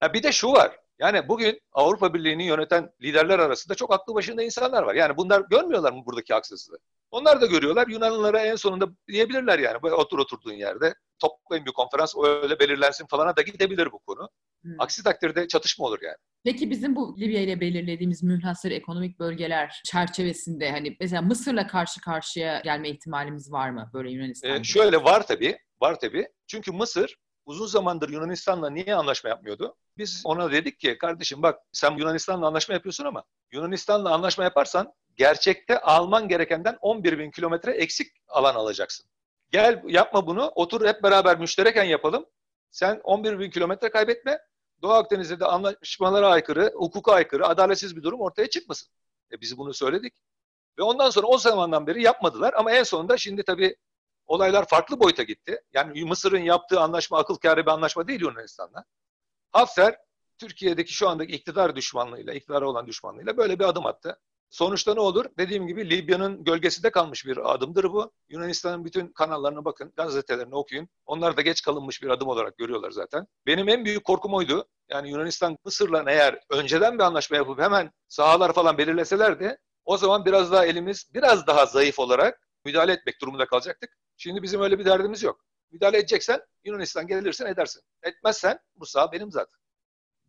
Ha 0.00 0.12
bir 0.12 0.22
de 0.22 0.32
şu 0.32 0.52
var. 0.52 0.80
Yani 0.98 1.28
bugün 1.28 1.60
Avrupa 1.72 2.14
Birliği'ni 2.14 2.44
yöneten 2.44 2.90
liderler 3.02 3.38
arasında 3.38 3.74
çok 3.74 3.92
aklı 3.92 4.14
başında 4.14 4.42
insanlar 4.42 4.82
var. 4.82 4.94
Yani 4.94 5.16
bunlar 5.16 5.42
görmüyorlar 5.50 5.92
mı 5.92 6.02
buradaki 6.06 6.34
haksızlığı? 6.34 6.78
Onlar 7.10 7.40
da 7.40 7.46
görüyorlar. 7.46 7.88
Yunanlılara 7.88 8.40
en 8.40 8.56
sonunda 8.56 8.88
diyebilirler 9.08 9.58
yani. 9.58 9.82
Böyle 9.82 9.94
otur 9.94 10.18
oturduğun 10.18 10.52
yerde 10.52 10.94
toplayın 11.18 11.66
bir 11.66 11.72
konferans 11.72 12.14
öyle 12.24 12.58
belirlensin 12.58 13.06
falana 13.06 13.36
da 13.36 13.42
gidebilir 13.42 13.92
bu 13.92 13.98
konu. 13.98 14.28
Hmm. 14.62 14.72
Aksi 14.78 15.02
takdirde 15.02 15.48
çatışma 15.48 15.86
olur 15.86 15.98
yani. 16.02 16.16
Peki 16.44 16.70
bizim 16.70 16.96
bu 16.96 17.16
Libya 17.20 17.40
ile 17.40 17.60
belirlediğimiz 17.60 18.22
münhasır 18.22 18.70
ekonomik 18.70 19.18
bölgeler 19.18 19.80
çerçevesinde 19.84 20.70
hani 20.70 20.96
mesela 21.00 21.22
Mısır'la 21.22 21.66
karşı 21.66 22.00
karşıya 22.00 22.60
gelme 22.60 22.90
ihtimalimiz 22.90 23.52
var 23.52 23.70
mı 23.70 23.90
böyle 23.94 24.10
Yunanistan'da? 24.10 24.54
Ee, 24.56 24.64
şöyle 24.64 25.04
var 25.04 25.26
tabii. 25.26 25.58
Var 25.80 26.00
tabii. 26.00 26.28
Çünkü 26.46 26.72
Mısır 26.72 27.16
uzun 27.46 27.66
zamandır 27.66 28.08
Yunanistan'la 28.08 28.70
niye 28.70 28.94
anlaşma 28.94 29.30
yapmıyordu? 29.30 29.76
Biz 29.98 30.22
ona 30.24 30.52
dedik 30.52 30.80
ki 30.80 30.98
kardeşim 30.98 31.42
bak 31.42 31.60
sen 31.72 31.96
Yunanistan'la 31.96 32.46
anlaşma 32.46 32.74
yapıyorsun 32.74 33.04
ama 33.04 33.24
Yunanistan'la 33.52 34.14
anlaşma 34.14 34.44
yaparsan 34.44 34.94
gerçekte 35.16 35.80
alman 35.80 36.28
gerekenden 36.28 36.78
11 36.80 37.18
bin 37.18 37.30
kilometre 37.30 37.72
eksik 37.72 38.12
alan 38.28 38.54
alacaksın. 38.54 39.06
Gel 39.50 39.82
yapma 39.86 40.26
bunu 40.26 40.48
otur 40.54 40.86
hep 40.86 41.02
beraber 41.02 41.38
müştereken 41.38 41.84
yapalım. 41.84 42.26
Sen 42.70 43.00
11 43.04 43.38
bin 43.38 43.50
kilometre 43.50 43.90
kaybetme. 43.90 44.38
Doğu 44.82 44.92
Akdeniz'de 44.92 45.40
de 45.40 45.44
anlaşmalara 45.44 46.28
aykırı, 46.28 46.72
hukuka 46.74 47.12
aykırı, 47.12 47.46
adaletsiz 47.46 47.96
bir 47.96 48.02
durum 48.02 48.20
ortaya 48.20 48.50
çıkmasın. 48.50 48.88
E 49.32 49.40
biz 49.40 49.58
bunu 49.58 49.74
söyledik. 49.74 50.14
Ve 50.78 50.82
ondan 50.82 51.10
sonra 51.10 51.26
o 51.26 51.38
zamandan 51.38 51.86
beri 51.86 52.02
yapmadılar 52.02 52.54
ama 52.54 52.72
en 52.72 52.82
sonunda 52.82 53.16
şimdi 53.16 53.42
tabii 53.42 53.76
olaylar 54.32 54.68
farklı 54.68 55.00
boyuta 55.00 55.22
gitti. 55.22 55.60
Yani 55.72 56.04
Mısır'ın 56.04 56.38
yaptığı 56.38 56.80
anlaşma 56.80 57.18
akıl 57.18 57.34
kârı 57.34 57.66
bir 57.66 57.70
anlaşma 57.70 58.08
değil 58.08 58.20
Yunanistan'la. 58.20 58.84
Hafter 59.52 59.96
Türkiye'deki 60.38 60.92
şu 60.92 61.08
andaki 61.08 61.32
iktidar 61.32 61.76
düşmanlığıyla, 61.76 62.32
iktidara 62.32 62.68
olan 62.68 62.86
düşmanlığıyla 62.86 63.36
böyle 63.36 63.58
bir 63.58 63.64
adım 63.64 63.86
attı. 63.86 64.18
Sonuçta 64.50 64.94
ne 64.94 65.00
olur? 65.00 65.24
Dediğim 65.38 65.66
gibi 65.66 65.90
Libya'nın 65.90 66.44
gölgesinde 66.44 66.90
kalmış 66.90 67.26
bir 67.26 67.54
adımdır 67.54 67.84
bu. 67.84 68.12
Yunanistan'ın 68.28 68.84
bütün 68.84 69.06
kanallarına 69.12 69.64
bakın, 69.64 69.92
gazetelerini 69.96 70.54
okuyun. 70.54 70.88
Onlar 71.06 71.36
da 71.36 71.42
geç 71.42 71.62
kalınmış 71.62 72.02
bir 72.02 72.08
adım 72.08 72.28
olarak 72.28 72.58
görüyorlar 72.58 72.90
zaten. 72.90 73.26
Benim 73.46 73.68
en 73.68 73.84
büyük 73.84 74.04
korkum 74.04 74.34
oydu. 74.34 74.68
Yani 74.90 75.10
Yunanistan 75.10 75.58
Mısır'la 75.64 76.04
eğer 76.06 76.40
önceden 76.50 76.98
bir 76.98 77.04
anlaşma 77.04 77.36
yapıp 77.36 77.60
hemen 77.60 77.92
sahalar 78.08 78.52
falan 78.52 78.78
belirleselerdi 78.78 79.58
o 79.84 79.96
zaman 79.96 80.24
biraz 80.24 80.52
daha 80.52 80.66
elimiz 80.66 81.10
biraz 81.14 81.46
daha 81.46 81.66
zayıf 81.66 81.98
olarak 81.98 82.40
müdahale 82.64 82.92
etmek 82.92 83.20
durumunda 83.20 83.46
kalacaktık. 83.46 83.90
Şimdi 84.16 84.42
bizim 84.42 84.60
öyle 84.60 84.78
bir 84.78 84.84
derdimiz 84.84 85.22
yok. 85.22 85.46
Müdahale 85.70 85.98
edeceksen 85.98 86.40
Yunanistan 86.64 87.06
gelirsin 87.06 87.46
edersin. 87.46 87.82
Etmezsen 88.02 88.58
bu 88.76 88.86
saha 88.86 89.12
benim 89.12 89.30
zaten. 89.32 89.58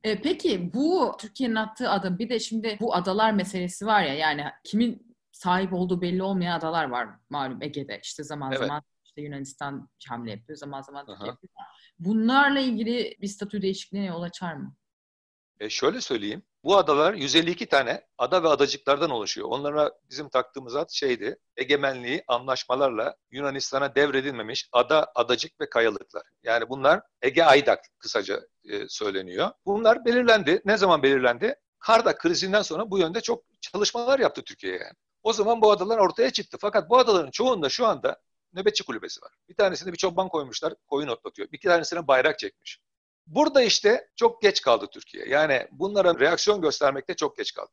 E, 0.04 0.22
peki 0.22 0.74
bu 0.74 1.16
Türkiye'nin 1.20 1.56
attığı 1.56 1.90
adım 1.90 2.20
bir 2.20 2.30
de 2.30 2.40
şimdi 2.40 2.78
bu 2.82 2.96
adalar 2.96 3.32
meselesi 3.32 3.86
var 3.86 4.04
ya 4.04 4.14
yani 4.14 4.46
kimin 4.64 5.16
sahip 5.32 5.74
olduğu 5.74 6.02
belli 6.02 6.24
olmayan 6.24 6.58
adalar 6.58 6.90
var 6.90 7.10
malum 7.30 7.62
Ege'de 7.62 8.00
işte 8.04 8.24
zaman 8.24 8.52
Evet. 8.52 8.60
zaman 8.60 8.82
işte 9.04 9.22
Yunanistan 9.22 9.90
hamle 10.10 10.32
yapıyor 10.32 10.58
zaman 10.58 10.82
zaman 10.82 11.06
Türkiye 11.06 11.28
yapıyor. 11.28 11.54
Bunlarla 12.00 12.60
ilgili 12.60 13.18
bir 13.22 13.28
statü 13.28 13.62
değişikliğine 13.62 14.08
yol 14.08 14.22
açar 14.22 14.54
mı? 14.54 14.76
E 15.60 15.70
şöyle 15.70 16.02
söyleyeyim. 16.02 16.44
Bu 16.64 16.78
adalar 16.78 17.14
152 17.14 17.66
tane 17.66 18.02
ada 18.18 18.44
ve 18.44 18.48
adacıklardan 18.48 19.10
oluşuyor. 19.10 19.48
Onlara 19.50 19.92
bizim 20.10 20.30
taktığımız 20.30 20.76
ad 20.76 20.90
şeydi. 20.90 21.40
Egemenliği 21.58 22.24
anlaşmalarla 22.28 23.16
Yunanistan'a 23.32 23.96
devredilmemiş 23.96 24.70
ada, 24.72 25.12
adacık 25.16 25.62
ve 25.62 25.70
kayalıklar. 25.70 26.24
Yani 26.44 26.70
bunlar 26.70 27.02
Ege 27.22 27.44
Aydak 27.44 27.80
kısaca 28.00 28.42
e, 28.70 28.88
söyleniyor. 28.88 29.52
Bunlar 29.66 30.06
belirlendi. 30.06 30.62
Ne 30.66 30.78
zaman 30.78 31.04
belirlendi? 31.04 31.56
Kardak 31.80 32.20
krizinden 32.20 32.62
sonra 32.62 32.92
bu 32.92 33.00
yönde 33.00 33.22
çok 33.22 33.44
çalışmalar 33.62 34.20
yaptı 34.20 34.44
Türkiye 34.44 34.74
yani. 34.74 34.94
O 35.24 35.34
zaman 35.34 35.62
bu 35.62 35.72
adalar 35.72 35.98
ortaya 35.98 36.30
çıktı. 36.30 36.58
Fakat 36.62 36.90
bu 36.90 36.98
adaların 36.98 37.32
çoğunda 37.32 37.70
şu 37.70 37.86
anda 37.86 38.22
nöbetçi 38.54 38.84
kulübesi 38.84 39.22
var. 39.22 39.32
Bir 39.50 39.56
tanesinde 39.56 39.92
bir 39.92 39.98
çoban 39.98 40.30
koymuşlar, 40.30 40.74
koyun 40.88 41.08
otlatıyor. 41.08 41.52
Bir 41.52 41.60
tanesine 41.60 42.08
bayrak 42.08 42.40
çekmiş. 42.40 42.80
Burada 43.28 43.62
işte 43.62 44.08
çok 44.16 44.42
geç 44.42 44.62
kaldı 44.62 44.88
Türkiye. 44.94 45.26
Yani 45.28 45.68
bunlara 45.72 46.20
reaksiyon 46.20 46.62
göstermekte 46.62 47.14
çok 47.14 47.38
geç 47.38 47.54
kaldı. 47.54 47.72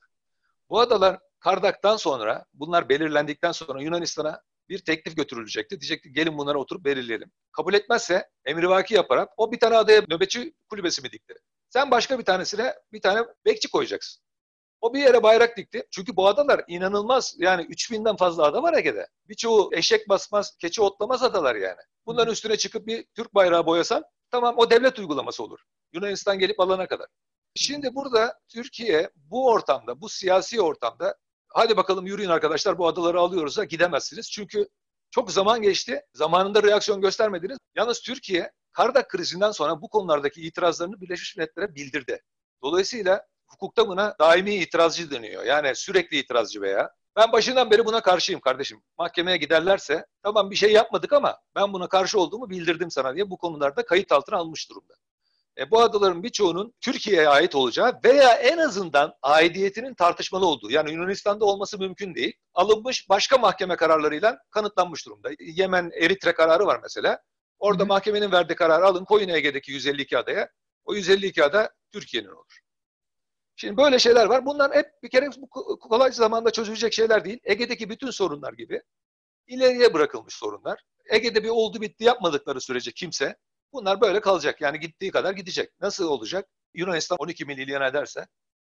Bu 0.70 0.80
adalar 0.80 1.18
Kardak'tan 1.40 1.96
sonra, 1.96 2.44
bunlar 2.54 2.88
belirlendikten 2.88 3.52
sonra 3.52 3.82
Yunanistan'a 3.82 4.42
bir 4.68 4.78
teklif 4.78 5.16
götürülecekti. 5.16 5.80
Diyecekti 5.80 6.12
gelin 6.12 6.38
bunlara 6.38 6.58
oturup 6.58 6.84
belirleyelim. 6.84 7.30
Kabul 7.52 7.74
etmezse 7.74 8.28
emrivaki 8.44 8.94
yaparak 8.94 9.28
o 9.36 9.52
bir 9.52 9.60
tane 9.60 9.76
adaya 9.76 10.02
nöbetçi 10.08 10.54
kulübesi 10.68 11.02
mi 11.02 11.12
dikti? 11.12 11.34
Sen 11.68 11.90
başka 11.90 12.18
bir 12.18 12.24
tanesine 12.24 12.74
bir 12.92 13.00
tane 13.00 13.26
bekçi 13.44 13.70
koyacaksın. 13.70 14.22
O 14.80 14.94
bir 14.94 15.00
yere 15.00 15.22
bayrak 15.22 15.56
dikti. 15.56 15.86
Çünkü 15.90 16.16
bu 16.16 16.28
adalar 16.28 16.64
inanılmaz. 16.68 17.34
Yani 17.38 17.62
3000'den 17.62 18.16
fazla 18.16 18.44
ada 18.44 18.62
var 18.62 18.78
Ege'de. 18.78 19.06
Birçoğu 19.28 19.70
eşek 19.72 20.08
basmaz, 20.08 20.56
keçi 20.58 20.82
otlamaz 20.82 21.22
adalar 21.22 21.54
yani. 21.54 21.80
Bunların 22.06 22.32
üstüne 22.32 22.56
çıkıp 22.56 22.86
bir 22.86 23.04
Türk 23.16 23.34
bayrağı 23.34 23.66
boyasan 23.66 24.04
tamam 24.30 24.54
o 24.58 24.70
devlet 24.70 24.98
uygulaması 24.98 25.42
olur. 25.42 25.60
Yunanistan 25.92 26.38
gelip 26.38 26.60
alana 26.60 26.86
kadar. 26.86 27.06
Şimdi 27.54 27.94
burada 27.94 28.38
Türkiye 28.48 29.10
bu 29.16 29.48
ortamda, 29.48 30.00
bu 30.00 30.08
siyasi 30.08 30.62
ortamda 30.62 31.16
hadi 31.48 31.76
bakalım 31.76 32.06
yürüyün 32.06 32.28
arkadaşlar 32.28 32.78
bu 32.78 32.88
adaları 32.88 33.20
alıyoruz 33.20 33.56
da 33.56 33.64
gidemezsiniz. 33.64 34.30
Çünkü 34.30 34.68
çok 35.10 35.30
zaman 35.32 35.62
geçti. 35.62 36.02
Zamanında 36.14 36.62
reaksiyon 36.62 37.00
göstermediniz. 37.00 37.58
Yalnız 37.76 38.00
Türkiye 38.00 38.52
Kardak 38.72 39.08
krizinden 39.08 39.50
sonra 39.50 39.82
bu 39.82 39.88
konulardaki 39.88 40.42
itirazlarını 40.42 41.00
Birleşmiş 41.00 41.36
Milletler'e 41.36 41.74
bildirdi. 41.74 42.22
Dolayısıyla 42.62 43.26
hukukta 43.46 43.88
buna 43.88 44.16
daimi 44.20 44.54
itirazcı 44.54 45.10
deniyor. 45.10 45.44
Yani 45.44 45.76
sürekli 45.76 46.18
itirazcı 46.18 46.60
veya. 46.60 46.90
Ben 47.16 47.32
başından 47.32 47.70
beri 47.70 47.84
buna 47.84 48.00
karşıyım 48.00 48.40
kardeşim. 48.40 48.82
Mahkemeye 48.98 49.36
giderlerse 49.36 50.06
tamam 50.22 50.50
bir 50.50 50.56
şey 50.56 50.72
yapmadık 50.72 51.12
ama 51.12 51.38
ben 51.54 51.72
buna 51.72 51.88
karşı 51.88 52.20
olduğumu 52.20 52.50
bildirdim 52.50 52.90
sana 52.90 53.14
diye 53.14 53.30
bu 53.30 53.38
konularda 53.38 53.84
kayıt 53.84 54.12
altına 54.12 54.36
almış 54.36 54.70
durumda. 54.70 54.94
E, 55.58 55.70
bu 55.70 55.80
adaların 55.80 56.22
birçoğunun 56.22 56.74
Türkiye'ye 56.80 57.28
ait 57.28 57.54
olacağı 57.54 58.00
veya 58.04 58.32
en 58.32 58.58
azından 58.58 59.14
aidiyetinin 59.22 59.94
tartışmalı 59.94 60.46
olduğu 60.46 60.70
yani 60.70 60.92
Yunanistan'da 60.92 61.44
olması 61.44 61.78
mümkün 61.78 62.14
değil. 62.14 62.32
Alınmış 62.54 63.08
başka 63.08 63.38
mahkeme 63.38 63.76
kararlarıyla 63.76 64.38
kanıtlanmış 64.50 65.06
durumda. 65.06 65.28
Yemen 65.40 65.90
Eritre 66.00 66.32
kararı 66.32 66.66
var 66.66 66.80
mesela. 66.82 67.22
Orada 67.58 67.82
Hı 67.82 67.86
mahkemenin 67.86 68.32
verdiği 68.32 68.54
kararı 68.54 68.86
alın 68.86 69.04
koyun 69.04 69.28
Ege'deki 69.28 69.72
152 69.72 70.18
adaya. 70.18 70.48
O 70.84 70.94
152 70.94 71.44
ada 71.44 71.70
Türkiye'nin 71.92 72.28
olur. 72.28 72.60
Şimdi 73.60 73.76
böyle 73.76 73.98
şeyler 73.98 74.26
var. 74.26 74.46
Bunlar 74.46 74.74
hep 74.74 75.02
bir 75.02 75.10
kere 75.10 75.28
bu 75.36 75.48
kolay 75.78 76.12
zamanda 76.12 76.50
çözülecek 76.50 76.92
şeyler 76.92 77.24
değil. 77.24 77.38
Ege'deki 77.44 77.90
bütün 77.90 78.10
sorunlar 78.10 78.52
gibi 78.52 78.82
ileriye 79.46 79.94
bırakılmış 79.94 80.34
sorunlar. 80.34 80.84
Ege'de 81.10 81.44
bir 81.44 81.48
oldu 81.48 81.80
bitti 81.80 82.04
yapmadıkları 82.04 82.60
sürece 82.60 82.92
kimse 82.92 83.36
bunlar 83.72 84.00
böyle 84.00 84.20
kalacak. 84.20 84.60
Yani 84.60 84.80
gittiği 84.80 85.10
kadar 85.10 85.32
gidecek. 85.32 85.80
Nasıl 85.80 86.08
olacak? 86.08 86.48
Yunanistan 86.74 87.16
12 87.20 87.44
milyon 87.44 87.82
ederse 87.82 88.26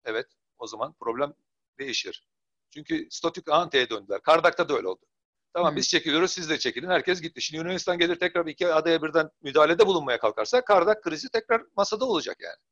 evet 0.04 0.26
o 0.58 0.66
zaman 0.66 0.94
problem 1.00 1.34
değişir. 1.78 2.26
Çünkü 2.70 3.08
statük 3.10 3.50
ante'ye 3.50 3.90
döndüler. 3.90 4.22
Kardak'ta 4.22 4.68
da 4.68 4.76
öyle 4.76 4.88
oldu. 4.88 5.06
Tamam 5.54 5.70
hmm. 5.70 5.76
biz 5.76 5.88
çekiliyoruz 5.88 6.30
siz 6.30 6.50
de 6.50 6.58
çekilin. 6.58 6.88
Herkes 6.88 7.20
gitti. 7.20 7.40
Şimdi 7.40 7.58
Yunanistan 7.58 7.98
gelir 7.98 8.18
tekrar 8.18 8.46
iki 8.46 8.72
adaya 8.72 9.02
birden 9.02 9.30
müdahalede 9.42 9.86
bulunmaya 9.86 10.18
kalkarsa 10.18 10.64
Kardak 10.64 11.02
krizi 11.02 11.30
tekrar 11.30 11.62
masada 11.76 12.04
olacak 12.04 12.36
yani. 12.40 12.71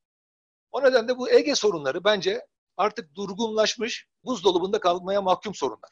O 0.72 0.82
nedenle 0.84 1.18
bu 1.18 1.30
Ege 1.30 1.54
sorunları 1.54 2.04
bence 2.04 2.46
artık 2.76 3.14
durgunlaşmış, 3.14 4.06
buzdolabında 4.24 4.80
kalmaya 4.80 5.22
mahkum 5.22 5.54
sorunlar. 5.54 5.90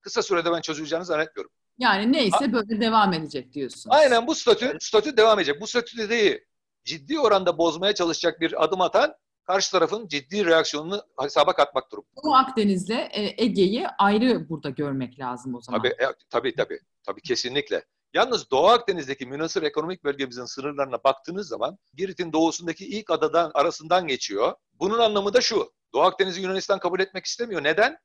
Kısa 0.00 0.22
sürede 0.22 0.52
ben 0.52 0.60
çözüleceğini 0.60 1.04
zannetmiyorum. 1.04 1.50
Yani 1.78 2.12
neyse 2.12 2.52
böyle 2.52 2.80
devam 2.80 3.12
edecek 3.12 3.52
diyorsun. 3.52 3.90
Aynen 3.90 4.26
bu 4.26 4.34
statü, 4.34 4.76
statü 4.80 5.16
devam 5.16 5.38
edecek. 5.38 5.60
Bu 5.60 5.66
statüdeyi 5.66 6.44
ciddi 6.84 7.20
oranda 7.20 7.58
bozmaya 7.58 7.94
çalışacak 7.94 8.40
bir 8.40 8.64
adım 8.64 8.80
atan 8.80 9.14
karşı 9.44 9.72
tarafın 9.72 10.08
ciddi 10.08 10.46
reaksiyonunu 10.46 11.02
hesaba 11.20 11.52
katmak 11.52 11.92
durumunda. 11.92 12.20
Bu 12.24 12.36
Akdeniz'le 12.36 12.90
e, 12.90 13.44
Ege'yi 13.44 13.88
ayrı 13.88 14.48
burada 14.48 14.70
görmek 14.70 15.18
lazım 15.18 15.54
o 15.54 15.60
zaman. 15.60 15.78
Tabii, 15.78 15.88
e, 15.88 16.06
tabii, 16.30 16.54
tabii, 16.54 16.80
tabii 17.02 17.20
kesinlikle. 17.20 17.84
Yalnız 18.14 18.50
Doğu 18.50 18.66
Akdeniz'deki 18.66 19.26
münasır 19.26 19.62
ekonomik 19.62 20.04
bölgemizin 20.04 20.44
sınırlarına 20.44 21.04
baktığınız 21.04 21.48
zaman 21.48 21.78
Girit'in 21.94 22.32
doğusundaki 22.32 22.86
ilk 22.86 23.10
adadan 23.10 23.50
arasından 23.54 24.06
geçiyor. 24.06 24.54
Bunun 24.72 24.98
anlamı 24.98 25.34
da 25.34 25.40
şu. 25.40 25.72
Doğu 25.92 26.02
Akdeniz'i 26.02 26.40
Yunanistan 26.40 26.78
kabul 26.78 27.00
etmek 27.00 27.24
istemiyor. 27.24 27.64
Neden? 27.64 27.98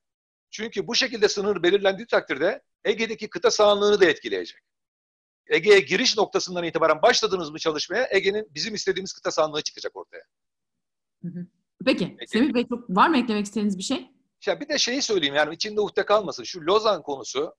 Çünkü 0.50 0.86
bu 0.86 0.94
şekilde 0.94 1.28
sınır 1.28 1.62
belirlendiği 1.62 2.06
takdirde 2.06 2.62
Ege'deki 2.84 3.30
kıta 3.30 3.50
sahanlığını 3.50 4.00
da 4.00 4.04
etkileyecek. 4.04 4.60
Ege'ye 5.46 5.80
giriş 5.80 6.16
noktasından 6.16 6.64
itibaren 6.64 7.02
başladınız 7.02 7.50
mı 7.50 7.58
çalışmaya 7.58 8.08
Ege'nin 8.10 8.48
bizim 8.54 8.74
istediğimiz 8.74 9.12
kıta 9.12 9.30
sahanlığı 9.30 9.62
çıkacak 9.62 9.96
ortaya. 9.96 10.22
Peki. 11.84 12.16
Peki. 12.18 12.30
Semih 12.30 12.54
Bey 12.54 12.66
çok, 12.68 12.90
var 12.90 13.08
mı 13.08 13.18
eklemek 13.18 13.46
istediğiniz 13.46 13.78
bir 13.78 13.82
şey? 13.82 14.10
Ya 14.46 14.60
bir 14.60 14.68
de 14.68 14.78
şeyi 14.78 15.02
söyleyeyim 15.02 15.34
yani 15.34 15.54
içinde 15.54 15.80
uhde 15.80 16.04
kalmasın. 16.04 16.44
Şu 16.44 16.60
Lozan 16.60 17.02
konusu 17.02 17.54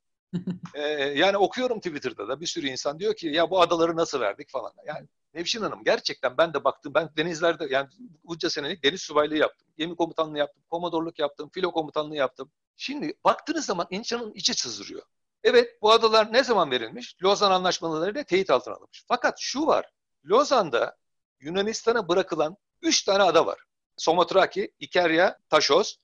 ee, 0.73 0.81
yani 1.15 1.37
okuyorum 1.37 1.79
Twitter'da 1.79 2.27
da 2.27 2.41
bir 2.41 2.45
sürü 2.45 2.67
insan 2.67 2.99
diyor 2.99 3.15
ki 3.15 3.27
ya 3.27 3.49
bu 3.49 3.61
adaları 3.61 3.95
nasıl 3.95 4.19
verdik 4.19 4.49
falan. 4.49 4.71
Yani 4.85 5.07
Nevşin 5.33 5.61
Hanım 5.61 5.83
gerçekten 5.83 6.37
ben 6.37 6.53
de 6.53 6.63
baktım. 6.63 6.93
Ben 6.93 7.09
denizlerde 7.17 7.67
yani 7.69 7.89
bunca 8.23 8.49
senelik 8.49 8.83
deniz 8.83 9.01
subaylığı 9.01 9.37
yaptım. 9.37 9.67
Gemi 9.77 9.95
komutanlığı 9.95 10.37
yaptım. 10.37 10.63
Komodorluk 10.69 11.19
yaptım. 11.19 11.49
Filo 11.53 11.71
komutanlığı 11.71 12.15
yaptım. 12.15 12.51
Şimdi 12.77 13.13
baktığınız 13.23 13.65
zaman 13.65 13.87
insanın 13.89 14.33
içi 14.33 14.53
sızdırıyor. 14.53 15.01
Evet 15.43 15.81
bu 15.81 15.91
adalar 15.91 16.33
ne 16.33 16.43
zaman 16.43 16.71
verilmiş? 16.71 17.15
Lozan 17.23 17.51
anlaşmalarıyla 17.51 18.23
teyit 18.23 18.49
altına 18.49 18.73
alınmış. 18.73 19.03
Fakat 19.07 19.35
şu 19.39 19.67
var. 19.67 19.85
Lozan'da 20.25 20.97
Yunanistan'a 21.39 22.07
bırakılan 22.07 22.57
üç 22.81 23.03
tane 23.03 23.23
ada 23.23 23.45
var. 23.45 23.59
Somotraki, 23.97 24.71
Ikerya, 24.79 25.39
Taşos. 25.49 25.95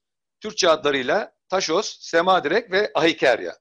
Türkçe 0.41 0.69
adlarıyla 0.69 1.33
Taşos, 1.49 1.97
Semadirek 1.99 2.71
ve 2.71 2.91
Ahikerya. 2.95 3.57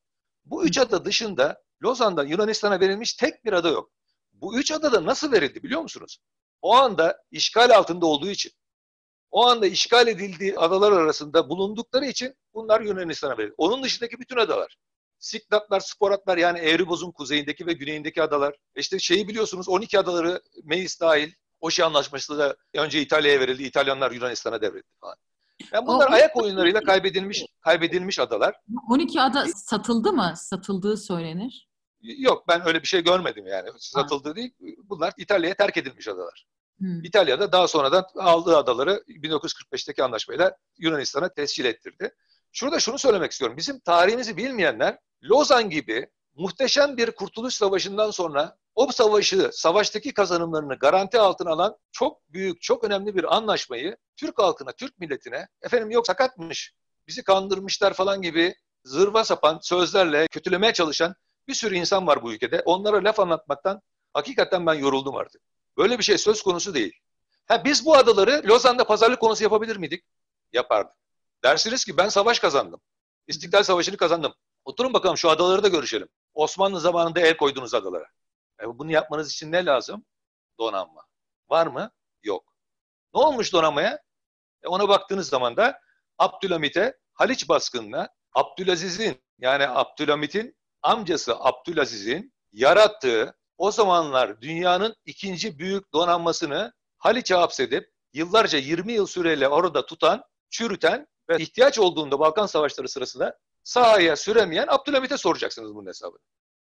Bu 0.50 0.64
üç 0.64 0.78
ada 0.78 1.04
dışında 1.04 1.62
Lozan'da 1.82 2.24
Yunanistan'a 2.24 2.80
verilmiş 2.80 3.14
tek 3.14 3.44
bir 3.44 3.52
ada 3.52 3.68
yok. 3.68 3.90
Bu 4.32 4.58
üç 4.58 4.70
adada 4.70 5.06
nasıl 5.06 5.32
verildi 5.32 5.62
biliyor 5.62 5.82
musunuz? 5.82 6.18
O 6.62 6.74
anda 6.74 7.22
işgal 7.30 7.70
altında 7.70 8.06
olduğu 8.06 8.30
için. 8.30 8.52
O 9.30 9.46
anda 9.46 9.66
işgal 9.66 10.08
edildiği 10.08 10.58
adalar 10.58 10.92
arasında 10.92 11.48
bulundukları 11.48 12.06
için 12.06 12.34
bunlar 12.54 12.80
Yunanistan'a 12.80 13.38
verildi. 13.38 13.54
Onun 13.56 13.82
dışındaki 13.82 14.18
bütün 14.18 14.36
adalar. 14.36 14.76
Siklatlar, 15.18 15.80
Sporatlar 15.80 16.38
yani 16.38 16.58
Eğriboz'un 16.58 17.12
kuzeyindeki 17.12 17.66
ve 17.66 17.72
güneyindeki 17.72 18.22
adalar. 18.22 18.56
İşte 18.76 18.98
şeyi 18.98 19.28
biliyorsunuz 19.28 19.68
12 19.68 19.98
adaları 19.98 20.42
Meis 20.64 21.00
dahil 21.00 21.32
Oşi 21.60 21.84
Anlaşması 21.84 22.38
da 22.38 22.56
önce 22.74 23.00
İtalya'ya 23.00 23.40
verildi. 23.40 23.62
İtalyanlar 23.62 24.10
Yunanistan'a 24.10 24.62
devretti 24.62 24.92
falan. 25.00 25.16
Yani 25.72 25.86
bunlar 25.86 26.10
o, 26.10 26.12
ayak 26.12 26.36
oyunlarıyla 26.36 26.80
kaybedilmiş 26.80 27.44
kaybedilmiş 27.60 28.18
adalar. 28.18 28.54
12 28.88 29.20
ada 29.20 29.46
satıldı 29.46 30.12
mı? 30.12 30.32
Satıldığı 30.36 30.96
söylenir. 30.96 31.68
Yok 32.02 32.44
ben 32.48 32.66
öyle 32.66 32.82
bir 32.82 32.86
şey 32.86 33.04
görmedim 33.04 33.46
yani. 33.46 33.68
Satıldı 33.78 34.28
ha. 34.28 34.36
değil. 34.36 34.54
Bunlar 34.84 35.12
İtalya'ya 35.16 35.54
terk 35.54 35.76
edilmiş 35.76 36.08
adalar. 36.08 36.46
Hmm. 36.78 37.04
İtalya'da 37.04 37.52
daha 37.52 37.68
sonradan 37.68 38.04
aldığı 38.16 38.56
adaları 38.56 39.04
1945'teki 39.08 40.04
anlaşmayla 40.04 40.56
Yunanistan'a 40.78 41.28
tescil 41.28 41.64
ettirdi. 41.64 42.14
Şurada 42.52 42.80
şunu 42.80 42.98
söylemek 42.98 43.32
istiyorum. 43.32 43.56
Bizim 43.56 43.80
tarihimizi 43.80 44.36
bilmeyenler 44.36 44.98
Lozan 45.24 45.70
gibi 45.70 46.08
muhteşem 46.34 46.96
bir 46.96 47.10
kurtuluş 47.10 47.54
savaşından 47.54 48.10
sonra 48.10 48.56
o 48.74 48.92
savaşı, 48.92 49.50
savaştaki 49.52 50.14
kazanımlarını 50.14 50.74
garanti 50.74 51.18
altına 51.18 51.50
alan 51.50 51.76
çok 51.92 52.28
büyük, 52.28 52.62
çok 52.62 52.84
önemli 52.84 53.16
bir 53.16 53.36
anlaşmayı 53.36 53.96
Türk 54.16 54.38
halkına, 54.38 54.72
Türk 54.72 54.98
milletine 54.98 55.48
efendim 55.62 55.90
yok 55.90 56.06
sakatmış, 56.06 56.74
bizi 57.06 57.22
kandırmışlar 57.22 57.94
falan 57.94 58.22
gibi 58.22 58.54
zırva 58.84 59.24
sapan 59.24 59.58
sözlerle 59.62 60.26
kötülemeye 60.30 60.72
çalışan 60.72 61.14
bir 61.48 61.54
sürü 61.54 61.76
insan 61.76 62.06
var 62.06 62.22
bu 62.22 62.32
ülkede. 62.32 62.62
Onlara 62.64 63.04
laf 63.04 63.20
anlatmaktan 63.20 63.80
hakikaten 64.14 64.66
ben 64.66 64.74
yoruldum 64.74 65.16
artık. 65.16 65.42
Böyle 65.76 65.98
bir 65.98 66.04
şey 66.04 66.18
söz 66.18 66.42
konusu 66.42 66.74
değil. 66.74 66.92
Ha, 67.46 67.64
biz 67.64 67.86
bu 67.86 67.96
adaları 67.96 68.42
Lozan'da 68.48 68.84
pazarlık 68.84 69.20
konusu 69.20 69.42
yapabilir 69.42 69.76
miydik? 69.76 70.04
Yapardık. 70.52 70.96
Dersiniz 71.44 71.84
ki 71.84 71.96
ben 71.96 72.08
savaş 72.08 72.38
kazandım. 72.38 72.80
İstiklal 73.26 73.62
Savaşı'nı 73.62 73.96
kazandım. 73.96 74.34
Oturun 74.64 74.92
bakalım 74.94 75.16
şu 75.16 75.30
adaları 75.30 75.62
da 75.62 75.68
görüşelim. 75.68 76.08
Osmanlı 76.40 76.80
zamanında 76.80 77.20
el 77.20 77.36
koyduğunuz 77.36 77.74
adalara. 77.74 78.06
E, 78.62 78.78
bunu 78.78 78.92
yapmanız 78.92 79.32
için 79.32 79.52
ne 79.52 79.64
lazım? 79.64 80.04
Donanma. 80.58 81.06
Var 81.50 81.66
mı? 81.66 81.90
Yok. 82.22 82.54
Ne 83.14 83.20
olmuş 83.20 83.52
donanmaya? 83.52 84.02
E, 84.62 84.68
ona 84.68 84.88
baktığınız 84.88 85.28
zaman 85.28 85.56
da 85.56 85.80
Abdülhamit'e 86.18 86.98
Haliç 87.12 87.48
baskınına 87.48 88.08
Abdülaziz'in 88.34 89.22
yani 89.38 89.68
Abdülhamit'in 89.68 90.56
amcası 90.82 91.36
Abdülaziz'in 91.38 92.34
yarattığı 92.52 93.36
o 93.58 93.70
zamanlar 93.70 94.40
dünyanın 94.40 94.96
ikinci 95.04 95.58
büyük 95.58 95.92
donanmasını 95.92 96.72
Haliç'e 96.98 97.34
hapsedip 97.34 97.92
yıllarca 98.12 98.58
20 98.58 98.92
yıl 98.92 99.06
süreyle 99.06 99.48
orada 99.48 99.86
tutan, 99.86 100.24
çürüten 100.50 101.06
ve 101.28 101.38
ihtiyaç 101.38 101.78
olduğunda 101.78 102.18
Balkan 102.18 102.46
Savaşları 102.46 102.88
sırasında 102.88 103.38
sahaya 103.70 104.16
süremeyen 104.16 104.66
Abdülhamit'e 104.68 105.18
soracaksınız 105.18 105.74
bunun 105.74 105.86
hesabını. 105.86 106.20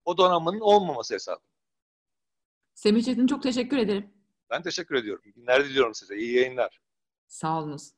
O 0.05 0.17
donanmanın 0.17 0.59
olmaması 0.59 1.13
hesabı. 1.13 1.39
Semih 2.73 3.03
Çetin 3.03 3.27
çok 3.27 3.43
teşekkür 3.43 3.77
ederim. 3.77 4.13
Ben 4.49 4.61
teşekkür 4.61 4.95
ediyorum. 4.95 5.23
İyi 5.25 5.33
günler 5.33 5.65
diliyorum 5.65 5.93
size. 5.93 6.15
İyi 6.17 6.35
yayınlar. 6.35 6.81
Sağ 7.27 7.59
olunuz. 7.59 7.91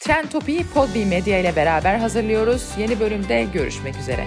Trend 0.00 0.30
Topi'yi 0.30 0.66
Podbi 0.74 1.06
Medya 1.06 1.40
ile 1.40 1.56
beraber 1.56 1.98
hazırlıyoruz. 1.98 2.70
Yeni 2.78 3.00
bölümde 3.00 3.48
görüşmek 3.54 3.96
üzere. 3.96 4.26